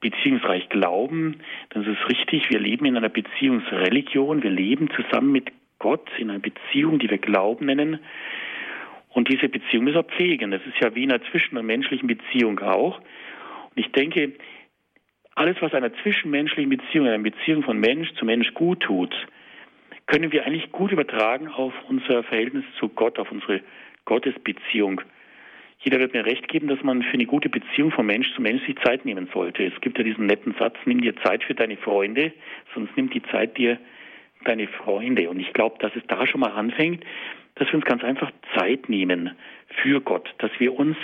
beziehungsreich 0.00 0.68
glauben, 0.68 1.40
dann 1.70 1.82
ist 1.82 1.98
es 1.98 2.08
richtig, 2.08 2.48
wir 2.50 2.60
leben 2.60 2.84
in 2.84 2.96
einer 2.96 3.08
Beziehungsreligion, 3.08 4.42
wir 4.42 4.50
leben 4.50 4.88
zusammen 4.90 5.32
mit 5.32 5.50
Gott 5.78 6.08
in 6.18 6.30
einer 6.30 6.38
Beziehung, 6.38 6.98
die 6.98 7.10
wir 7.10 7.18
Glauben 7.18 7.66
nennen. 7.66 7.98
Und 9.08 9.28
diese 9.28 9.48
Beziehung 9.48 9.84
müssen 9.84 9.96
wir 9.96 10.04
pflegen. 10.04 10.50
Das 10.50 10.60
ist 10.66 10.78
ja 10.80 10.94
wie 10.94 11.04
in 11.04 11.10
einer 11.10 11.24
zwischen- 11.24 11.56
und 11.56 11.66
menschlichen 11.66 12.06
Beziehung 12.06 12.60
auch. 12.60 12.98
Und 12.98 13.76
ich 13.76 13.90
denke, 13.92 14.32
alles, 15.36 15.56
was 15.60 15.74
einer 15.74 15.92
zwischenmenschlichen 16.02 16.70
Beziehung, 16.70 17.06
einer 17.06 17.22
Beziehung 17.22 17.62
von 17.62 17.78
Mensch 17.78 18.12
zu 18.14 18.24
Mensch 18.24 18.52
gut 18.54 18.80
tut, 18.80 19.14
können 20.06 20.32
wir 20.32 20.46
eigentlich 20.46 20.72
gut 20.72 20.92
übertragen 20.92 21.48
auf 21.48 21.74
unser 21.88 22.22
Verhältnis 22.24 22.64
zu 22.78 22.88
Gott, 22.88 23.18
auf 23.18 23.30
unsere 23.30 23.60
Gottesbeziehung. 24.06 25.02
Jeder 25.80 25.98
wird 25.98 26.14
mir 26.14 26.24
recht 26.24 26.48
geben, 26.48 26.68
dass 26.68 26.82
man 26.82 27.02
für 27.02 27.14
eine 27.14 27.26
gute 27.26 27.50
Beziehung 27.50 27.90
von 27.90 28.06
Mensch 28.06 28.32
zu 28.34 28.40
Mensch 28.40 28.64
sich 28.64 28.76
Zeit 28.78 29.04
nehmen 29.04 29.28
sollte. 29.32 29.64
Es 29.64 29.78
gibt 29.82 29.98
ja 29.98 30.04
diesen 30.04 30.26
netten 30.26 30.54
Satz, 30.58 30.76
nimm 30.86 31.02
dir 31.02 31.14
Zeit 31.16 31.44
für 31.44 31.54
deine 31.54 31.76
Freunde, 31.76 32.32
sonst 32.74 32.96
nimmt 32.96 33.12
die 33.12 33.22
Zeit 33.24 33.58
dir 33.58 33.78
deine 34.44 34.68
Freunde. 34.68 35.28
Und 35.28 35.38
ich 35.38 35.52
glaube, 35.52 35.76
dass 35.80 35.94
es 35.96 36.02
da 36.08 36.26
schon 36.26 36.40
mal 36.40 36.52
anfängt, 36.52 37.04
dass 37.56 37.68
wir 37.68 37.74
uns 37.74 37.84
ganz 37.84 38.02
einfach 38.02 38.32
Zeit 38.56 38.88
nehmen 38.88 39.32
für 39.82 40.00
Gott, 40.00 40.34
dass 40.38 40.50
wir 40.58 40.74
uns 40.74 40.96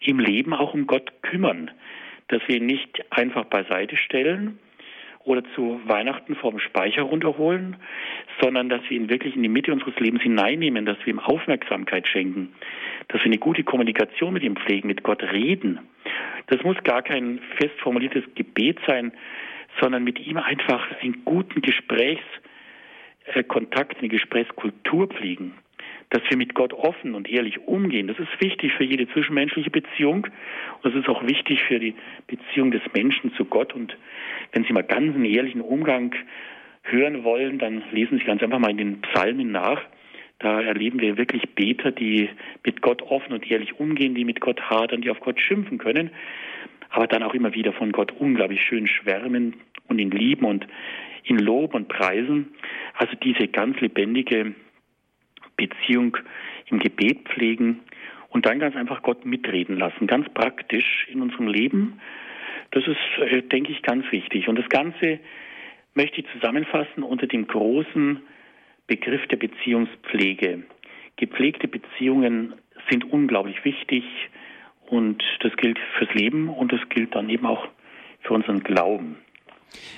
im 0.00 0.20
Leben 0.20 0.54
auch 0.54 0.72
um 0.72 0.86
Gott 0.86 1.12
kümmern, 1.22 1.70
dass 2.28 2.42
wir 2.46 2.56
ihn 2.56 2.66
nicht 2.66 3.04
einfach 3.10 3.44
beiseite 3.44 3.96
stellen 3.96 4.58
oder 5.24 5.42
zu 5.54 5.80
Weihnachten 5.86 6.36
vom 6.36 6.58
Speicher 6.58 7.02
runterholen, 7.02 7.76
sondern 8.40 8.68
dass 8.68 8.82
wir 8.88 8.96
ihn 8.96 9.08
wirklich 9.08 9.36
in 9.36 9.42
die 9.42 9.48
Mitte 9.48 9.72
unseres 9.72 9.98
Lebens 9.98 10.22
hineinnehmen, 10.22 10.84
dass 10.84 10.98
wir 11.04 11.14
ihm 11.14 11.18
Aufmerksamkeit 11.18 12.06
schenken, 12.06 12.54
dass 13.08 13.22
wir 13.22 13.26
eine 13.26 13.38
gute 13.38 13.64
Kommunikation 13.64 14.34
mit 14.34 14.42
ihm 14.42 14.56
pflegen, 14.56 14.88
mit 14.88 15.02
Gott 15.02 15.22
reden. 15.22 15.80
Das 16.48 16.62
muss 16.62 16.76
gar 16.84 17.00
kein 17.02 17.40
fest 17.56 17.80
formuliertes 17.80 18.24
Gebet 18.34 18.78
sein, 18.86 19.12
sondern 19.80 20.04
mit 20.04 20.20
ihm 20.20 20.36
einfach 20.36 20.86
einen 21.00 21.24
guten 21.24 21.62
Gesprächskontakt, 21.62 23.98
eine 23.98 24.08
Gesprächskultur 24.08 25.08
pflegen 25.08 25.54
dass 26.14 26.22
wir 26.28 26.36
mit 26.36 26.54
Gott 26.54 26.72
offen 26.72 27.16
und 27.16 27.28
ehrlich 27.28 27.66
umgehen. 27.66 28.06
Das 28.06 28.16
ist 28.20 28.28
wichtig 28.40 28.72
für 28.74 28.84
jede 28.84 29.08
zwischenmenschliche 29.08 29.70
Beziehung 29.70 30.28
und 30.80 30.84
das 30.84 30.94
ist 30.94 31.08
auch 31.08 31.26
wichtig 31.26 31.60
für 31.64 31.80
die 31.80 31.92
Beziehung 32.28 32.70
des 32.70 32.82
Menschen 32.94 33.34
zu 33.34 33.44
Gott. 33.44 33.74
Und 33.74 33.96
wenn 34.52 34.62
Sie 34.62 34.72
mal 34.72 34.84
ganz 34.84 35.12
einen 35.12 35.24
ehrlichen 35.24 35.60
Umgang 35.60 36.14
hören 36.84 37.24
wollen, 37.24 37.58
dann 37.58 37.82
lesen 37.90 38.18
Sie 38.18 38.24
ganz 38.24 38.44
einfach 38.44 38.60
mal 38.60 38.70
in 38.70 38.76
den 38.76 39.00
Psalmen 39.00 39.50
nach. 39.50 39.82
Da 40.38 40.60
erleben 40.60 41.00
wir 41.00 41.16
wirklich 41.16 41.48
Beter, 41.56 41.90
die 41.90 42.28
mit 42.64 42.80
Gott 42.80 43.02
offen 43.02 43.32
und 43.32 43.50
ehrlich 43.50 43.80
umgehen, 43.80 44.14
die 44.14 44.24
mit 44.24 44.40
Gott 44.40 44.60
hadern, 44.70 45.00
die 45.00 45.10
auf 45.10 45.18
Gott 45.18 45.40
schimpfen 45.40 45.78
können, 45.78 46.10
aber 46.90 47.08
dann 47.08 47.24
auch 47.24 47.34
immer 47.34 47.54
wieder 47.54 47.72
von 47.72 47.90
Gott 47.90 48.12
unglaublich 48.12 48.62
schön 48.62 48.86
schwärmen 48.86 49.56
und 49.88 49.98
ihn 49.98 50.12
lieben 50.12 50.44
und 50.44 50.64
ihn 51.24 51.38
loben 51.38 51.74
und 51.74 51.88
preisen. 51.88 52.54
Also 52.96 53.16
diese 53.16 53.48
ganz 53.48 53.80
lebendige 53.80 54.54
Beziehung 55.56 56.16
im 56.66 56.78
Gebet 56.78 57.28
pflegen 57.28 57.80
und 58.30 58.46
dann 58.46 58.58
ganz 58.58 58.74
einfach 58.76 59.02
Gott 59.02 59.24
mitreden 59.24 59.76
lassen, 59.76 60.06
ganz 60.06 60.28
praktisch 60.30 61.06
in 61.10 61.22
unserem 61.22 61.46
Leben. 61.46 62.00
Das 62.72 62.84
ist, 62.86 63.30
äh, 63.30 63.42
denke 63.42 63.72
ich, 63.72 63.82
ganz 63.82 64.04
wichtig. 64.10 64.48
Und 64.48 64.58
das 64.58 64.68
Ganze 64.68 65.20
möchte 65.94 66.20
ich 66.20 66.26
zusammenfassen 66.32 67.02
unter 67.02 67.26
dem 67.26 67.46
großen 67.46 68.20
Begriff 68.86 69.26
der 69.28 69.36
Beziehungspflege. 69.36 70.64
Gepflegte 71.16 71.68
Beziehungen 71.68 72.54
sind 72.90 73.04
unglaublich 73.10 73.64
wichtig 73.64 74.04
und 74.86 75.22
das 75.40 75.56
gilt 75.56 75.78
fürs 75.96 76.12
Leben 76.14 76.48
und 76.48 76.72
das 76.72 76.80
gilt 76.88 77.14
dann 77.14 77.30
eben 77.30 77.46
auch 77.46 77.68
für 78.22 78.34
unseren 78.34 78.62
Glauben. 78.62 79.16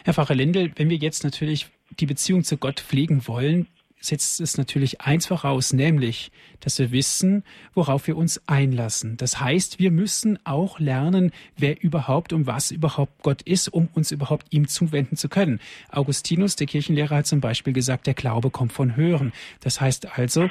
Herr 0.05 0.15
Pfarrer 0.15 0.35
Lindel, 0.35 0.73
wenn 0.77 0.91
wir 0.91 0.97
jetzt 0.97 1.25
natürlich 1.25 1.69
die 1.99 2.07
Beziehung 2.07 2.43
zu 2.43 2.59
Gott 2.59 2.81
pflegen 2.81 3.27
wollen, 3.27 3.67
setzt 4.07 4.41
es 4.41 4.57
natürlich 4.59 5.01
eins 5.01 5.27
voraus, 5.27 5.73
nämlich, 5.73 6.31
dass 6.61 6.79
wir 6.79 6.93
wissen, 6.93 7.43
worauf 7.75 8.07
wir 8.07 8.17
uns 8.17 8.41
einlassen. 8.47 9.17
Das 9.17 9.41
heißt, 9.41 9.79
wir 9.79 9.91
müssen 9.91 10.39
auch 10.45 10.79
lernen, 10.79 11.33
wer 11.57 11.83
überhaupt 11.83 12.33
und 12.33 12.47
was 12.47 12.71
überhaupt 12.71 13.23
Gott 13.23 13.43
ist, 13.43 13.69
um 13.69 13.89
uns 13.95 14.11
überhaupt 14.11 14.47
ihm 14.51 14.69
zuwenden 14.69 15.17
zu 15.17 15.29
können. 15.29 15.61
Augustinus, 15.91 16.57
der 16.57 16.67
Kirchenlehrer, 16.67 17.17
hat 17.17 17.27
zum 17.27 17.41
Beispiel 17.41 17.73
gesagt, 17.73 18.07
der 18.07 18.15
Glaube 18.15 18.51
kommt 18.51 18.73
von 18.73 18.97
Hören. 18.97 19.33
Das 19.61 19.81
heißt 19.81 20.19
also, 20.19 20.49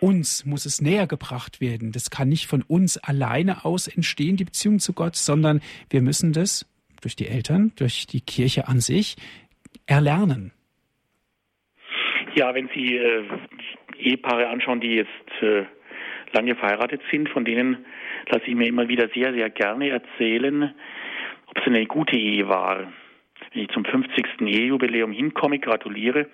uns 0.00 0.44
muss 0.44 0.66
es 0.66 0.80
näher 0.80 1.06
gebracht 1.06 1.60
werden. 1.60 1.92
Das 1.92 2.10
kann 2.10 2.28
nicht 2.28 2.46
von 2.46 2.62
uns 2.62 2.96
alleine 2.96 3.64
aus 3.64 3.86
entstehen, 3.88 4.36
die 4.36 4.44
Beziehung 4.44 4.78
zu 4.78 4.92
Gott, 4.92 5.16
sondern 5.16 5.60
wir 5.90 6.02
müssen 6.02 6.32
das 6.32 6.66
durch 7.00 7.16
die 7.16 7.28
Eltern, 7.28 7.72
durch 7.76 8.06
die 8.06 8.20
Kirche 8.20 8.68
an 8.68 8.80
sich 8.80 9.16
erlernen. 9.86 10.52
Ja, 12.36 12.54
wenn 12.54 12.68
Sie 12.74 12.96
äh, 12.98 13.24
Ehepaare 13.98 14.48
anschauen, 14.48 14.80
die 14.80 14.96
jetzt 14.96 15.42
äh, 15.42 15.64
lange 16.32 16.54
verheiratet 16.54 17.00
sind, 17.10 17.30
von 17.30 17.46
denen 17.46 17.86
lasse 18.28 18.44
ich 18.46 18.54
mir 18.54 18.68
immer 18.68 18.88
wieder 18.88 19.08
sehr, 19.14 19.32
sehr 19.32 19.48
gerne 19.48 19.88
erzählen, 19.88 20.74
ob 21.46 21.58
es 21.58 21.66
eine 21.66 21.86
gute 21.86 22.14
Ehe 22.14 22.46
war. 22.46 22.92
Wenn 23.52 23.62
ich 23.62 23.70
zum 23.70 23.86
50. 23.86 24.42
Ehejubiläum 24.42 25.12
hinkomme, 25.12 25.60
gratuliere. 25.60 26.26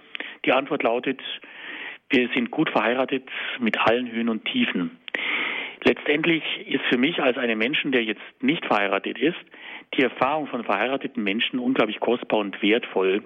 Die 0.45 0.53
Antwort 0.53 0.83
lautet, 0.83 1.21
wir 2.11 2.29
sind 2.35 2.51
gut 2.51 2.71
verheiratet 2.71 3.29
mit 3.61 3.79
allen 3.79 4.11
Höhen 4.11 4.29
und 4.29 4.45
Tiefen. 4.45 4.99
Letztendlich 5.85 6.43
ist 6.67 6.85
für 6.91 6.99
mich 6.99 7.23
als 7.23 7.39
einen 7.39 7.59
Menschen, 7.59 7.93
der 7.93 8.03
jetzt 8.03 8.23
nicht 8.41 8.67
verheiratet 8.67 9.19
ist, 9.19 9.39
die 9.95 10.03
Erfahrung 10.03 10.49
von 10.49 10.65
verheirateten 10.65 11.23
Menschen 11.23 11.61
unglaublich 11.61 12.01
kostbar 12.01 12.41
und 12.41 12.61
wertvoll. 12.61 13.23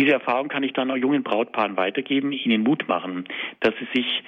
Diese 0.00 0.12
Erfahrung 0.12 0.48
kann 0.48 0.62
ich 0.62 0.72
dann 0.72 0.90
auch 0.90 0.96
jungen 0.96 1.22
Brautpaaren 1.22 1.76
weitergeben, 1.76 2.32
ihnen 2.32 2.62
Mut 2.62 2.88
machen, 2.88 3.28
dass 3.60 3.74
sie 3.78 3.86
sich 3.92 4.22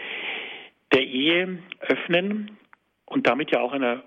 der 0.93 1.01
Ehe 1.01 1.61
öffnen 1.81 2.59
und 3.07 3.27
damit 3.27 3.53
ja 3.53 3.61
auch 3.61 3.73
einer 3.73 4.03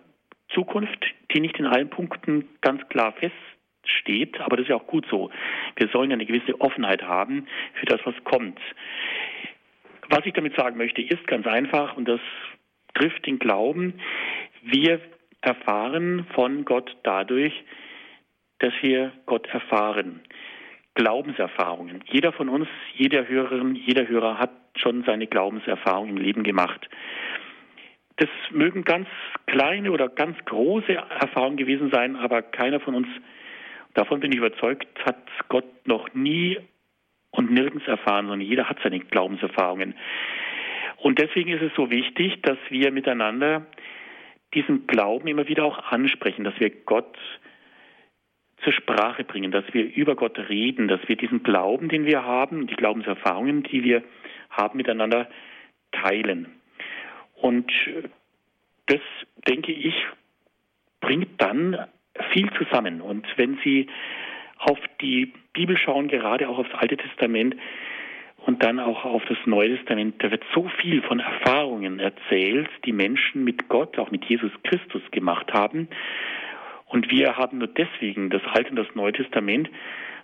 Zukunft, 0.53 1.03
die 1.31 1.39
nicht 1.39 1.57
in 1.57 1.65
allen 1.65 1.89
Punkten 1.89 2.47
ganz 2.61 2.87
klar 2.89 3.13
feststeht, 3.13 4.39
aber 4.41 4.57
das 4.57 4.65
ist 4.65 4.69
ja 4.69 4.75
auch 4.75 4.85
gut 4.85 5.07
so. 5.09 5.31
Wir 5.75 5.87
sollen 5.87 6.11
ja 6.11 6.13
eine 6.13 6.27
gewisse 6.27 6.61
Offenheit 6.61 7.01
haben 7.01 7.47
für 7.79 7.87
das, 7.87 7.99
was 8.03 8.13
kommt. 8.25 8.59
Was 10.09 10.23
ich 10.25 10.33
damit 10.33 10.55
sagen 10.55 10.77
möchte, 10.77 11.01
ist 11.01 11.25
ganz 11.25 11.47
einfach, 11.47 11.97
und 11.97 12.07
das 12.07 12.21
trifft 12.93 13.25
den 13.25 13.39
Glauben, 13.39 13.95
wir 14.61 15.01
erfahren 15.41 16.27
von 16.35 16.63
Gott 16.63 16.95
dadurch, 17.01 17.63
dass 18.59 18.73
wir 18.83 19.13
Gott 19.25 19.47
erfahren. 19.47 20.21
Glaubenserfahrungen. 20.95 22.03
Jeder 22.07 22.31
von 22.31 22.49
uns, 22.49 22.67
jeder 22.93 23.27
Hörerin, 23.27 23.75
jeder 23.75 24.07
Hörer 24.07 24.39
hat 24.39 24.51
schon 24.77 25.03
seine 25.03 25.27
Glaubenserfahrung 25.27 26.09
im 26.09 26.17
Leben 26.17 26.43
gemacht. 26.43 26.89
Das 28.17 28.29
mögen 28.51 28.83
ganz 28.83 29.07
kleine 29.45 29.91
oder 29.91 30.07
ganz 30.07 30.37
große 30.45 30.93
Erfahrungen 30.93 31.57
gewesen 31.57 31.91
sein, 31.91 32.15
aber 32.15 32.41
keiner 32.41 32.79
von 32.79 32.95
uns, 32.95 33.07
davon 33.93 34.21
bin 34.21 34.31
ich 34.31 34.37
überzeugt, 34.37 34.87
hat 35.05 35.17
Gott 35.49 35.65
noch 35.85 36.13
nie 36.13 36.57
und 37.31 37.51
nirgends 37.51 37.87
erfahren, 37.87 38.27
sondern 38.27 38.47
jeder 38.47 38.69
hat 38.69 38.77
seine 38.81 38.99
Glaubenserfahrungen. 38.99 39.95
Und 40.97 41.19
deswegen 41.19 41.51
ist 41.51 41.61
es 41.61 41.73
so 41.75 41.91
wichtig, 41.91 42.41
dass 42.41 42.57
wir 42.69 42.91
miteinander 42.91 43.65
diesen 44.53 44.87
Glauben 44.87 45.27
immer 45.27 45.47
wieder 45.49 45.65
auch 45.65 45.91
ansprechen, 45.91 46.45
dass 46.45 46.57
wir 46.59 46.69
Gott 46.69 47.17
zur 48.65 48.73
Sprache 48.73 49.23
bringen, 49.23 49.51
dass 49.51 49.63
wir 49.71 49.85
über 49.95 50.15
Gott 50.15 50.37
reden, 50.49 50.89
dass 50.89 50.99
wir 51.07 51.15
diesen 51.15 51.43
Glauben, 51.43 51.87
den 51.87 52.05
wir 52.05 52.25
haben, 52.25 52.67
die 52.67 52.75
Glaubenserfahrungen, 52.75 53.63
die 53.63 53.83
wir 53.83 54.03
haben, 54.49 54.77
miteinander 54.77 55.29
teilen. 55.93 56.47
Und 57.35 57.71
das, 58.87 59.01
denke 59.47 59.71
ich, 59.71 59.93
bringt 60.99 61.41
dann 61.41 61.87
viel 62.31 62.49
zusammen. 62.53 63.01
Und 63.01 63.25
wenn 63.37 63.59
Sie 63.63 63.87
auf 64.57 64.79
die 65.01 65.31
Bibel 65.53 65.77
schauen, 65.77 66.07
gerade 66.07 66.49
auch 66.49 66.57
aufs 66.57 66.73
Alte 66.73 66.97
Testament 66.97 67.55
und 68.45 68.63
dann 68.63 68.79
auch 68.79 69.05
auf 69.05 69.23
das 69.25 69.37
Neue 69.45 69.77
Testament, 69.77 70.23
da 70.23 70.31
wird 70.31 70.43
so 70.53 70.67
viel 70.81 71.01
von 71.03 71.19
Erfahrungen 71.19 71.99
erzählt, 71.99 72.69
die 72.85 72.93
Menschen 72.93 73.43
mit 73.43 73.69
Gott, 73.69 73.99
auch 73.99 74.11
mit 74.11 74.25
Jesus 74.25 74.51
Christus 74.63 75.03
gemacht 75.11 75.53
haben. 75.53 75.87
Und 76.95 77.11
wir 77.11 77.35
haben 77.35 77.57
nur 77.57 77.67
deswegen 77.67 78.29
das 78.29 78.41
Alte 78.45 78.69
und 78.69 78.77
das 78.77 78.95
Neue 78.95 79.11
Testament, 79.11 79.69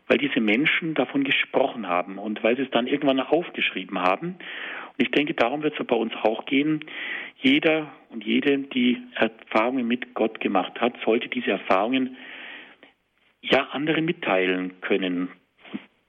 weil 0.07 0.17
diese 0.17 0.39
Menschen 0.39 0.93
davon 0.93 1.25
gesprochen 1.25 1.85
haben 1.85 2.17
und 2.17 2.41
weil 2.45 2.55
sie 2.55 2.61
es 2.61 2.71
dann 2.71 2.87
irgendwann 2.87 3.19
aufgeschrieben 3.19 3.99
haben. 3.99 4.37
Und 4.37 4.95
ich 5.05 5.11
denke, 5.11 5.33
darum 5.33 5.63
wird 5.63 5.77
es 5.77 5.85
bei 5.85 5.97
uns 5.97 6.13
auch 6.23 6.45
gehen. 6.45 6.85
Jeder 7.41 7.91
und 8.09 8.23
jede, 8.23 8.57
die 8.57 9.03
Erfahrungen 9.15 9.85
mit 9.85 10.13
Gott 10.13 10.39
gemacht 10.39 10.79
hat, 10.79 10.93
sollte 11.03 11.27
diese 11.27 11.51
Erfahrungen 11.51 12.15
ja 13.41 13.67
anderen 13.71 14.05
mitteilen 14.05 14.79
können. 14.79 15.27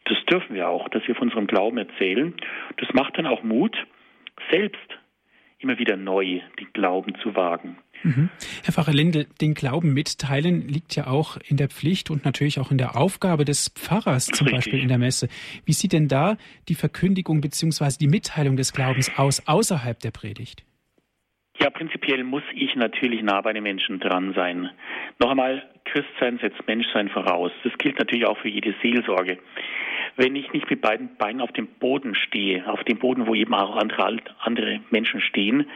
Das 0.04 0.24
dürfen 0.26 0.54
wir 0.54 0.68
auch, 0.68 0.88
dass 0.90 1.08
wir 1.08 1.16
von 1.16 1.26
unserem 1.26 1.48
Glauben 1.48 1.78
erzählen. 1.78 2.34
Das 2.76 2.88
macht 2.92 3.18
dann 3.18 3.26
auch 3.26 3.42
Mut, 3.42 3.76
selbst 4.52 4.78
immer 5.58 5.80
wieder 5.80 5.96
neu 5.96 6.40
den 6.60 6.72
Glauben 6.72 7.16
zu 7.16 7.34
wagen. 7.34 7.78
Mhm. 8.02 8.30
Herr 8.64 8.72
Pfarrer 8.72 8.92
Linde, 8.92 9.26
den 9.40 9.54
Glauben 9.54 9.92
mitteilen 9.94 10.68
liegt 10.68 10.96
ja 10.96 11.06
auch 11.06 11.36
in 11.48 11.56
der 11.56 11.68
Pflicht 11.68 12.10
und 12.10 12.24
natürlich 12.24 12.58
auch 12.58 12.70
in 12.70 12.78
der 12.78 12.96
Aufgabe 12.96 13.44
des 13.44 13.68
Pfarrers, 13.68 14.26
zum 14.26 14.46
Richtig. 14.46 14.64
Beispiel 14.64 14.80
in 14.80 14.88
der 14.88 14.98
Messe. 14.98 15.28
Wie 15.64 15.72
sieht 15.72 15.92
denn 15.92 16.08
da 16.08 16.36
die 16.68 16.74
Verkündigung 16.74 17.40
bzw. 17.40 17.96
die 18.00 18.08
Mitteilung 18.08 18.56
des 18.56 18.72
Glaubens 18.72 19.10
aus 19.16 19.46
außerhalb 19.46 19.98
der 20.00 20.10
Predigt? 20.10 20.64
Ja, 21.58 21.70
prinzipiell 21.70 22.24
muss 22.24 22.42
ich 22.54 22.74
natürlich 22.74 23.22
nah 23.22 23.40
bei 23.40 23.52
den 23.52 23.62
Menschen 23.62 24.00
dran 24.00 24.32
sein. 24.34 24.70
Noch 25.20 25.30
einmal, 25.30 25.62
Christsein 25.84 26.38
setzt 26.38 26.66
Menschsein 26.66 27.08
voraus. 27.08 27.52
Das 27.62 27.72
gilt 27.78 27.98
natürlich 27.98 28.26
auch 28.26 28.38
für 28.38 28.48
jede 28.48 28.74
Seelsorge. 28.82 29.38
Wenn 30.16 30.34
ich 30.34 30.52
nicht 30.52 30.68
mit 30.68 30.80
beiden 30.80 31.16
Beinen 31.16 31.40
auf 31.40 31.52
dem 31.52 31.66
Boden 31.66 32.14
stehe, 32.14 32.66
auf 32.68 32.82
dem 32.84 32.98
Boden, 32.98 33.26
wo 33.26 33.34
eben 33.34 33.54
auch 33.54 33.76
andere, 33.76 34.18
andere 34.40 34.80
Menschen 34.90 35.20
stehen, 35.20 35.66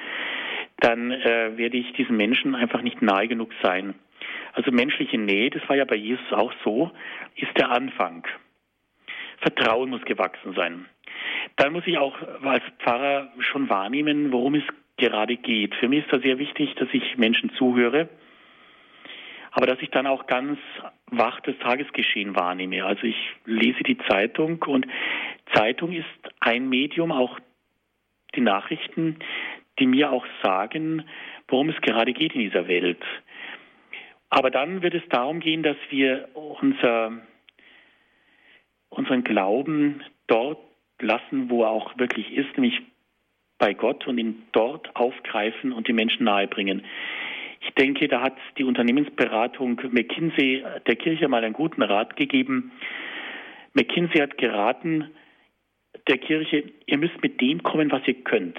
dann 0.79 1.11
äh, 1.11 1.57
werde 1.57 1.77
ich 1.77 1.93
diesen 1.95 2.17
Menschen 2.17 2.55
einfach 2.55 2.83
nicht 2.83 3.03
nahe 3.03 3.29
genug 3.29 3.53
sein. 3.63 3.95
Also 4.53 4.71
menschliche 4.71 5.19
Nähe, 5.19 5.51
das 5.51 5.67
war 5.69 5.77
ja 5.77 5.85
bei 5.85 5.97
Jesus 5.97 6.33
auch 6.33 6.53
so, 6.65 6.91
ist 7.37 7.57
der 7.57 7.71
Anfang. 7.71 8.27
Vertrauen 9.39 9.91
muss 9.91 10.03
gewachsen 10.05 10.55
sein. 10.55 10.87
Dann 11.57 11.73
muss 11.73 11.87
ich 11.87 11.99
auch 11.99 12.17
als 12.43 12.65
Pfarrer 12.79 13.33
schon 13.39 13.69
wahrnehmen, 13.69 14.33
worum 14.33 14.55
es 14.55 14.65
gerade 14.97 15.37
geht. 15.37 15.75
Für 15.77 15.89
mich 15.89 16.05
ist 16.05 16.13
da 16.13 16.19
sehr 16.21 16.39
wichtig, 16.39 16.75
dass 16.77 16.89
ich 16.93 17.17
Menschen 17.17 17.51
zuhöre, 17.55 18.09
aber 19.51 19.67
dass 19.67 19.81
ich 19.81 19.91
dann 19.91 20.07
auch 20.07 20.27
ganz 20.27 20.59
wach 21.11 21.41
das 21.41 21.57
Tagesgeschehen 21.59 22.35
wahrnehme. 22.35 22.85
Also 22.85 23.05
ich 23.05 23.17
lese 23.45 23.83
die 23.85 23.99
Zeitung 24.09 24.63
und 24.63 24.87
Zeitung 25.55 25.93
ist 25.93 26.05
ein 26.41 26.69
Medium, 26.69 27.13
auch 27.13 27.39
die 28.35 28.41
Nachrichten, 28.41 29.17
die 29.79 29.87
mir 29.87 30.11
auch 30.11 30.27
sagen, 30.43 31.05
worum 31.49 31.69
es 31.69 31.81
gerade 31.81 32.13
geht 32.13 32.35
in 32.35 32.41
dieser 32.41 32.69
Welt. 32.69 33.03
Aber 34.31 34.51
dann 34.51 34.83
wird 34.83 34.95
es 34.95 35.09
darum 35.09 35.41
gehen, 35.41 35.63
dass 35.63 35.77
wir 35.91 36.29
unser, 36.35 37.13
unseren 38.89 39.25
Glauben 39.25 40.03
dort 40.27 40.59
lassen, 41.01 41.51
wo 41.51 41.63
er 41.63 41.71
auch 41.71 41.97
wirklich 41.99 42.33
ist, 42.33 42.57
nämlich 42.57 42.81
bei 43.59 43.73
Gott 43.75 44.07
und 44.07 44.19
ihn 44.19 44.43
dort 44.53 44.95
aufgreifen 44.97 45.73
und 45.73 45.89
die 45.89 45.93
Menschen 45.93 46.25
nahebringen. 46.25 46.85
Ich 47.61 47.71
denke, 47.75 48.09
da 48.09 48.21
hat 48.21 48.37
die 48.59 48.65
Unternehmensberatung 48.65 49.81
McKinsey 49.91 50.63
der 50.87 50.97
Kirche 50.97 51.29
mal 51.29 51.43
einen 51.43 51.55
guten 51.55 51.83
Rat 51.83 52.17
gegeben. 52.17 52.73
McKinsey 53.73 54.21
hat 54.21 54.37
geraten, 54.39 55.11
der 56.09 56.19
Kirche, 56.19 56.65
ihr 56.85 56.99
müsst 56.99 57.21
mit 57.23 57.41
dem 57.41 57.63
kommen, 57.63 57.91
was 57.91 58.07
ihr 58.07 58.23
könnt 58.23 58.59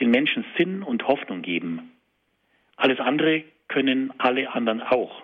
den 0.00 0.10
Menschen 0.10 0.44
Sinn 0.56 0.82
und 0.82 1.06
Hoffnung 1.06 1.42
geben. 1.42 1.92
Alles 2.76 3.00
andere 3.00 3.44
können 3.68 4.12
alle 4.18 4.52
anderen 4.52 4.82
auch. 4.82 5.22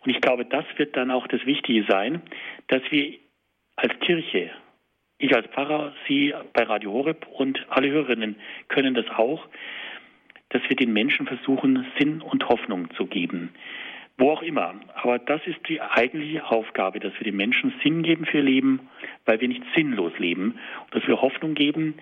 Und 0.00 0.10
ich 0.10 0.20
glaube, 0.20 0.44
das 0.44 0.64
wird 0.76 0.96
dann 0.96 1.10
auch 1.10 1.26
das 1.26 1.44
Wichtige 1.46 1.84
sein, 1.88 2.22
dass 2.68 2.82
wir 2.90 3.14
als 3.76 3.98
Kirche, 4.00 4.50
ich 5.18 5.34
als 5.34 5.46
Pfarrer, 5.48 5.92
Sie 6.06 6.32
bei 6.52 6.62
Radio 6.64 6.92
Horeb 6.92 7.26
und 7.26 7.64
alle 7.68 7.90
Hörerinnen 7.90 8.36
können 8.68 8.94
das 8.94 9.08
auch, 9.10 9.46
dass 10.50 10.62
wir 10.68 10.76
den 10.76 10.92
Menschen 10.92 11.26
versuchen, 11.26 11.86
Sinn 11.98 12.20
und 12.20 12.48
Hoffnung 12.48 12.90
zu 12.94 13.06
geben. 13.06 13.52
Wo 14.18 14.30
auch 14.30 14.42
immer. 14.42 14.74
Aber 14.94 15.18
das 15.18 15.40
ist 15.46 15.58
die 15.68 15.80
eigentliche 15.80 16.46
Aufgabe, 16.46 17.00
dass 17.00 17.12
wir 17.18 17.24
den 17.24 17.36
Menschen 17.36 17.74
Sinn 17.82 18.02
geben 18.02 18.24
für 18.24 18.38
ihr 18.38 18.44
Leben, 18.44 18.88
weil 19.26 19.40
wir 19.40 19.48
nicht 19.48 19.62
sinnlos 19.74 20.12
leben. 20.18 20.58
Und 20.84 20.94
dass 20.94 21.06
wir 21.06 21.20
Hoffnung 21.20 21.54
geben, 21.54 21.94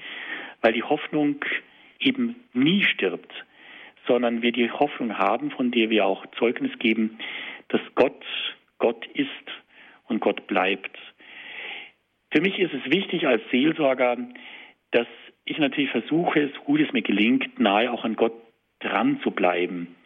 weil 0.61 0.72
die 0.72 0.85
Hoffnung 0.85 1.37
eben 2.01 2.36
nie 2.53 2.82
stirbt, 2.82 3.32
sondern 4.07 4.42
wir 4.42 4.53
die 4.53 4.70
Hoffnung 4.70 5.18
haben, 5.18 5.51
von 5.51 5.70
der 5.70 5.90
wir 5.90 6.07
auch 6.07 6.24
Zeugnis 6.38 6.78
geben, 6.78 7.18
dass 7.68 7.80
Gott 7.95 8.24
Gott 8.78 9.07
ist 9.14 9.28
und 10.09 10.20
Gott 10.20 10.47
bleibt. 10.47 10.99
Für 12.30 12.42
mich 12.42 12.59
ist 12.59 12.74
es 12.74 12.90
wichtig 12.92 13.26
als 13.26 13.42
Seelsorger, 13.51 14.18
dass 14.90 15.07
ich 15.47 15.59
natürlich 15.59 15.90
versuche, 15.90 16.51
so 16.55 16.61
gut 16.62 16.80
es 16.80 16.92
mir 16.92 17.01
gelingt, 17.03 17.59
nahe 17.59 17.90
auch 17.90 18.05
an 18.05 18.16
Gott 18.16 18.34
dran 18.80 19.20
zu 19.22 19.30
bleiben. 19.30 19.97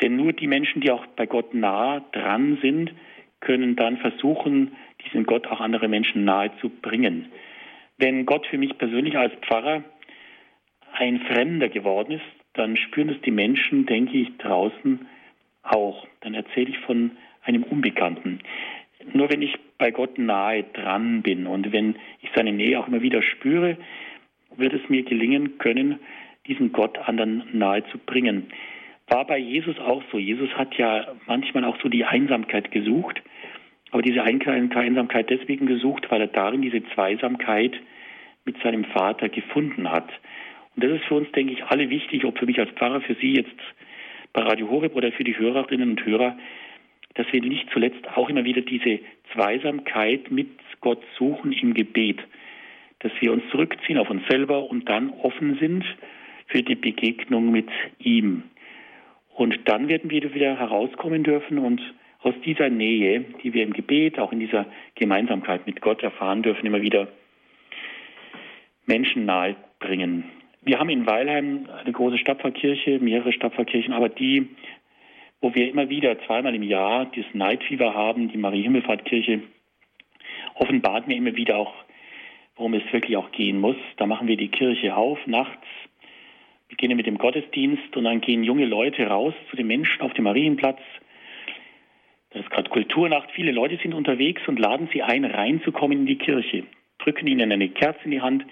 Denn 0.00 0.16
nur 0.16 0.32
die 0.32 0.46
Menschen, 0.46 0.80
die 0.80 0.90
auch 0.90 1.04
bei 1.06 1.26
Gott 1.26 1.52
nah 1.52 2.00
dran 2.12 2.58
sind, 2.62 2.92
können 3.40 3.76
dann 3.76 3.98
versuchen, 3.98 4.76
diesen 5.04 5.24
Gott 5.24 5.46
auch 5.46 5.60
andere 5.60 5.88
Menschen 5.88 6.24
nahe 6.24 6.50
zu 6.60 6.68
bringen. 6.70 7.30
Wenn 7.98 8.24
Gott 8.24 8.46
für 8.46 8.58
mich 8.58 8.78
persönlich 8.78 9.18
als 9.18 9.34
Pfarrer 9.46 9.84
ein 11.02 11.20
Fremder 11.20 11.68
geworden 11.68 12.12
ist, 12.12 12.24
dann 12.54 12.76
spüren 12.76 13.08
es 13.08 13.20
die 13.22 13.32
Menschen, 13.32 13.86
denke 13.86 14.18
ich, 14.18 14.36
draußen 14.38 15.06
auch. 15.64 16.06
Dann 16.20 16.34
erzähle 16.34 16.70
ich 16.70 16.78
von 16.78 17.12
einem 17.42 17.64
Unbekannten. 17.64 18.38
Nur 19.12 19.28
wenn 19.30 19.42
ich 19.42 19.56
bei 19.78 19.90
Gott 19.90 20.16
nahe 20.18 20.62
dran 20.62 21.22
bin 21.22 21.48
und 21.48 21.72
wenn 21.72 21.96
ich 22.20 22.30
seine 22.36 22.52
Nähe 22.52 22.78
auch 22.78 22.86
immer 22.86 23.02
wieder 23.02 23.20
spüre, 23.20 23.76
wird 24.56 24.74
es 24.74 24.88
mir 24.88 25.02
gelingen 25.02 25.58
können, 25.58 25.98
diesen 26.46 26.70
Gott 26.70 26.98
anderen 26.98 27.42
nahe 27.52 27.84
zu 27.90 27.98
bringen. 27.98 28.46
War 29.08 29.26
bei 29.26 29.38
Jesus 29.38 29.78
auch 29.80 30.04
so. 30.12 30.18
Jesus 30.18 30.50
hat 30.50 30.74
ja 30.78 31.16
manchmal 31.26 31.64
auch 31.64 31.80
so 31.82 31.88
die 31.88 32.04
Einsamkeit 32.04 32.70
gesucht, 32.70 33.20
aber 33.90 34.02
diese 34.02 34.22
Einsamkeit 34.22 35.30
deswegen 35.30 35.66
gesucht, 35.66 36.06
weil 36.10 36.20
er 36.20 36.28
darin 36.28 36.62
diese 36.62 36.84
Zweisamkeit 36.94 37.74
mit 38.44 38.56
seinem 38.62 38.84
Vater 38.84 39.28
gefunden 39.28 39.90
hat. 39.90 40.08
Und 40.74 40.84
das 40.84 40.92
ist 40.92 41.04
für 41.04 41.14
uns, 41.14 41.30
denke 41.32 41.52
ich, 41.52 41.64
alle 41.64 41.90
wichtig, 41.90 42.24
ob 42.24 42.38
für 42.38 42.46
mich 42.46 42.58
als 42.58 42.70
Pfarrer, 42.70 43.00
für 43.00 43.14
Sie 43.14 43.34
jetzt 43.34 43.50
bei 44.32 44.42
Radio 44.42 44.70
Horeb 44.70 44.94
oder 44.94 45.12
für 45.12 45.24
die 45.24 45.36
Hörerinnen 45.36 45.90
und 45.90 46.06
Hörer, 46.06 46.38
dass 47.14 47.26
wir 47.30 47.42
nicht 47.42 47.68
zuletzt 47.72 48.08
auch 48.16 48.28
immer 48.30 48.44
wieder 48.44 48.62
diese 48.62 49.00
Zweisamkeit 49.32 50.30
mit 50.30 50.48
Gott 50.80 51.02
suchen 51.18 51.52
im 51.52 51.74
Gebet, 51.74 52.18
dass 53.00 53.12
wir 53.20 53.32
uns 53.32 53.42
zurückziehen 53.50 53.98
auf 53.98 54.08
uns 54.08 54.26
selber 54.28 54.70
und 54.70 54.88
dann 54.88 55.10
offen 55.10 55.58
sind 55.58 55.84
für 56.46 56.62
die 56.62 56.74
Begegnung 56.74 57.50
mit 57.50 57.68
ihm. 57.98 58.44
Und 59.34 59.58
dann 59.66 59.88
werden 59.88 60.10
wir 60.10 60.34
wieder 60.34 60.58
herauskommen 60.58 61.22
dürfen 61.22 61.58
und 61.58 61.80
aus 62.22 62.34
dieser 62.44 62.68
Nähe, 62.68 63.24
die 63.42 63.52
wir 63.52 63.64
im 63.64 63.72
Gebet, 63.72 64.18
auch 64.18 64.32
in 64.32 64.40
dieser 64.40 64.66
Gemeinsamkeit 64.94 65.66
mit 65.66 65.80
Gott 65.80 66.02
erfahren 66.02 66.42
dürfen, 66.42 66.66
immer 66.66 66.82
wieder 66.82 67.08
Menschen 68.86 69.24
nahe 69.24 69.56
bringen. 69.80 70.24
Wir 70.64 70.78
haben 70.78 70.90
in 70.90 71.06
Weilheim 71.06 71.68
eine 71.76 71.90
große 71.90 72.18
Stadtpfarrkirche, 72.18 73.00
mehrere 73.00 73.32
Stadtpfarrkirchen, 73.32 73.92
aber 73.92 74.08
die, 74.08 74.50
wo 75.40 75.52
wir 75.56 75.68
immer 75.68 75.88
wieder 75.88 76.16
zweimal 76.20 76.54
im 76.54 76.62
Jahr 76.62 77.10
Night 77.32 77.64
Fever 77.64 77.94
haben, 77.94 78.28
die 78.28 78.38
Marie-Himmelfahrt-Kirche, 78.38 79.42
offenbart 80.54 81.08
mir 81.08 81.16
immer 81.16 81.34
wieder 81.34 81.56
auch, 81.56 81.74
worum 82.54 82.74
es 82.74 82.92
wirklich 82.92 83.16
auch 83.16 83.32
gehen 83.32 83.58
muss. 83.58 83.74
Da 83.96 84.06
machen 84.06 84.28
wir 84.28 84.36
die 84.36 84.50
Kirche 84.50 84.94
auf, 84.94 85.18
nachts, 85.26 85.66
beginnen 86.68 86.96
mit 86.96 87.06
dem 87.06 87.18
Gottesdienst 87.18 87.96
und 87.96 88.04
dann 88.04 88.20
gehen 88.20 88.44
junge 88.44 88.66
Leute 88.66 89.08
raus 89.08 89.34
zu 89.50 89.56
den 89.56 89.66
Menschen 89.66 90.00
auf 90.00 90.12
dem 90.14 90.24
Marienplatz. 90.24 90.78
Das 92.30 92.42
ist 92.42 92.50
gerade 92.50 92.70
Kulturnacht. 92.70 93.32
Viele 93.32 93.50
Leute 93.50 93.78
sind 93.82 93.94
unterwegs 93.94 94.42
und 94.46 94.60
laden 94.60 94.88
sie 94.92 95.02
ein, 95.02 95.24
reinzukommen 95.24 95.98
in 95.98 96.06
die 96.06 96.18
Kirche, 96.18 96.62
drücken 96.98 97.26
ihnen 97.26 97.50
eine 97.50 97.68
Kerze 97.68 98.04
in 98.04 98.12
die 98.12 98.20
Hand, 98.20 98.44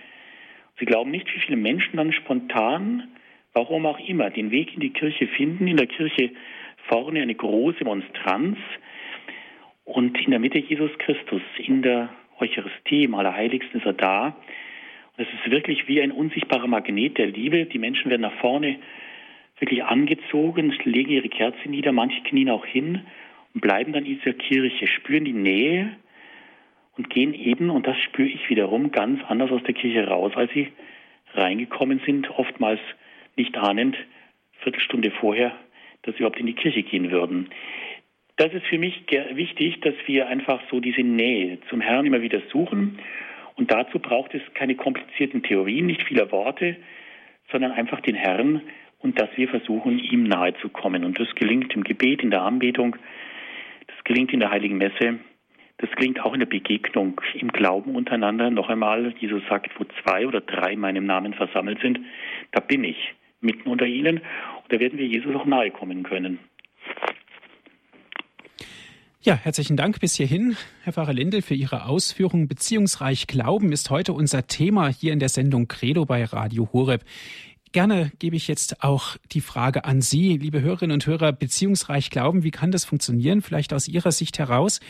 Sie 0.80 0.86
glauben 0.86 1.10
nicht, 1.10 1.26
wie 1.34 1.40
viele 1.40 1.58
Menschen 1.58 1.98
dann 1.98 2.12
spontan, 2.12 3.08
warum 3.52 3.84
auch 3.84 3.98
immer, 4.00 4.30
den 4.30 4.50
Weg 4.50 4.72
in 4.74 4.80
die 4.80 4.90
Kirche 4.90 5.26
finden. 5.26 5.66
In 5.68 5.76
der 5.76 5.86
Kirche 5.86 6.30
vorne 6.88 7.20
eine 7.20 7.34
große 7.34 7.84
Monstranz 7.84 8.56
und 9.84 10.18
in 10.18 10.30
der 10.30 10.40
Mitte 10.40 10.58
Jesus 10.58 10.90
Christus. 10.98 11.42
In 11.58 11.82
der 11.82 12.08
Eucharistie, 12.38 13.04
im 13.04 13.14
Allerheiligsten 13.14 13.80
ist 13.80 13.86
er 13.86 13.92
da. 13.92 14.36
Und 15.16 15.26
es 15.26 15.28
ist 15.34 15.50
wirklich 15.50 15.86
wie 15.86 16.00
ein 16.00 16.12
unsichtbarer 16.12 16.66
Magnet 16.66 17.18
der 17.18 17.26
Liebe. 17.26 17.66
Die 17.66 17.78
Menschen 17.78 18.10
werden 18.10 18.22
nach 18.22 18.40
vorne 18.40 18.78
wirklich 19.58 19.84
angezogen, 19.84 20.74
legen 20.84 21.10
ihre 21.10 21.28
Kerze 21.28 21.68
nieder, 21.68 21.92
manche 21.92 22.22
knien 22.22 22.48
auch 22.48 22.64
hin 22.64 23.02
und 23.52 23.60
bleiben 23.60 23.92
dann 23.92 24.06
in 24.06 24.18
dieser 24.18 24.32
Kirche, 24.32 24.86
spüren 24.86 25.26
die 25.26 25.34
Nähe 25.34 25.94
und 27.00 27.08
gehen 27.08 27.32
eben, 27.32 27.70
und 27.70 27.86
das 27.86 27.96
spüre 27.96 28.28
ich 28.28 28.50
wiederum, 28.50 28.92
ganz 28.92 29.20
anders 29.26 29.50
aus 29.50 29.62
der 29.62 29.72
Kirche 29.72 30.06
raus, 30.06 30.32
als 30.34 30.52
sie 30.52 30.68
reingekommen 31.32 32.02
sind, 32.04 32.28
oftmals 32.28 32.78
nicht 33.36 33.56
ahnend, 33.56 33.96
Viertelstunde 34.58 35.10
vorher, 35.10 35.56
dass 36.02 36.14
sie 36.14 36.18
überhaupt 36.18 36.38
in 36.38 36.44
die 36.44 36.52
Kirche 36.52 36.82
gehen 36.82 37.10
würden. 37.10 37.48
Das 38.36 38.52
ist 38.52 38.66
für 38.66 38.76
mich 38.76 39.06
wichtig, 39.32 39.80
dass 39.80 39.94
wir 40.04 40.28
einfach 40.28 40.60
so 40.70 40.80
diese 40.80 41.00
Nähe 41.00 41.58
zum 41.70 41.80
Herrn 41.80 42.04
immer 42.04 42.20
wieder 42.20 42.42
suchen. 42.52 42.98
Und 43.54 43.72
dazu 43.72 43.98
braucht 43.98 44.34
es 44.34 44.42
keine 44.52 44.74
komplizierten 44.74 45.42
Theorien, 45.42 45.86
nicht 45.86 46.02
viele 46.02 46.30
Worte, 46.30 46.76
sondern 47.50 47.72
einfach 47.72 48.02
den 48.02 48.14
Herrn 48.14 48.60
und 48.98 49.18
dass 49.18 49.30
wir 49.36 49.48
versuchen, 49.48 49.98
ihm 49.98 50.24
nahe 50.24 50.52
zu 50.60 50.68
kommen. 50.68 51.04
Und 51.04 51.18
das 51.18 51.34
gelingt 51.34 51.74
im 51.74 51.82
Gebet, 51.82 52.22
in 52.22 52.30
der 52.30 52.42
Anbetung, 52.42 52.96
das 53.86 54.04
gelingt 54.04 54.34
in 54.34 54.40
der 54.40 54.50
Heiligen 54.50 54.76
Messe. 54.76 55.18
Das 55.80 55.88
klingt 55.92 56.20
auch 56.20 56.34
in 56.34 56.40
der 56.40 56.46
Begegnung 56.46 57.18
im 57.32 57.48
Glauben 57.48 57.94
untereinander. 57.96 58.50
Noch 58.50 58.68
einmal, 58.68 59.14
Jesus 59.18 59.42
sagt, 59.48 59.70
wo 59.78 59.86
zwei 60.02 60.26
oder 60.26 60.42
drei 60.42 60.74
in 60.74 60.80
meinem 60.80 61.06
Namen 61.06 61.32
versammelt 61.32 61.80
sind, 61.80 61.98
da 62.52 62.60
bin 62.60 62.84
ich 62.84 62.98
mitten 63.40 63.66
unter 63.66 63.86
ihnen. 63.86 64.18
Und 64.18 64.72
da 64.72 64.78
werden 64.78 64.98
wir 64.98 65.06
Jesus 65.06 65.34
auch 65.34 65.46
nahe 65.46 65.70
kommen 65.70 66.02
können. 66.02 66.38
Ja, 69.22 69.34
herzlichen 69.34 69.76
Dank 69.78 70.00
bis 70.00 70.16
hierhin, 70.16 70.56
Herr 70.82 70.92
Pfarrer 70.92 71.14
Lindel, 71.14 71.40
für 71.40 71.54
Ihre 71.54 71.86
Ausführungen. 71.86 72.46
Beziehungsreich 72.46 73.26
Glauben 73.26 73.72
ist 73.72 73.88
heute 73.88 74.12
unser 74.12 74.46
Thema 74.46 74.88
hier 74.88 75.14
in 75.14 75.18
der 75.18 75.28
Sendung 75.30 75.66
Credo 75.66 76.04
bei 76.04 76.24
Radio 76.24 76.68
Horeb. 76.74 77.04
Gerne 77.72 78.12
gebe 78.18 78.36
ich 78.36 78.48
jetzt 78.48 78.82
auch 78.82 79.16
die 79.32 79.40
Frage 79.40 79.84
an 79.84 80.00
Sie, 80.00 80.36
liebe 80.36 80.60
Hörerinnen 80.60 80.94
und 80.94 81.06
Hörer, 81.06 81.32
beziehungsreich 81.32 82.10
Glauben, 82.10 82.44
wie 82.44 82.50
kann 82.50 82.70
das 82.70 82.84
funktionieren? 82.84 83.42
Vielleicht 83.42 83.72
aus 83.72 83.88
Ihrer 83.88 84.10
Sicht 84.10 84.38
heraus. 84.38 84.80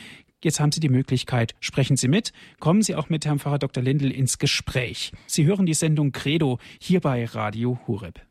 Jetzt 0.42 0.58
haben 0.58 0.72
Sie 0.72 0.80
die 0.80 0.88
Möglichkeit, 0.88 1.54
sprechen 1.60 1.96
Sie 1.96 2.08
mit, 2.08 2.32
kommen 2.60 2.80
Sie 2.80 2.94
auch 2.94 3.10
mit 3.10 3.26
Herrn 3.26 3.38
Pfarrer 3.38 3.58
Dr. 3.58 3.82
Lindl 3.82 4.10
ins 4.10 4.38
Gespräch. 4.38 5.12
Sie 5.26 5.44
hören 5.44 5.66
die 5.66 5.74
Sendung 5.74 6.12
Credo 6.12 6.58
hier 6.80 7.00
bei 7.00 7.26
Radio 7.26 7.78
Hureb. 7.86 8.29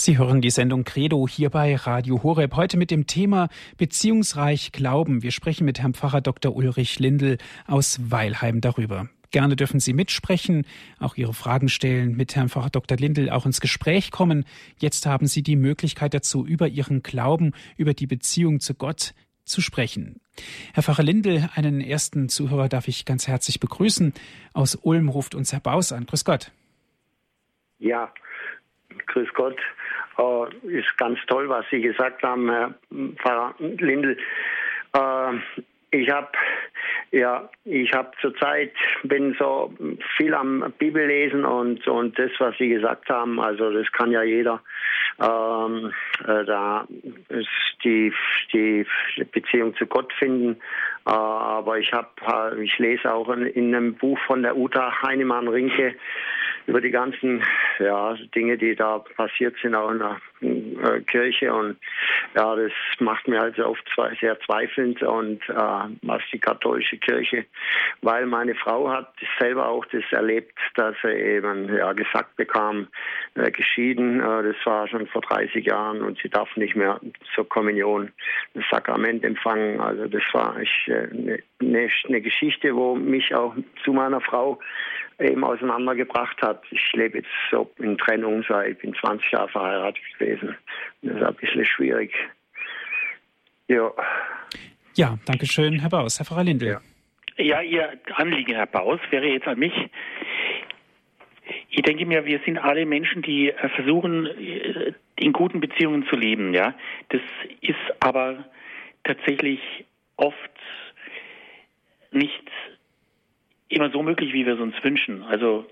Sie 0.00 0.16
hören 0.16 0.40
die 0.40 0.50
Sendung 0.50 0.84
Credo 0.84 1.26
hier 1.26 1.50
bei 1.50 1.74
Radio 1.74 2.22
Horeb. 2.22 2.54
Heute 2.54 2.76
mit 2.76 2.92
dem 2.92 3.08
Thema 3.08 3.48
Beziehungsreich 3.78 4.70
Glauben. 4.70 5.24
Wir 5.24 5.32
sprechen 5.32 5.64
mit 5.64 5.80
Herrn 5.80 5.92
Pfarrer 5.92 6.20
Dr. 6.20 6.54
Ulrich 6.54 7.00
Lindl 7.00 7.36
aus 7.66 7.98
Weilheim 8.08 8.60
darüber. 8.60 9.08
Gerne 9.32 9.56
dürfen 9.56 9.80
Sie 9.80 9.94
mitsprechen, 9.94 10.66
auch 11.00 11.16
Ihre 11.16 11.34
Fragen 11.34 11.68
stellen, 11.68 12.16
mit 12.16 12.36
Herrn 12.36 12.48
Pfarrer 12.48 12.70
Dr. 12.70 12.96
Lindl 12.96 13.28
auch 13.28 13.44
ins 13.44 13.60
Gespräch 13.60 14.12
kommen. 14.12 14.44
Jetzt 14.78 15.04
haben 15.04 15.26
Sie 15.26 15.42
die 15.42 15.56
Möglichkeit 15.56 16.14
dazu, 16.14 16.46
über 16.46 16.68
Ihren 16.68 17.02
Glauben, 17.02 17.52
über 17.76 17.92
die 17.92 18.06
Beziehung 18.06 18.60
zu 18.60 18.74
Gott 18.74 19.14
zu 19.44 19.60
sprechen. 19.60 20.20
Herr 20.74 20.84
Pfarrer 20.84 21.02
Lindl, 21.02 21.50
einen 21.56 21.80
ersten 21.80 22.28
Zuhörer 22.28 22.68
darf 22.68 22.86
ich 22.86 23.04
ganz 23.04 23.26
herzlich 23.26 23.58
begrüßen. 23.58 24.14
Aus 24.52 24.76
Ulm 24.76 25.08
ruft 25.08 25.34
uns 25.34 25.52
Herr 25.52 25.58
Baus 25.58 25.90
an. 25.90 26.06
Grüß 26.06 26.24
Gott. 26.24 26.52
Ja, 27.80 28.14
grüß 29.08 29.28
Gott. 29.34 29.56
Uh, 30.20 30.46
ist 30.62 30.98
ganz 30.98 31.18
toll, 31.28 31.48
was 31.48 31.64
Sie 31.70 31.80
gesagt 31.80 32.22
haben, 32.24 32.50
Herr 32.50 32.74
Pfarrer 33.22 33.54
Lindl. 33.58 34.16
Uh, 34.96 35.38
ich 35.90 36.10
habe 36.10 36.28
ja, 37.10 37.48
ich 37.64 37.92
habe 37.92 38.10
zurzeit 38.20 38.72
bin 39.04 39.34
so 39.38 39.72
viel 40.16 40.34
am 40.34 40.72
Bibellesen 40.78 41.44
und 41.44 41.86
und 41.88 42.18
das, 42.18 42.30
was 42.38 42.56
Sie 42.58 42.68
gesagt 42.68 43.08
haben, 43.08 43.40
also 43.40 43.72
das 43.72 43.90
kann 43.92 44.10
ja 44.10 44.22
jeder. 44.22 44.60
Ähm, 45.20 45.92
äh, 46.26 46.44
da 46.44 46.86
ist 47.28 47.48
die 47.84 48.12
die 48.52 48.86
Beziehung 49.32 49.74
zu 49.76 49.86
Gott 49.86 50.12
finden. 50.12 50.60
Äh, 51.06 51.10
aber 51.10 51.78
ich 51.78 51.92
habe 51.92 52.60
ich 52.62 52.78
lese 52.78 53.12
auch 53.12 53.28
in, 53.30 53.46
in 53.46 53.74
einem 53.74 53.94
Buch 53.94 54.18
von 54.26 54.42
der 54.42 54.56
Uta 54.56 55.02
Heinemann 55.02 55.48
Rinke 55.48 55.94
über 56.68 56.82
die 56.82 56.90
ganzen 56.90 57.42
ja, 57.78 58.14
Dinge, 58.34 58.58
die 58.58 58.76
da 58.76 58.98
passiert 59.16 59.56
sind, 59.62 59.74
auch 59.74 59.90
in 59.90 59.98
der 59.98 60.20
äh, 60.40 61.00
Kirche. 61.02 61.52
Und 61.52 61.78
ja, 62.34 62.54
das 62.54 62.72
macht 62.98 63.28
mir 63.28 63.40
also 63.40 63.66
oft 63.66 63.84
sehr 64.20 64.38
zweifelnd 64.40 65.02
und 65.02 65.40
äh, 65.48 65.54
was 66.02 66.22
die 66.32 66.38
katholische 66.38 66.98
Kirche, 66.98 67.46
weil 68.02 68.26
meine 68.26 68.54
Frau 68.54 68.88
hat 68.88 69.12
selber 69.38 69.68
auch 69.68 69.84
das 69.86 70.04
erlebt, 70.10 70.58
dass 70.76 70.94
sie 71.02 71.12
eben 71.12 71.74
ja, 71.74 71.92
gesagt 71.92 72.36
bekam, 72.36 72.88
äh, 73.34 73.50
geschieden, 73.50 74.20
äh, 74.20 74.42
das 74.42 74.56
war 74.64 74.88
schon 74.88 75.06
vor 75.08 75.22
30 75.22 75.64
Jahren 75.64 76.02
und 76.02 76.18
sie 76.22 76.28
darf 76.28 76.54
nicht 76.56 76.76
mehr 76.76 77.00
zur 77.34 77.48
Kommunion 77.48 78.12
das 78.54 78.64
Sakrament 78.70 79.24
empfangen. 79.24 79.80
Also 79.80 80.06
das 80.06 80.22
war 80.32 80.54
eine 80.54 80.64
äh, 80.86 81.38
ne, 81.60 81.88
ne 82.08 82.20
Geschichte, 82.20 82.74
wo 82.74 82.94
mich 82.94 83.34
auch 83.34 83.54
zu 83.84 83.92
meiner 83.92 84.20
Frau 84.20 84.58
eben 85.20 85.44
auseinandergebracht 85.44 86.40
hat. 86.42 86.62
Ich 86.70 86.92
lebe 86.92 87.18
jetzt 87.18 87.30
so 87.50 87.70
in 87.78 87.98
Trennung 87.98 88.44
seit, 88.48 88.72
ich 88.72 88.78
bin 88.78 88.94
20 88.94 89.32
Jahre 89.32 89.48
verheiratet 89.48 90.02
gewesen. 90.18 90.27
Das 90.36 91.16
ist 91.16 91.22
ein 91.22 91.34
bisschen 91.34 91.64
schwierig. 91.64 92.12
Ja. 93.68 93.92
Ja, 94.94 95.18
danke 95.26 95.46
schön, 95.46 95.78
Herr 95.80 95.90
Baus. 95.90 96.18
Herr 96.18 96.26
Pfarrer 96.26 96.44
Lindel. 96.44 96.68
Ja. 96.68 96.80
Ja, 97.40 97.62
Ihr 97.62 97.96
Anliegen, 98.16 98.56
Herr 98.56 98.66
Baus, 98.66 98.98
wäre 99.10 99.28
jetzt 99.28 99.46
an 99.46 99.60
mich. 99.60 99.72
Ich 101.70 101.82
denke 101.82 102.04
mir, 102.04 102.24
wir 102.24 102.40
sind 102.44 102.58
alle 102.58 102.84
Menschen, 102.84 103.22
die 103.22 103.50
äh, 103.50 103.68
versuchen, 103.68 104.26
äh, 104.26 104.92
in 105.16 105.32
guten 105.32 105.60
Beziehungen 105.60 106.04
zu 106.08 106.16
leben. 106.16 106.52
Ja, 106.52 106.74
das 107.10 107.20
ist 107.60 107.76
aber 108.00 108.44
tatsächlich 109.04 109.60
oft 110.16 110.34
nicht 112.10 112.50
immer 113.68 113.90
so 113.90 114.02
möglich, 114.02 114.32
wie 114.32 114.46
wir 114.46 114.54
es 114.54 114.60
uns 114.60 114.74
wünschen. 114.82 115.22
Also 115.22 115.66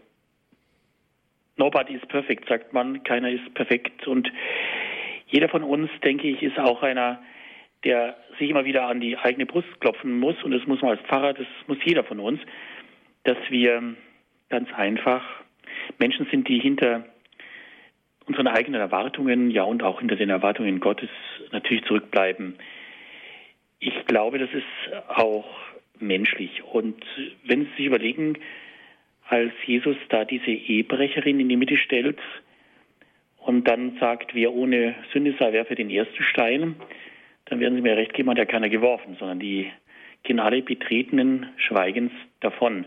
nobody 1.57 1.95
is 1.95 2.03
perfect, 2.09 2.49
sagt 2.49 2.73
man, 2.73 3.03
keiner 3.05 3.31
ist 3.31 3.55
perfekt 3.55 4.07
und 4.07 4.31
jeder 5.29 5.49
von 5.49 5.63
uns, 5.63 5.91
denke 6.05 6.29
ich, 6.29 6.43
ist 6.43 6.59
auch 6.59 6.83
einer, 6.83 7.23
der 7.85 8.17
sich 8.39 8.51
immer 8.51 8.65
wieder 8.65 8.87
an 8.87 9.01
die 9.01 9.17
eigene 9.17 9.47
Brust 9.47 9.81
klopfen 9.81 10.19
muss 10.19 10.43
und 10.43 10.53
das 10.53 10.67
muss 10.67 10.83
man 10.83 10.93
als 10.93 11.01
Pfarrer, 11.03 11.35
das 11.35 11.47
muss 11.67 11.79
jeder 11.85 12.05
von 12.05 12.21
uns, 12.21 12.41
dass 13.25 13.39
wir 13.49 13.95
ganz 14.49 14.73
einfach 14.75 15.23
Menschen 15.99 16.27
sind, 16.31 16.49
die 16.49 16.61
hinter 16.61 17.05
unseren 18.27 18.49
eigenen 18.49 18.81
Erwartungen, 18.81 19.51
ja 19.51 19.63
und 19.63 19.83
auch 19.83 20.01
hinter 20.01 20.17
den 20.17 20.31
Erwartungen 20.31 20.81
Gottes 20.81 21.11
natürlich 21.53 21.85
zurückbleiben. 21.85 22.57
Ich 23.79 24.07
glaube, 24.07 24.39
das 24.39 24.51
ist 24.53 25.09
auch 25.09 25.47
menschlich. 25.99 26.63
Und 26.65 27.05
wenn 27.45 27.67
Sie 27.67 27.71
sich 27.77 27.87
überlegen, 27.87 28.39
als 29.29 29.53
Jesus 29.67 29.97
da 30.09 30.25
diese 30.25 30.51
Ehebrecherin 30.51 31.41
in 31.41 31.49
die 31.49 31.57
Mitte 31.57 31.77
stellt 31.77 32.19
und 33.39 33.67
dann 33.69 33.97
sagt, 33.99 34.35
wer 34.35 34.53
ohne 34.53 34.95
Sünde 35.13 35.35
sei, 35.39 35.53
werfe 35.53 35.75
den 35.75 35.91
ersten 35.91 36.23
Stein, 36.23 36.77
dann 37.47 37.61
werden 37.61 37.77
Sie 37.77 37.83
mir 37.83 37.97
recht 37.97 38.15
geben, 38.15 38.31
hat 38.31 38.39
ja 38.39 38.45
keiner 38.45 38.69
geworfen, 38.69 39.17
sondern 39.19 39.39
die 39.39 39.71
gehen 40.27 40.41
alle 40.41 40.63
betretenen 40.63 41.47
Schweigens 41.57 42.13
davon, 42.41 42.85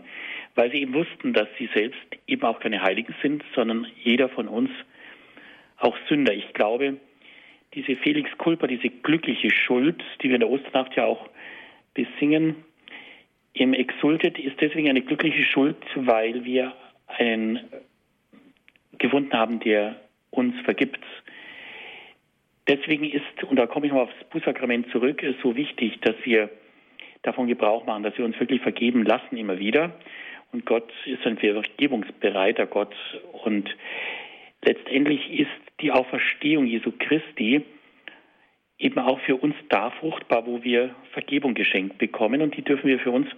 weil 0.54 0.70
sie 0.70 0.82
eben 0.82 0.94
wussten, 0.94 1.32
dass 1.32 1.48
sie 1.58 1.68
selbst 1.74 1.98
eben 2.26 2.42
auch 2.42 2.60
keine 2.60 2.82
Heiligen 2.82 3.14
sind, 3.22 3.42
sondern 3.54 3.86
jeder 4.02 4.28
von 4.28 4.46
uns 4.46 4.70
auch 5.78 5.96
Sünder. 6.08 6.34
Ich 6.34 6.52
glaube, 6.52 6.98
diese 7.74 7.96
Felix 7.96 8.30
Culpa, 8.36 8.66
diese 8.66 8.90
glückliche 8.90 9.50
Schuld, 9.50 10.02
die 10.22 10.28
wir 10.28 10.34
in 10.34 10.40
der 10.40 10.50
Osternacht 10.50 10.94
ja 10.96 11.06
auch 11.06 11.28
besingen, 11.94 12.56
im 13.52 13.74
Exultet 13.74 14.38
ist 14.38 14.60
deswegen 14.60 14.88
eine 14.88 15.02
glückliche 15.02 15.42
Schuld, 15.42 15.76
weil 15.94 16.44
wir 16.44 16.72
einen 17.06 17.60
gefunden 18.98 19.32
haben, 19.32 19.60
der 19.60 19.96
uns 20.30 20.54
vergibt. 20.60 21.00
Deswegen 22.68 23.04
ist, 23.10 23.44
und 23.48 23.56
da 23.56 23.66
komme 23.66 23.86
ich 23.86 23.92
noch 23.92 24.02
aufs 24.02 24.24
Bußsakrament 24.30 24.90
zurück, 24.92 25.22
es 25.22 25.34
so 25.42 25.56
wichtig, 25.56 25.98
dass 26.02 26.14
wir 26.24 26.50
davon 27.22 27.48
Gebrauch 27.48 27.84
machen, 27.84 28.02
dass 28.02 28.16
wir 28.16 28.24
uns 28.24 28.38
wirklich 28.38 28.60
vergeben 28.60 29.04
lassen 29.04 29.36
immer 29.36 29.58
wieder. 29.58 29.98
Und 30.52 30.66
Gott 30.66 30.90
ist 31.04 31.26
ein 31.26 31.38
vergebungsbereiter 31.38 32.66
Gott. 32.66 32.94
Und 33.44 33.74
letztendlich 34.62 35.30
ist 35.38 35.50
die 35.80 35.90
Auferstehung 35.90 36.66
Jesu 36.66 36.92
Christi 36.98 37.62
eben 38.80 38.98
auch 38.98 39.20
für 39.20 39.36
uns 39.36 39.54
da 39.68 39.90
fruchtbar, 39.90 40.46
wo 40.46 40.64
wir 40.64 40.94
Vergebung 41.12 41.54
geschenkt 41.54 41.98
bekommen. 41.98 42.42
Und 42.42 42.56
die 42.56 42.62
dürfen 42.62 42.88
wir 42.88 42.98
für 42.98 43.10
uns 43.10 43.28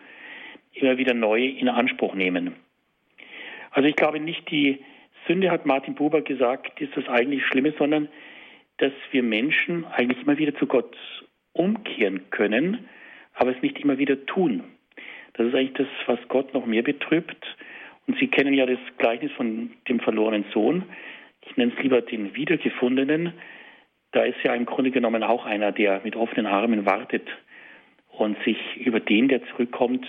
immer 0.72 0.96
wieder 0.96 1.12
neu 1.12 1.44
in 1.44 1.68
Anspruch 1.68 2.14
nehmen. 2.14 2.54
Also 3.72 3.88
ich 3.88 3.96
glaube 3.96 4.20
nicht, 4.20 4.50
die 4.50 4.78
Sünde, 5.26 5.50
hat 5.50 5.66
Martin 5.66 5.94
Buber 5.94 6.22
gesagt, 6.22 6.80
ist 6.80 6.96
das 6.96 7.08
eigentlich 7.08 7.44
Schlimme, 7.44 7.74
sondern 7.76 8.08
dass 8.78 8.92
wir 9.10 9.22
Menschen 9.22 9.84
eigentlich 9.84 10.22
immer 10.22 10.38
wieder 10.38 10.54
zu 10.54 10.66
Gott 10.66 10.96
umkehren 11.52 12.30
können, 12.30 12.88
aber 13.34 13.54
es 13.54 13.62
nicht 13.62 13.78
immer 13.78 13.98
wieder 13.98 14.24
tun. 14.26 14.64
Das 15.34 15.46
ist 15.46 15.54
eigentlich 15.54 15.74
das, 15.74 15.86
was 16.06 16.18
Gott 16.28 16.54
noch 16.54 16.66
mehr 16.66 16.82
betrübt. 16.82 17.44
Und 18.06 18.18
Sie 18.18 18.28
kennen 18.28 18.54
ja 18.54 18.66
das 18.66 18.78
Gleichnis 18.98 19.32
von 19.32 19.70
dem 19.88 20.00
verlorenen 20.00 20.44
Sohn. 20.52 20.84
Ich 21.42 21.56
nenne 21.56 21.72
es 21.76 21.82
lieber 21.82 22.00
den 22.00 22.34
Wiedergefundenen. 22.34 23.32
Da 24.12 24.24
ist 24.24 24.42
ja 24.42 24.54
im 24.54 24.66
Grunde 24.66 24.90
genommen 24.90 25.22
auch 25.22 25.44
einer, 25.46 25.72
der 25.72 26.00
mit 26.04 26.16
offenen 26.16 26.46
Armen 26.46 26.86
wartet 26.86 27.26
und 28.10 28.36
sich 28.44 28.58
über 28.76 29.00
den, 29.00 29.28
der 29.28 29.44
zurückkommt, 29.48 30.06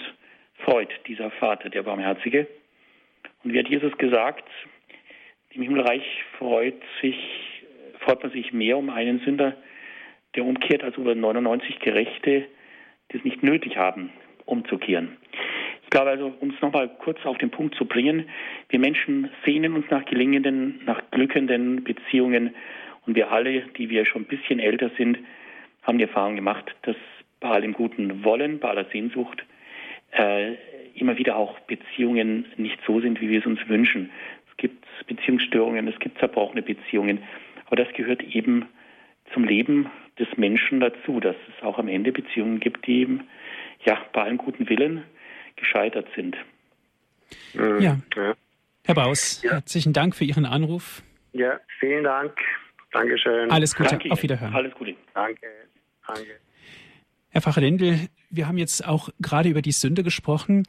freut, 0.59 0.89
dieser 1.07 1.31
Vater, 1.31 1.69
der 1.69 1.83
Barmherzige. 1.83 2.47
Und 3.43 3.53
wie 3.53 3.59
hat 3.59 3.67
Jesus 3.67 3.97
gesagt, 3.97 4.47
im 5.51 5.61
Himmelreich 5.61 6.03
freut 6.37 6.81
sich 7.01 7.17
freut 8.03 8.21
man 8.21 8.31
sich 8.31 8.53
mehr 8.53 8.77
um 8.77 8.89
einen 8.89 9.19
Sünder, 9.19 9.55
der 10.35 10.45
umkehrt, 10.45 10.83
als 10.83 10.97
über 10.97 11.15
99 11.15 11.79
Gerechte, 11.79 12.45
die 13.11 13.17
es 13.17 13.23
nicht 13.23 13.43
nötig 13.43 13.77
haben, 13.77 14.11
umzukehren. 14.45 15.17
Ich 15.83 15.89
glaube 15.89 16.09
also, 16.09 16.33
um 16.39 16.49
es 16.49 16.61
nochmal 16.61 16.89
kurz 16.99 17.23
auf 17.25 17.37
den 17.37 17.51
Punkt 17.51 17.75
zu 17.75 17.85
bringen, 17.85 18.29
wir 18.69 18.79
Menschen 18.79 19.29
sehnen 19.45 19.73
uns 19.73 19.85
nach 19.89 20.05
gelingenden, 20.05 20.81
nach 20.85 21.01
glückenden 21.11 21.83
Beziehungen 21.83 22.55
und 23.05 23.15
wir 23.15 23.31
alle, 23.31 23.61
die 23.77 23.89
wir 23.89 24.05
schon 24.05 24.23
ein 24.23 24.27
bisschen 24.27 24.59
älter 24.59 24.89
sind, 24.97 25.17
haben 25.83 25.97
die 25.97 26.05
Erfahrung 26.05 26.35
gemacht, 26.35 26.73
dass 26.83 26.95
bei 27.39 27.49
allem 27.49 27.73
guten 27.73 28.23
Wollen, 28.23 28.59
bei 28.59 28.69
aller 28.69 28.85
Sehnsucht 28.85 29.43
äh, 30.11 30.53
immer 30.95 31.17
wieder 31.17 31.35
auch 31.35 31.59
Beziehungen 31.61 32.45
nicht 32.57 32.79
so 32.87 33.01
sind, 33.01 33.19
wie 33.19 33.29
wir 33.29 33.39
es 33.39 33.45
uns 33.45 33.59
wünschen. 33.67 34.11
Es 34.49 34.57
gibt 34.57 34.85
Beziehungsstörungen, 35.07 35.87
es 35.87 35.99
gibt 35.99 36.19
zerbrochene 36.19 36.61
Beziehungen. 36.61 37.19
Aber 37.65 37.75
das 37.75 37.93
gehört 37.93 38.21
eben 38.23 38.65
zum 39.33 39.43
Leben 39.43 39.89
des 40.19 40.27
Menschen 40.37 40.79
dazu, 40.79 41.19
dass 41.19 41.35
es 41.49 41.63
auch 41.63 41.79
am 41.79 41.87
Ende 41.87 42.11
Beziehungen 42.11 42.59
gibt, 42.59 42.85
die 42.85 43.01
eben 43.01 43.27
ja 43.83 43.97
bei 44.13 44.23
allem 44.23 44.37
guten 44.37 44.69
Willen 44.69 45.03
gescheitert 45.55 46.07
sind. 46.15 46.37
Ja. 47.53 47.79
ja. 47.79 47.97
Herr 48.85 48.95
Baus, 48.95 49.41
ja. 49.43 49.53
herzlichen 49.53 49.93
Dank 49.93 50.15
für 50.15 50.23
Ihren 50.23 50.45
Anruf. 50.45 51.01
Ja, 51.31 51.59
vielen 51.79 52.03
Dank. 52.03 52.37
Dankeschön. 52.93 53.51
Alles 53.51 53.75
Gute. 53.75 53.89
Danke 53.89 54.11
Auf 54.11 54.23
Wiederhören. 54.23 54.53
Alles 54.53 54.73
Gute. 54.75 54.95
Danke. 55.13 55.47
Danke. 56.07 56.39
Herr 57.33 57.41
Pfarrer 57.41 57.61
Lendl, 57.61 57.97
wir 58.29 58.47
haben 58.47 58.59
jetzt 58.59 58.87
auch 58.87 59.09
gerade 59.19 59.49
über 59.49 59.63
die 59.63 59.71
Sünde 59.71 60.03
gesprochen. 60.03 60.63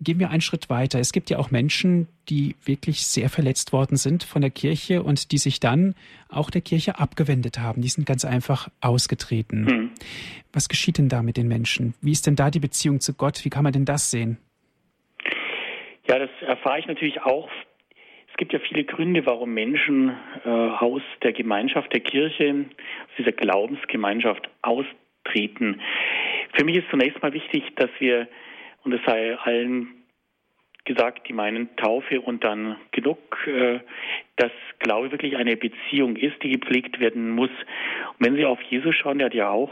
Gehen 0.00 0.18
wir 0.18 0.30
einen 0.30 0.40
Schritt 0.40 0.68
weiter. 0.68 0.98
Es 0.98 1.12
gibt 1.12 1.30
ja 1.30 1.38
auch 1.38 1.52
Menschen, 1.52 2.08
die 2.28 2.56
wirklich 2.64 3.06
sehr 3.06 3.30
verletzt 3.30 3.72
worden 3.72 3.96
sind 3.96 4.24
von 4.24 4.42
der 4.42 4.50
Kirche 4.50 5.04
und 5.04 5.30
die 5.30 5.38
sich 5.38 5.60
dann 5.60 5.94
auch 6.28 6.50
der 6.50 6.62
Kirche 6.62 6.98
abgewendet 6.98 7.60
haben. 7.60 7.80
Die 7.82 7.88
sind 7.88 8.06
ganz 8.06 8.24
einfach 8.24 8.68
ausgetreten. 8.80 9.68
Hm. 9.68 9.90
Was 10.52 10.68
geschieht 10.68 10.98
denn 10.98 11.08
da 11.08 11.22
mit 11.22 11.36
den 11.36 11.46
Menschen? 11.46 11.94
Wie 12.02 12.10
ist 12.10 12.26
denn 12.26 12.34
da 12.34 12.50
die 12.50 12.60
Beziehung 12.60 12.98
zu 12.98 13.14
Gott? 13.14 13.44
Wie 13.44 13.50
kann 13.50 13.62
man 13.62 13.72
denn 13.72 13.84
das 13.84 14.10
sehen? 14.10 14.36
Ja, 16.08 16.18
das 16.18 16.30
erfahre 16.40 16.80
ich 16.80 16.86
natürlich 16.86 17.20
auch. 17.22 17.48
Es 18.40 18.48
gibt 18.48 18.54
ja 18.54 18.58
viele 18.60 18.84
Gründe, 18.84 19.26
warum 19.26 19.52
Menschen 19.52 20.16
äh, 20.46 20.48
aus 20.48 21.02
der 21.22 21.34
Gemeinschaft 21.34 21.92
der 21.92 22.00
Kirche, 22.00 22.64
aus 23.04 23.14
dieser 23.18 23.32
Glaubensgemeinschaft 23.32 24.48
austreten 24.62 24.96
treten. 25.24 25.80
Für 26.54 26.64
mich 26.64 26.76
ist 26.76 26.90
zunächst 26.90 27.22
mal 27.22 27.32
wichtig, 27.32 27.64
dass 27.76 27.90
wir, 27.98 28.28
und 28.84 28.92
es 28.92 29.00
sei 29.04 29.36
allen 29.36 29.88
gesagt, 30.84 31.28
die 31.28 31.32
meinen 31.32 31.74
Taufe 31.76 32.20
und 32.20 32.42
dann 32.42 32.76
genug, 32.92 33.18
äh, 33.46 33.80
dass 34.36 34.52
Glaube 34.78 35.12
wirklich 35.12 35.36
eine 35.36 35.56
Beziehung 35.56 36.16
ist, 36.16 36.42
die 36.42 36.58
gepflegt 36.58 37.00
werden 37.00 37.30
muss. 37.30 37.50
Und 37.50 38.26
wenn 38.26 38.36
Sie 38.36 38.46
auf 38.46 38.60
Jesus 38.62 38.94
schauen, 38.96 39.18
der 39.18 39.26
hat 39.26 39.34
ja 39.34 39.50
auch 39.50 39.70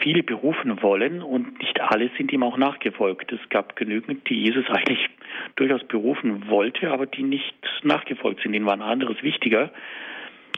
viele 0.00 0.22
berufen 0.22 0.82
wollen 0.82 1.22
und 1.22 1.58
nicht 1.58 1.80
alle 1.80 2.10
sind 2.16 2.32
ihm 2.32 2.42
auch 2.42 2.56
nachgefolgt. 2.56 3.32
Es 3.32 3.48
gab 3.50 3.76
genügend, 3.76 4.28
die 4.28 4.42
Jesus 4.42 4.68
eigentlich 4.68 5.08
durchaus 5.56 5.84
berufen 5.84 6.48
wollte, 6.48 6.90
aber 6.90 7.06
die 7.06 7.22
nicht 7.22 7.54
nachgefolgt 7.82 8.42
sind. 8.42 8.52
Denen 8.52 8.66
war 8.66 8.74
ein 8.74 8.82
anderes 8.82 9.22
wichtiger. 9.22 9.70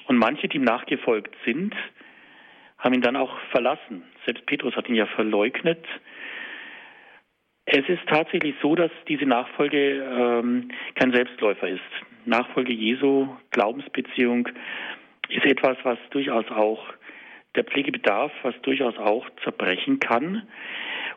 Und 0.06 0.18
manche, 0.18 0.48
die 0.48 0.58
ihm 0.58 0.64
nachgefolgt 0.64 1.34
sind, 1.44 1.74
haben 2.78 2.94
ihn 2.94 3.02
dann 3.02 3.16
auch 3.16 3.38
verlassen. 3.50 4.04
Selbst 4.24 4.46
Petrus 4.46 4.76
hat 4.76 4.88
ihn 4.88 4.94
ja 4.94 5.06
verleugnet. 5.06 5.84
Es 7.64 7.88
ist 7.88 8.06
tatsächlich 8.06 8.54
so, 8.62 8.76
dass 8.76 8.92
diese 9.08 9.24
Nachfolge 9.24 10.02
ähm, 10.02 10.68
kein 10.94 11.12
Selbstläufer 11.12 11.68
ist. 11.68 11.80
Nachfolge 12.24 12.72
Jesu, 12.72 13.28
Glaubensbeziehung 13.50 14.48
ist 15.28 15.44
etwas, 15.44 15.76
was 15.82 15.98
durchaus 16.10 16.48
auch 16.50 16.80
der 17.56 17.64
Pflege 17.64 17.92
bedarf, 17.92 18.32
was 18.42 18.54
durchaus 18.62 18.96
auch 18.98 19.26
zerbrechen 19.42 20.00
kann. 20.00 20.46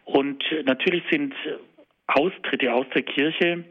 Und 0.06 0.44
natürlich 0.66 1.04
sind 1.12 1.34
Austritte 2.08 2.74
aus 2.74 2.88
der 2.96 3.04
Kirche 3.04 3.66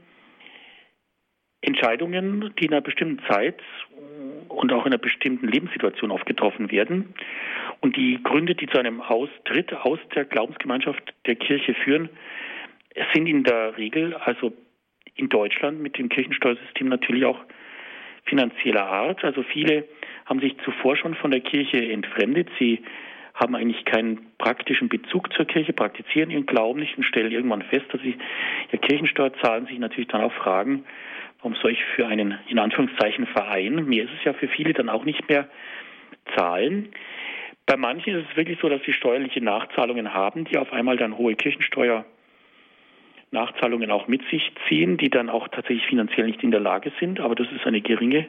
Entscheidungen, 1.61 2.55
die 2.59 2.67
in 2.67 2.73
einer 2.73 2.83
bestimmten 2.83 3.25
Zeit 3.29 3.61
und 4.49 4.73
auch 4.73 4.87
in 4.87 4.93
einer 4.93 4.99
bestimmten 4.99 5.49
Lebenssituation 5.49 6.13
aufgetroffen 6.13 6.71
werden. 6.71 7.15
Und 7.81 7.97
die 7.97 8.21
Gründe, 8.23 8.55
die 8.55 8.67
zu 8.67 8.79
einem 8.79 9.01
Austritt 9.01 9.73
aus 9.73 9.99
der 10.15 10.25
Glaubensgemeinschaft 10.25 11.15
der 11.27 11.37
Kirche 11.37 11.75
führen, 11.75 12.09
sind 13.13 13.27
in 13.27 13.45
der 13.45 13.77
Regel 13.77 14.15
also 14.15 14.53
in 15.15 15.29
Deutschland 15.29 15.81
mit 15.81 15.99
dem 15.99 16.09
Kirchensteuersystem 16.09 16.89
natürlich 16.89 17.25
auch 17.25 17.41
finanzieller 18.25 18.87
Art. 18.87 19.25
Also 19.25 19.43
viele 19.43 19.85
haben 20.29 20.41
sich 20.41 20.57
zuvor 20.65 20.97
schon 20.97 21.15
von 21.15 21.31
der 21.31 21.41
Kirche 21.41 21.91
entfremdet. 21.91 22.49
Sie 22.59 22.83
haben 23.35 23.55
eigentlich 23.55 23.85
keinen 23.85 24.27
praktischen 24.37 24.89
Bezug 24.89 25.33
zur 25.33 25.47
Kirche, 25.47 25.73
praktizieren 25.73 26.31
ihren 26.31 26.47
Glauben 26.47 26.81
nicht 26.81 26.97
und 26.97 27.05
stellen 27.05 27.33
irgendwann 27.33 27.63
fest, 27.63 27.87
dass 27.93 28.01
sie 28.03 28.17
ja 28.73 28.79
Kirchensteuer 28.79 29.33
zahlen, 29.43 29.67
sich 29.67 29.79
natürlich 29.79 30.09
dann 30.09 30.23
auch 30.23 30.33
fragen, 30.33 30.85
warum 31.39 31.55
soll 31.57 31.73
ich 31.73 31.85
für 31.95 32.07
einen, 32.07 32.39
in 32.49 32.59
Anführungszeichen, 32.59 33.27
Verein, 33.27 33.87
mir 33.87 34.05
ist 34.05 34.11
es 34.19 34.25
ja 34.25 34.33
für 34.33 34.49
viele 34.49 34.73
dann 34.73 34.89
auch 34.89 35.05
nicht 35.05 35.29
mehr 35.29 35.49
zahlen. 36.37 36.89
Bei 37.65 37.77
manchen 37.77 38.17
ist 38.17 38.27
es 38.31 38.37
wirklich 38.37 38.59
so, 38.61 38.69
dass 38.69 38.83
sie 38.85 38.93
steuerliche 38.93 39.41
Nachzahlungen 39.41 40.13
haben, 40.13 40.45
die 40.45 40.59
auf 40.59 40.73
einmal 40.73 40.97
dann 40.97 41.17
hohe 41.17 41.35
Kirchensteuer 41.35 42.05
Nachzahlungen 43.31 43.91
auch 43.91 44.09
mit 44.09 44.23
sich 44.31 44.51
ziehen, 44.67 44.97
die 44.97 45.11
dann 45.11 45.29
auch 45.29 45.49
tatsächlich 45.49 45.87
finanziell 45.87 46.27
nicht 46.27 46.43
in 46.43 46.51
der 46.51 46.61
Lage 46.61 46.93
sind. 46.99 47.21
Aber 47.21 47.35
das 47.35 47.47
ist 47.53 47.67
eine 47.67 47.83
geringe 47.83 48.27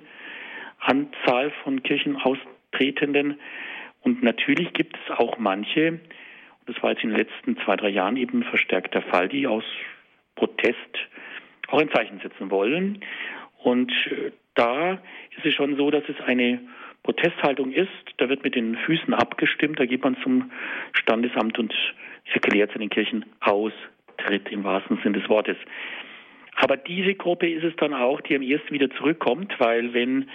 Anzahl 0.80 1.52
von 1.64 1.84
Kirchenaustretenden. 1.84 3.40
Und 4.02 4.24
natürlich 4.24 4.74
gibt 4.74 4.98
es 4.98 5.18
auch 5.18 5.38
manche, 5.38 6.00
das 6.66 6.82
war 6.82 6.92
jetzt 6.92 7.04
in 7.04 7.10
den 7.10 7.18
letzten 7.18 7.58
zwei, 7.58 7.76
drei 7.76 7.90
Jahren 7.90 8.18
eben 8.18 8.44
verstärkt 8.44 8.94
der 8.94 9.02
Fall, 9.02 9.28
die 9.28 9.48
aus 9.48 9.64
Protest 10.36 10.76
auch 11.68 11.80
ein 11.80 11.92
Zeichen 11.92 12.20
setzen 12.20 12.50
wollen. 12.52 13.00
Und 13.58 13.92
äh, 14.08 14.32
da 14.56 14.94
ist 15.38 15.46
es 15.46 15.54
schon 15.54 15.76
so, 15.78 15.92
dass 15.92 16.04
es 16.08 16.20
eine 16.22 16.60
Protesthaltung 17.04 17.72
ist. 17.72 17.90
Da 18.18 18.30
wird 18.30 18.44
mit 18.44 18.56
den 18.56 18.76
Füßen 18.78 19.14
abgestimmt. 19.14 19.80
Da 19.80 19.86
geht 19.86 20.04
man 20.04 20.18
zum 20.22 20.52
Standesamt 20.94 21.58
und 21.60 21.74
erklärt 22.34 22.72
seinen 22.72 22.90
Kirchenaustritt 22.90 24.52
im 24.52 24.64
wahrsten 24.64 25.00
Sinne 25.04 25.20
des 25.20 25.30
Wortes. 25.30 25.58
Aber 26.62 26.76
diese 26.76 27.16
Gruppe 27.16 27.50
ist 27.50 27.64
es 27.64 27.76
dann 27.78 27.94
auch, 27.94 28.20
die 28.22 28.36
am 28.36 28.42
ersten 28.42 28.72
wieder 28.72 28.90
zurückkommt, 28.92 29.54
weil 29.60 29.94
wenn 29.94 30.30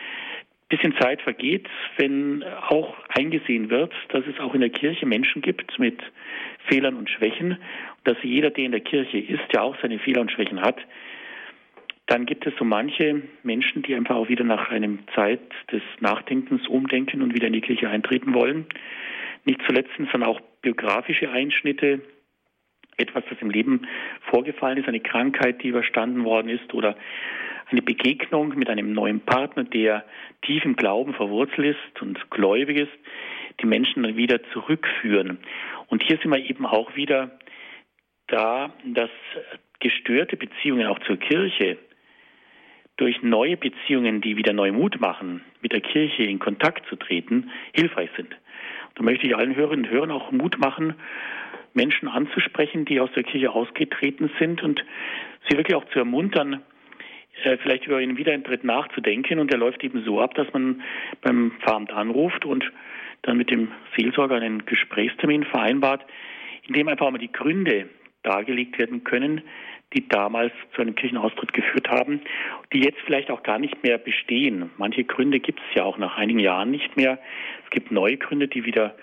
bisschen 0.71 0.95
Zeit 0.99 1.21
vergeht, 1.21 1.69
wenn 1.99 2.43
auch 2.43 2.97
eingesehen 3.09 3.69
wird, 3.69 3.93
dass 4.09 4.25
es 4.27 4.41
auch 4.41 4.55
in 4.55 4.63
der 4.63 4.71
Kirche 4.71 5.05
Menschen 5.05 5.43
gibt 5.43 5.79
mit 5.79 6.03
Fehlern 6.67 6.97
und 6.97 7.11
Schwächen, 7.11 7.59
dass 8.05 8.17
jeder, 8.23 8.51
der 8.51 8.65
in 8.65 8.73
der 8.73 8.81
Kirche 8.81 9.19
ist, 9.19 9.43
ja 9.55 9.61
auch 9.61 9.77
seine 9.83 9.99
Fehler 9.99 10.23
und 10.23 10.33
Schwächen 10.33 10.63
hat, 10.63 10.79
dann 12.07 12.25
gibt 12.25 12.47
es 12.47 12.55
so 12.59 12.65
manche 12.65 13.23
Menschen, 13.43 13.83
die 13.83 13.95
einfach 13.95 14.17
auch 14.17 14.29
wieder 14.29 14.45
nach 14.45 14.71
einem 14.71 15.01
Zeit 15.15 15.41
des 15.71 15.83
Nachdenkens 16.01 16.67
umdenken 16.69 17.21
und 17.23 17.35
wieder 17.35 17.47
in 17.47 17.53
die 17.53 17.61
Kirche 17.61 17.89
eintreten 17.89 18.35
wollen. 18.35 18.67
Nicht 19.45 19.61
zuletzt 19.67 19.91
sind 19.97 20.13
dann 20.13 20.23
auch 20.23 20.41
biografische 20.63 21.31
Einschnitte, 21.31 22.01
etwas, 22.97 23.25
das 23.29 23.39
im 23.41 23.51
Leben 23.51 23.87
vorgefallen 24.31 24.79
ist, 24.79 24.89
eine 24.89 25.01
Krankheit, 25.01 25.63
die 25.63 25.69
überstanden 25.69 26.25
worden 26.25 26.49
ist 26.49 26.73
oder 26.75 26.97
eine 27.71 27.83
Begegnung 27.83 28.51
mit 28.57 28.69
einem 28.69 28.93
neuen 28.93 29.21
Partner, 29.21 29.65
der 29.65 30.05
tief 30.43 30.65
im 30.65 30.77
Glauben 30.77 31.15
verwurzelt 31.15 31.77
ist 31.77 32.03
und 32.03 32.31
gläubig 32.31 32.77
ist, 32.77 32.93
die 33.61 33.67
Menschen 33.67 34.03
dann 34.03 34.17
wieder 34.17 34.43
zurückführen. 34.53 35.39
Und 35.89 36.03
hier 36.03 36.19
sind 36.19 36.31
wir 36.31 36.39
eben 36.39 36.67
auch 36.67 36.95
wieder 36.97 37.39
da, 38.27 38.73
dass 38.85 39.11
gestörte 39.81 40.37
Beziehungen 40.37 40.87
auch 40.87 40.99
zur 41.01 41.17
Kirche 41.17 41.79
durch 42.97 43.23
neue 43.23 43.57
Beziehungen, 43.57 44.21
die 44.21 44.37
wieder 44.37 44.53
neu 44.53 44.73
Mut 44.73 45.01
machen, 45.01 45.43
mit 45.61 45.73
der 45.73 45.81
Kirche 45.81 46.23
in 46.23 46.39
Kontakt 46.39 46.87
zu 46.89 46.97
treten, 46.97 47.51
hilfreich 47.73 48.11
sind. 48.17 48.35
Da 48.95 49.03
möchte 49.03 49.27
ich 49.27 49.37
allen 49.37 49.57
Hörerinnen 49.57 49.87
und 49.87 49.91
Hörern 49.91 50.11
auch 50.13 50.31
Mut 50.31 50.59
machen, 50.59 50.95
Menschen 51.75 52.09
anzusprechen, 52.09 52.85
die 52.85 53.01
aus 53.01 53.11
der 53.15 53.25
Kirche 53.25 53.51
ausgetreten 53.51 54.31
sind 54.39 54.63
und 54.63 54.85
sie 55.49 55.57
wirklich 55.57 55.77
auch 55.77 55.85
zu 55.91 55.99
ermuntern, 55.99 56.63
äh, 57.43 57.57
vielleicht 57.59 57.87
über 57.87 57.99
einen 57.99 58.17
Wiedereintritt 58.17 58.65
nachzudenken. 58.65 59.39
Und 59.39 59.51
der 59.51 59.59
läuft 59.59 59.83
eben 59.83 60.05
so 60.05 60.21
ab, 60.21 60.35
dass 60.35 60.53
man 60.53 60.83
beim 61.21 61.53
Pfarramt 61.61 61.93
anruft 61.93 62.45
und 62.45 62.71
dann 63.23 63.37
mit 63.37 63.51
dem 63.51 63.73
Seelsorger 63.97 64.37
einen 64.37 64.65
Gesprächstermin 64.67 65.45
vereinbart, 65.45 66.05
in 66.67 66.75
dem 66.75 66.89
einfach 66.89 67.11
mal 67.11 67.19
die 67.19 67.33
Gründe 67.33 67.89
dargelegt 68.23 68.79
werden 68.79 69.05
können, 69.05 69.43
die 69.93 70.09
damals 70.09 70.53
zu 70.75 70.83
einem 70.83 70.95
Kirchenaustritt 70.95 71.53
geführt 71.53 71.89
haben, 71.89 72.21
die 72.73 72.81
jetzt 72.81 72.99
vielleicht 73.05 73.31
auch 73.31 73.43
gar 73.43 73.59
nicht 73.59 73.83
mehr 73.83 73.99
bestehen. 73.99 74.71
Manche 74.77 75.05
Gründe 75.05 75.41
gibt 75.41 75.61
es 75.61 75.75
ja 75.75 75.85
auch 75.85 75.99
nach 75.99 76.17
einigen 76.17 76.41
Jahren 76.41 76.71
nicht 76.71 76.97
mehr. 76.97 77.19
Es 77.65 77.71
gibt 77.71 77.93
neue 77.93 78.17
Gründe, 78.17 78.49
die 78.49 78.65
wieder 78.65 78.97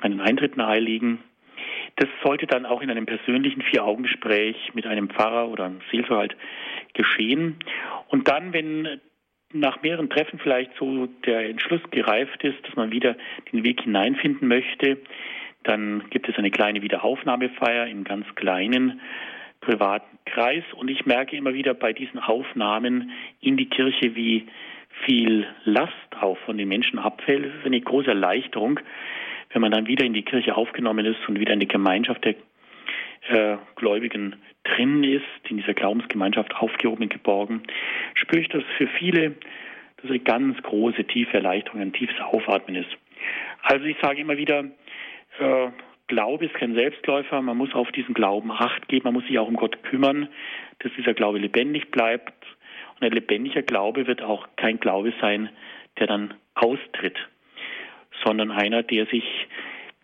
einen 0.00 0.20
Eintritt 0.20 0.56
nahelegen. 0.56 1.18
Das 1.96 2.08
sollte 2.24 2.46
dann 2.46 2.66
auch 2.66 2.80
in 2.80 2.90
einem 2.90 3.06
persönlichen 3.06 3.62
Vier-Augen-Gespräch 3.62 4.72
mit 4.74 4.86
einem 4.86 5.08
Pfarrer 5.10 5.48
oder 5.48 5.64
einem 5.64 5.80
Seelsorger 5.90 6.20
halt 6.20 6.36
geschehen. 6.94 7.56
Und 8.08 8.28
dann, 8.28 8.52
wenn 8.52 9.00
nach 9.52 9.82
mehreren 9.82 10.08
Treffen 10.08 10.38
vielleicht 10.38 10.72
so 10.78 11.06
der 11.26 11.48
Entschluss 11.48 11.82
gereift 11.90 12.42
ist, 12.42 12.66
dass 12.66 12.74
man 12.76 12.90
wieder 12.90 13.16
den 13.52 13.64
Weg 13.64 13.82
hineinfinden 13.82 14.48
möchte, 14.48 14.98
dann 15.64 16.04
gibt 16.10 16.28
es 16.28 16.36
eine 16.36 16.50
kleine 16.50 16.82
Wiederaufnahmefeier 16.82 17.86
im 17.86 18.04
ganz 18.04 18.26
kleinen 18.34 19.00
privaten 19.60 20.18
Kreis. 20.26 20.64
Und 20.74 20.90
ich 20.90 21.06
merke 21.06 21.36
immer 21.36 21.54
wieder 21.54 21.74
bei 21.74 21.92
diesen 21.92 22.18
Aufnahmen 22.18 23.12
in 23.40 23.56
die 23.56 23.68
Kirche, 23.68 24.14
wie 24.16 24.46
viel 25.04 25.46
Last 25.64 25.92
auch 26.20 26.38
von 26.38 26.58
den 26.58 26.68
Menschen 26.68 26.98
abfällt. 26.98 27.46
Es 27.46 27.54
ist 27.60 27.66
eine 27.66 27.80
große 27.80 28.08
Erleichterung, 28.08 28.80
wenn 29.52 29.62
man 29.62 29.72
dann 29.72 29.86
wieder 29.86 30.04
in 30.04 30.14
die 30.14 30.22
Kirche 30.22 30.56
aufgenommen 30.56 31.06
ist 31.06 31.28
und 31.28 31.38
wieder 31.38 31.52
in 31.52 31.60
die 31.60 31.68
Gemeinschaft 31.68 32.24
der 32.24 32.34
äh, 33.28 33.58
Gläubigen 33.76 34.36
drin 34.64 35.04
ist, 35.04 35.24
in 35.48 35.58
dieser 35.58 35.74
Glaubensgemeinschaft 35.74 36.54
aufgehoben 36.56 37.04
und 37.04 37.12
geborgen, 37.12 37.62
spüre 38.14 38.42
ich, 38.42 38.48
dass 38.48 38.64
für 38.76 38.86
viele 38.86 39.34
das 39.96 40.10
eine 40.10 40.20
ganz 40.20 40.60
große, 40.62 41.04
tiefe 41.04 41.34
Erleichterung, 41.34 41.80
ein 41.80 41.92
tiefes 41.92 42.18
Aufatmen 42.20 42.76
ist. 42.76 42.90
Also 43.62 43.84
ich 43.84 43.96
sage 44.00 44.20
immer 44.20 44.36
wieder, 44.36 44.64
äh, 45.38 45.68
Glaube 46.08 46.44
ist 46.44 46.54
kein 46.54 46.74
Selbstläufer. 46.74 47.40
Man 47.40 47.56
muss 47.56 47.72
auf 47.72 47.90
diesen 47.92 48.14
Glauben 48.14 48.50
Acht 48.50 48.88
geben. 48.88 49.04
Man 49.04 49.14
muss 49.14 49.26
sich 49.26 49.38
auch 49.38 49.48
um 49.48 49.56
Gott 49.56 49.82
kümmern, 49.84 50.28
dass 50.80 50.92
dieser 50.96 51.14
Glaube 51.14 51.38
lebendig 51.38 51.90
bleibt. 51.90 52.34
Und 52.94 53.06
ein 53.06 53.12
lebendiger 53.12 53.62
Glaube 53.62 54.06
wird 54.06 54.20
auch 54.20 54.46
kein 54.56 54.78
Glaube 54.78 55.14
sein, 55.20 55.48
der 55.98 56.08
dann 56.08 56.34
austritt, 56.54 57.16
sondern 58.24 58.50
einer, 58.50 58.82
der 58.82 59.06
sich 59.06 59.24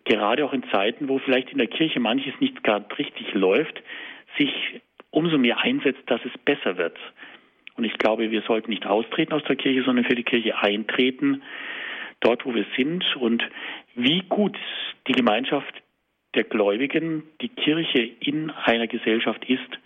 gerade 0.05 0.45
auch 0.45 0.53
in 0.53 0.63
Zeiten, 0.71 1.07
wo 1.07 1.19
vielleicht 1.19 1.51
in 1.51 1.57
der 1.57 1.67
Kirche 1.67 1.99
manches 1.99 2.33
nicht 2.39 2.63
gerade 2.63 2.85
richtig 2.97 3.33
läuft, 3.33 3.81
sich 4.37 4.51
umso 5.11 5.37
mehr 5.37 5.59
einsetzt, 5.59 6.01
dass 6.07 6.21
es 6.25 6.37
besser 6.39 6.77
wird. 6.77 6.97
Und 7.75 7.85
ich 7.85 7.97
glaube, 7.97 8.31
wir 8.31 8.41
sollten 8.41 8.71
nicht 8.71 8.85
austreten 8.85 9.33
aus 9.33 9.43
der 9.43 9.55
Kirche, 9.55 9.83
sondern 9.83 10.05
für 10.05 10.15
die 10.15 10.23
Kirche 10.23 10.57
eintreten, 10.57 11.41
dort, 12.19 12.45
wo 12.45 12.53
wir 12.53 12.65
sind. 12.75 13.03
Und 13.15 13.43
wie 13.95 14.21
gut 14.27 14.57
die 15.07 15.13
Gemeinschaft 15.13 15.73
der 16.35 16.43
Gläubigen, 16.43 17.23
die 17.41 17.49
Kirche 17.49 17.99
in 18.19 18.51
einer 18.51 18.87
Gesellschaft 18.87 19.45
ist, 19.49 19.79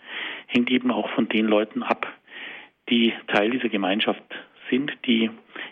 hängt 0.46 0.70
eben 0.70 0.90
auch 0.90 1.08
von 1.10 1.28
den 1.28 1.46
Leuten 1.46 1.82
ab, 1.82 2.06
die 2.90 3.12
Teil 3.28 3.50
dieser 3.50 3.68
Gemeinschaft 3.68 4.22
sind, 4.70 4.92
die 5.06 5.30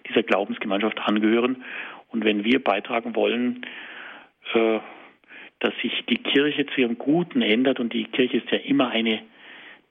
dieser 0.09 0.23
Glaubensgemeinschaft 0.23 0.99
angehören. 1.01 1.65
Und 2.13 2.25
wenn 2.25 2.45
wir 2.45 2.63
beitragen 2.63 3.17
wollen, 3.17 3.67
äh, 4.55 4.79
dass 5.61 5.73
sich 5.83 5.93
die 6.09 6.19
Kirche 6.19 6.67
zu 6.67 6.81
ihrem 6.81 6.99
Guten 6.99 7.43
ändert, 7.43 7.81
und 7.81 7.93
die 7.93 8.05
Kirche 8.05 8.39
ist 8.39 8.51
ja 8.51 8.59
immer 8.59 8.91
eine, 8.91 9.23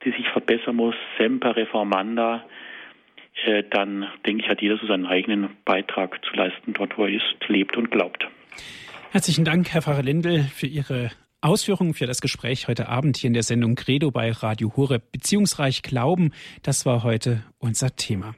die 0.04 0.10
sich 0.12 0.28
verbessern 0.28 0.76
muss, 0.76 0.94
semper 1.18 1.56
reformanda, 1.56 2.44
äh, 3.44 3.64
dann 3.70 4.06
denke 4.26 4.44
ich, 4.44 4.48
hat 4.48 4.60
jeder 4.60 4.76
so 4.78 4.86
seinen 4.86 5.06
eigenen 5.06 5.50
Beitrag 5.64 6.20
zu 6.24 6.34
leisten, 6.34 6.74
dort 6.74 6.96
wo 6.98 7.04
er 7.04 7.12
ist, 7.12 7.34
lebt 7.48 7.76
und 7.76 7.90
glaubt. 7.90 8.28
Herzlichen 9.10 9.44
Dank, 9.44 9.72
Herr 9.72 9.82
Pfarrer 9.82 10.02
Lindel, 10.02 10.42
für 10.42 10.66
Ihre 10.66 11.10
Ausführungen 11.40 11.92
für 11.92 12.06
das 12.06 12.20
Gespräch 12.20 12.68
heute 12.68 12.88
Abend 12.88 13.16
hier 13.16 13.28
in 13.28 13.34
der 13.34 13.42
Sendung 13.42 13.74
Credo 13.74 14.12
bei 14.12 14.30
Radio 14.30 14.72
Horeb. 14.76 15.10
Beziehungsreich 15.10 15.82
Glauben, 15.82 16.32
das 16.62 16.86
war 16.86 17.02
heute 17.02 17.42
unser 17.58 17.96
Thema. 17.96 18.34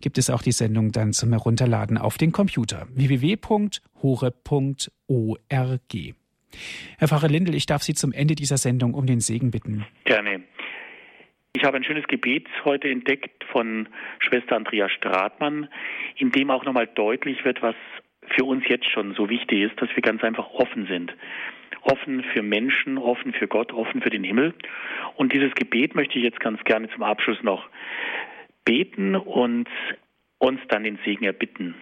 gibt 0.00 0.18
es 0.18 0.30
auch 0.30 0.42
die 0.42 0.52
Sendung 0.52 0.92
dann 0.92 1.12
zum 1.12 1.30
Herunterladen 1.30 1.98
auf 1.98 2.16
den 2.18 2.30
Computer. 2.32 2.86
www.hore.org. 2.94 3.74
Herr 6.98 7.08
Pfarrer 7.08 7.28
Lindel, 7.28 7.54
ich 7.54 7.66
darf 7.66 7.82
Sie 7.82 7.94
zum 7.94 8.12
Ende 8.12 8.34
dieser 8.34 8.58
Sendung 8.58 8.94
um 8.94 9.06
den 9.06 9.20
Segen 9.20 9.50
bitten. 9.50 9.86
Gerne. 10.04 10.42
Ich 11.56 11.64
habe 11.64 11.76
ein 11.76 11.84
schönes 11.84 12.06
Gebet 12.08 12.48
heute 12.64 12.88
entdeckt 12.88 13.44
von 13.52 13.88
Schwester 14.18 14.56
Andrea 14.56 14.88
Stratmann, 14.88 15.68
in 16.16 16.32
dem 16.32 16.50
auch 16.50 16.64
nochmal 16.64 16.88
deutlich 16.88 17.44
wird, 17.44 17.62
was 17.62 17.76
für 18.36 18.44
uns 18.44 18.64
jetzt 18.68 18.90
schon 18.90 19.14
so 19.14 19.28
wichtig 19.28 19.60
ist, 19.60 19.80
dass 19.80 19.88
wir 19.94 20.02
ganz 20.02 20.24
einfach 20.24 20.50
offen 20.50 20.86
sind. 20.86 21.14
Offen 21.84 22.24
für 22.24 22.42
Menschen, 22.42 22.96
offen 22.96 23.34
für 23.34 23.46
Gott, 23.46 23.72
offen 23.72 24.00
für 24.00 24.10
den 24.10 24.24
Himmel. 24.24 24.54
Und 25.16 25.32
dieses 25.32 25.54
Gebet 25.54 25.94
möchte 25.94 26.18
ich 26.18 26.24
jetzt 26.24 26.40
ganz 26.40 26.62
gerne 26.64 26.88
zum 26.90 27.02
Abschluss 27.02 27.42
noch 27.42 27.68
beten 28.64 29.14
und 29.14 29.68
uns 30.38 30.60
dann 30.68 30.84
den 30.84 30.98
Segen 31.04 31.24
erbitten. 31.24 31.74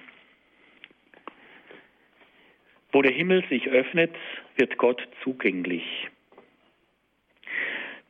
Wo 2.90 3.00
der 3.00 3.12
Himmel 3.12 3.44
sich 3.48 3.68
öffnet, 3.68 4.14
wird 4.56 4.76
Gott 4.76 5.06
zugänglich. 5.22 6.10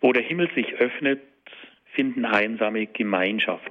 Wo 0.01 0.12
der 0.12 0.22
Himmel 0.22 0.51
sich 0.55 0.74
öffnet, 0.74 1.20
finden 1.93 2.24
einsame 2.24 2.86
Gemeinschaft. 2.86 3.70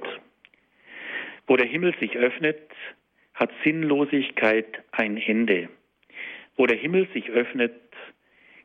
Wo 1.46 1.56
der 1.56 1.66
Himmel 1.66 1.94
sich 1.98 2.16
öffnet, 2.16 2.60
hat 3.34 3.50
Sinnlosigkeit 3.64 4.82
ein 4.92 5.16
Ende. 5.16 5.68
Wo 6.56 6.66
der 6.66 6.76
Himmel 6.76 7.08
sich 7.12 7.28
öffnet, 7.30 7.74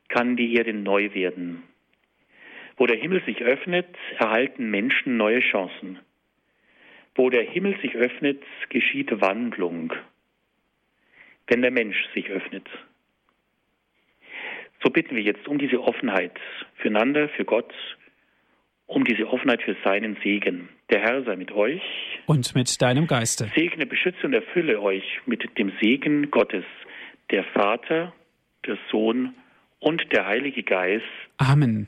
kann 0.08 0.36
die 0.36 0.55
Erde 0.55 0.74
neu 0.74 1.14
werden. 1.14 1.64
Wo 2.78 2.86
der 2.86 2.97
Himmel 2.97 3.24
sich 3.26 3.41
öffnet, 3.41 3.88
erhalten 4.18 4.70
Menschen 4.70 5.18
neue 5.18 5.39
Chancen. 5.39 5.99
Wo 7.16 7.30
der 7.30 7.43
Himmel 7.43 7.76
sich 7.82 7.95
öffnet, 7.95 8.43
geschieht 8.70 9.10
Wandlung 9.22 9.93
wenn 11.47 11.62
der 11.62 11.72
Mensch 11.72 11.97
sich 12.14 12.30
öffnet. 12.30 12.68
So 14.84 14.89
bitten 14.89 15.16
wir 15.16 15.24
jetzt 15.24 15.47
um 15.47 15.58
diese 15.58 15.82
Offenheit 15.82 16.38
füreinander, 16.76 17.30
für 17.30 17.45
Gott, 17.45 17.74
um 18.86 19.03
diese 19.03 19.28
Offenheit 19.28 19.64
für 19.64 19.76
seinen 19.84 20.18
Segen. 20.24 20.70
Der 20.89 21.01
Herr 21.01 21.24
sei 21.24 21.36
mit 21.36 21.51
euch. 21.51 21.82
Und 22.28 22.53
mit 22.53 22.82
deinem 22.82 23.08
Geiste. 23.08 23.51
Segne, 23.55 23.86
beschütze 23.86 24.26
und 24.26 24.34
erfülle 24.34 24.80
euch 24.82 25.03
mit 25.26 25.58
dem 25.58 25.72
Segen 25.82 26.30
Gottes, 26.30 26.64
der 27.32 27.43
Vater, 27.45 28.14
der 28.66 28.78
Sohn 28.91 29.34
und 29.80 30.11
der 30.11 30.25
Heilige 30.25 30.63
Geist. 30.63 31.05
Amen. 31.38 31.88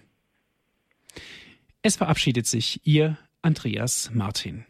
Es 1.81 1.95
verabschiedet 1.95 2.45
sich 2.45 2.81
Ihr 2.85 3.17
Andreas 3.41 4.11
Martin. 4.13 4.65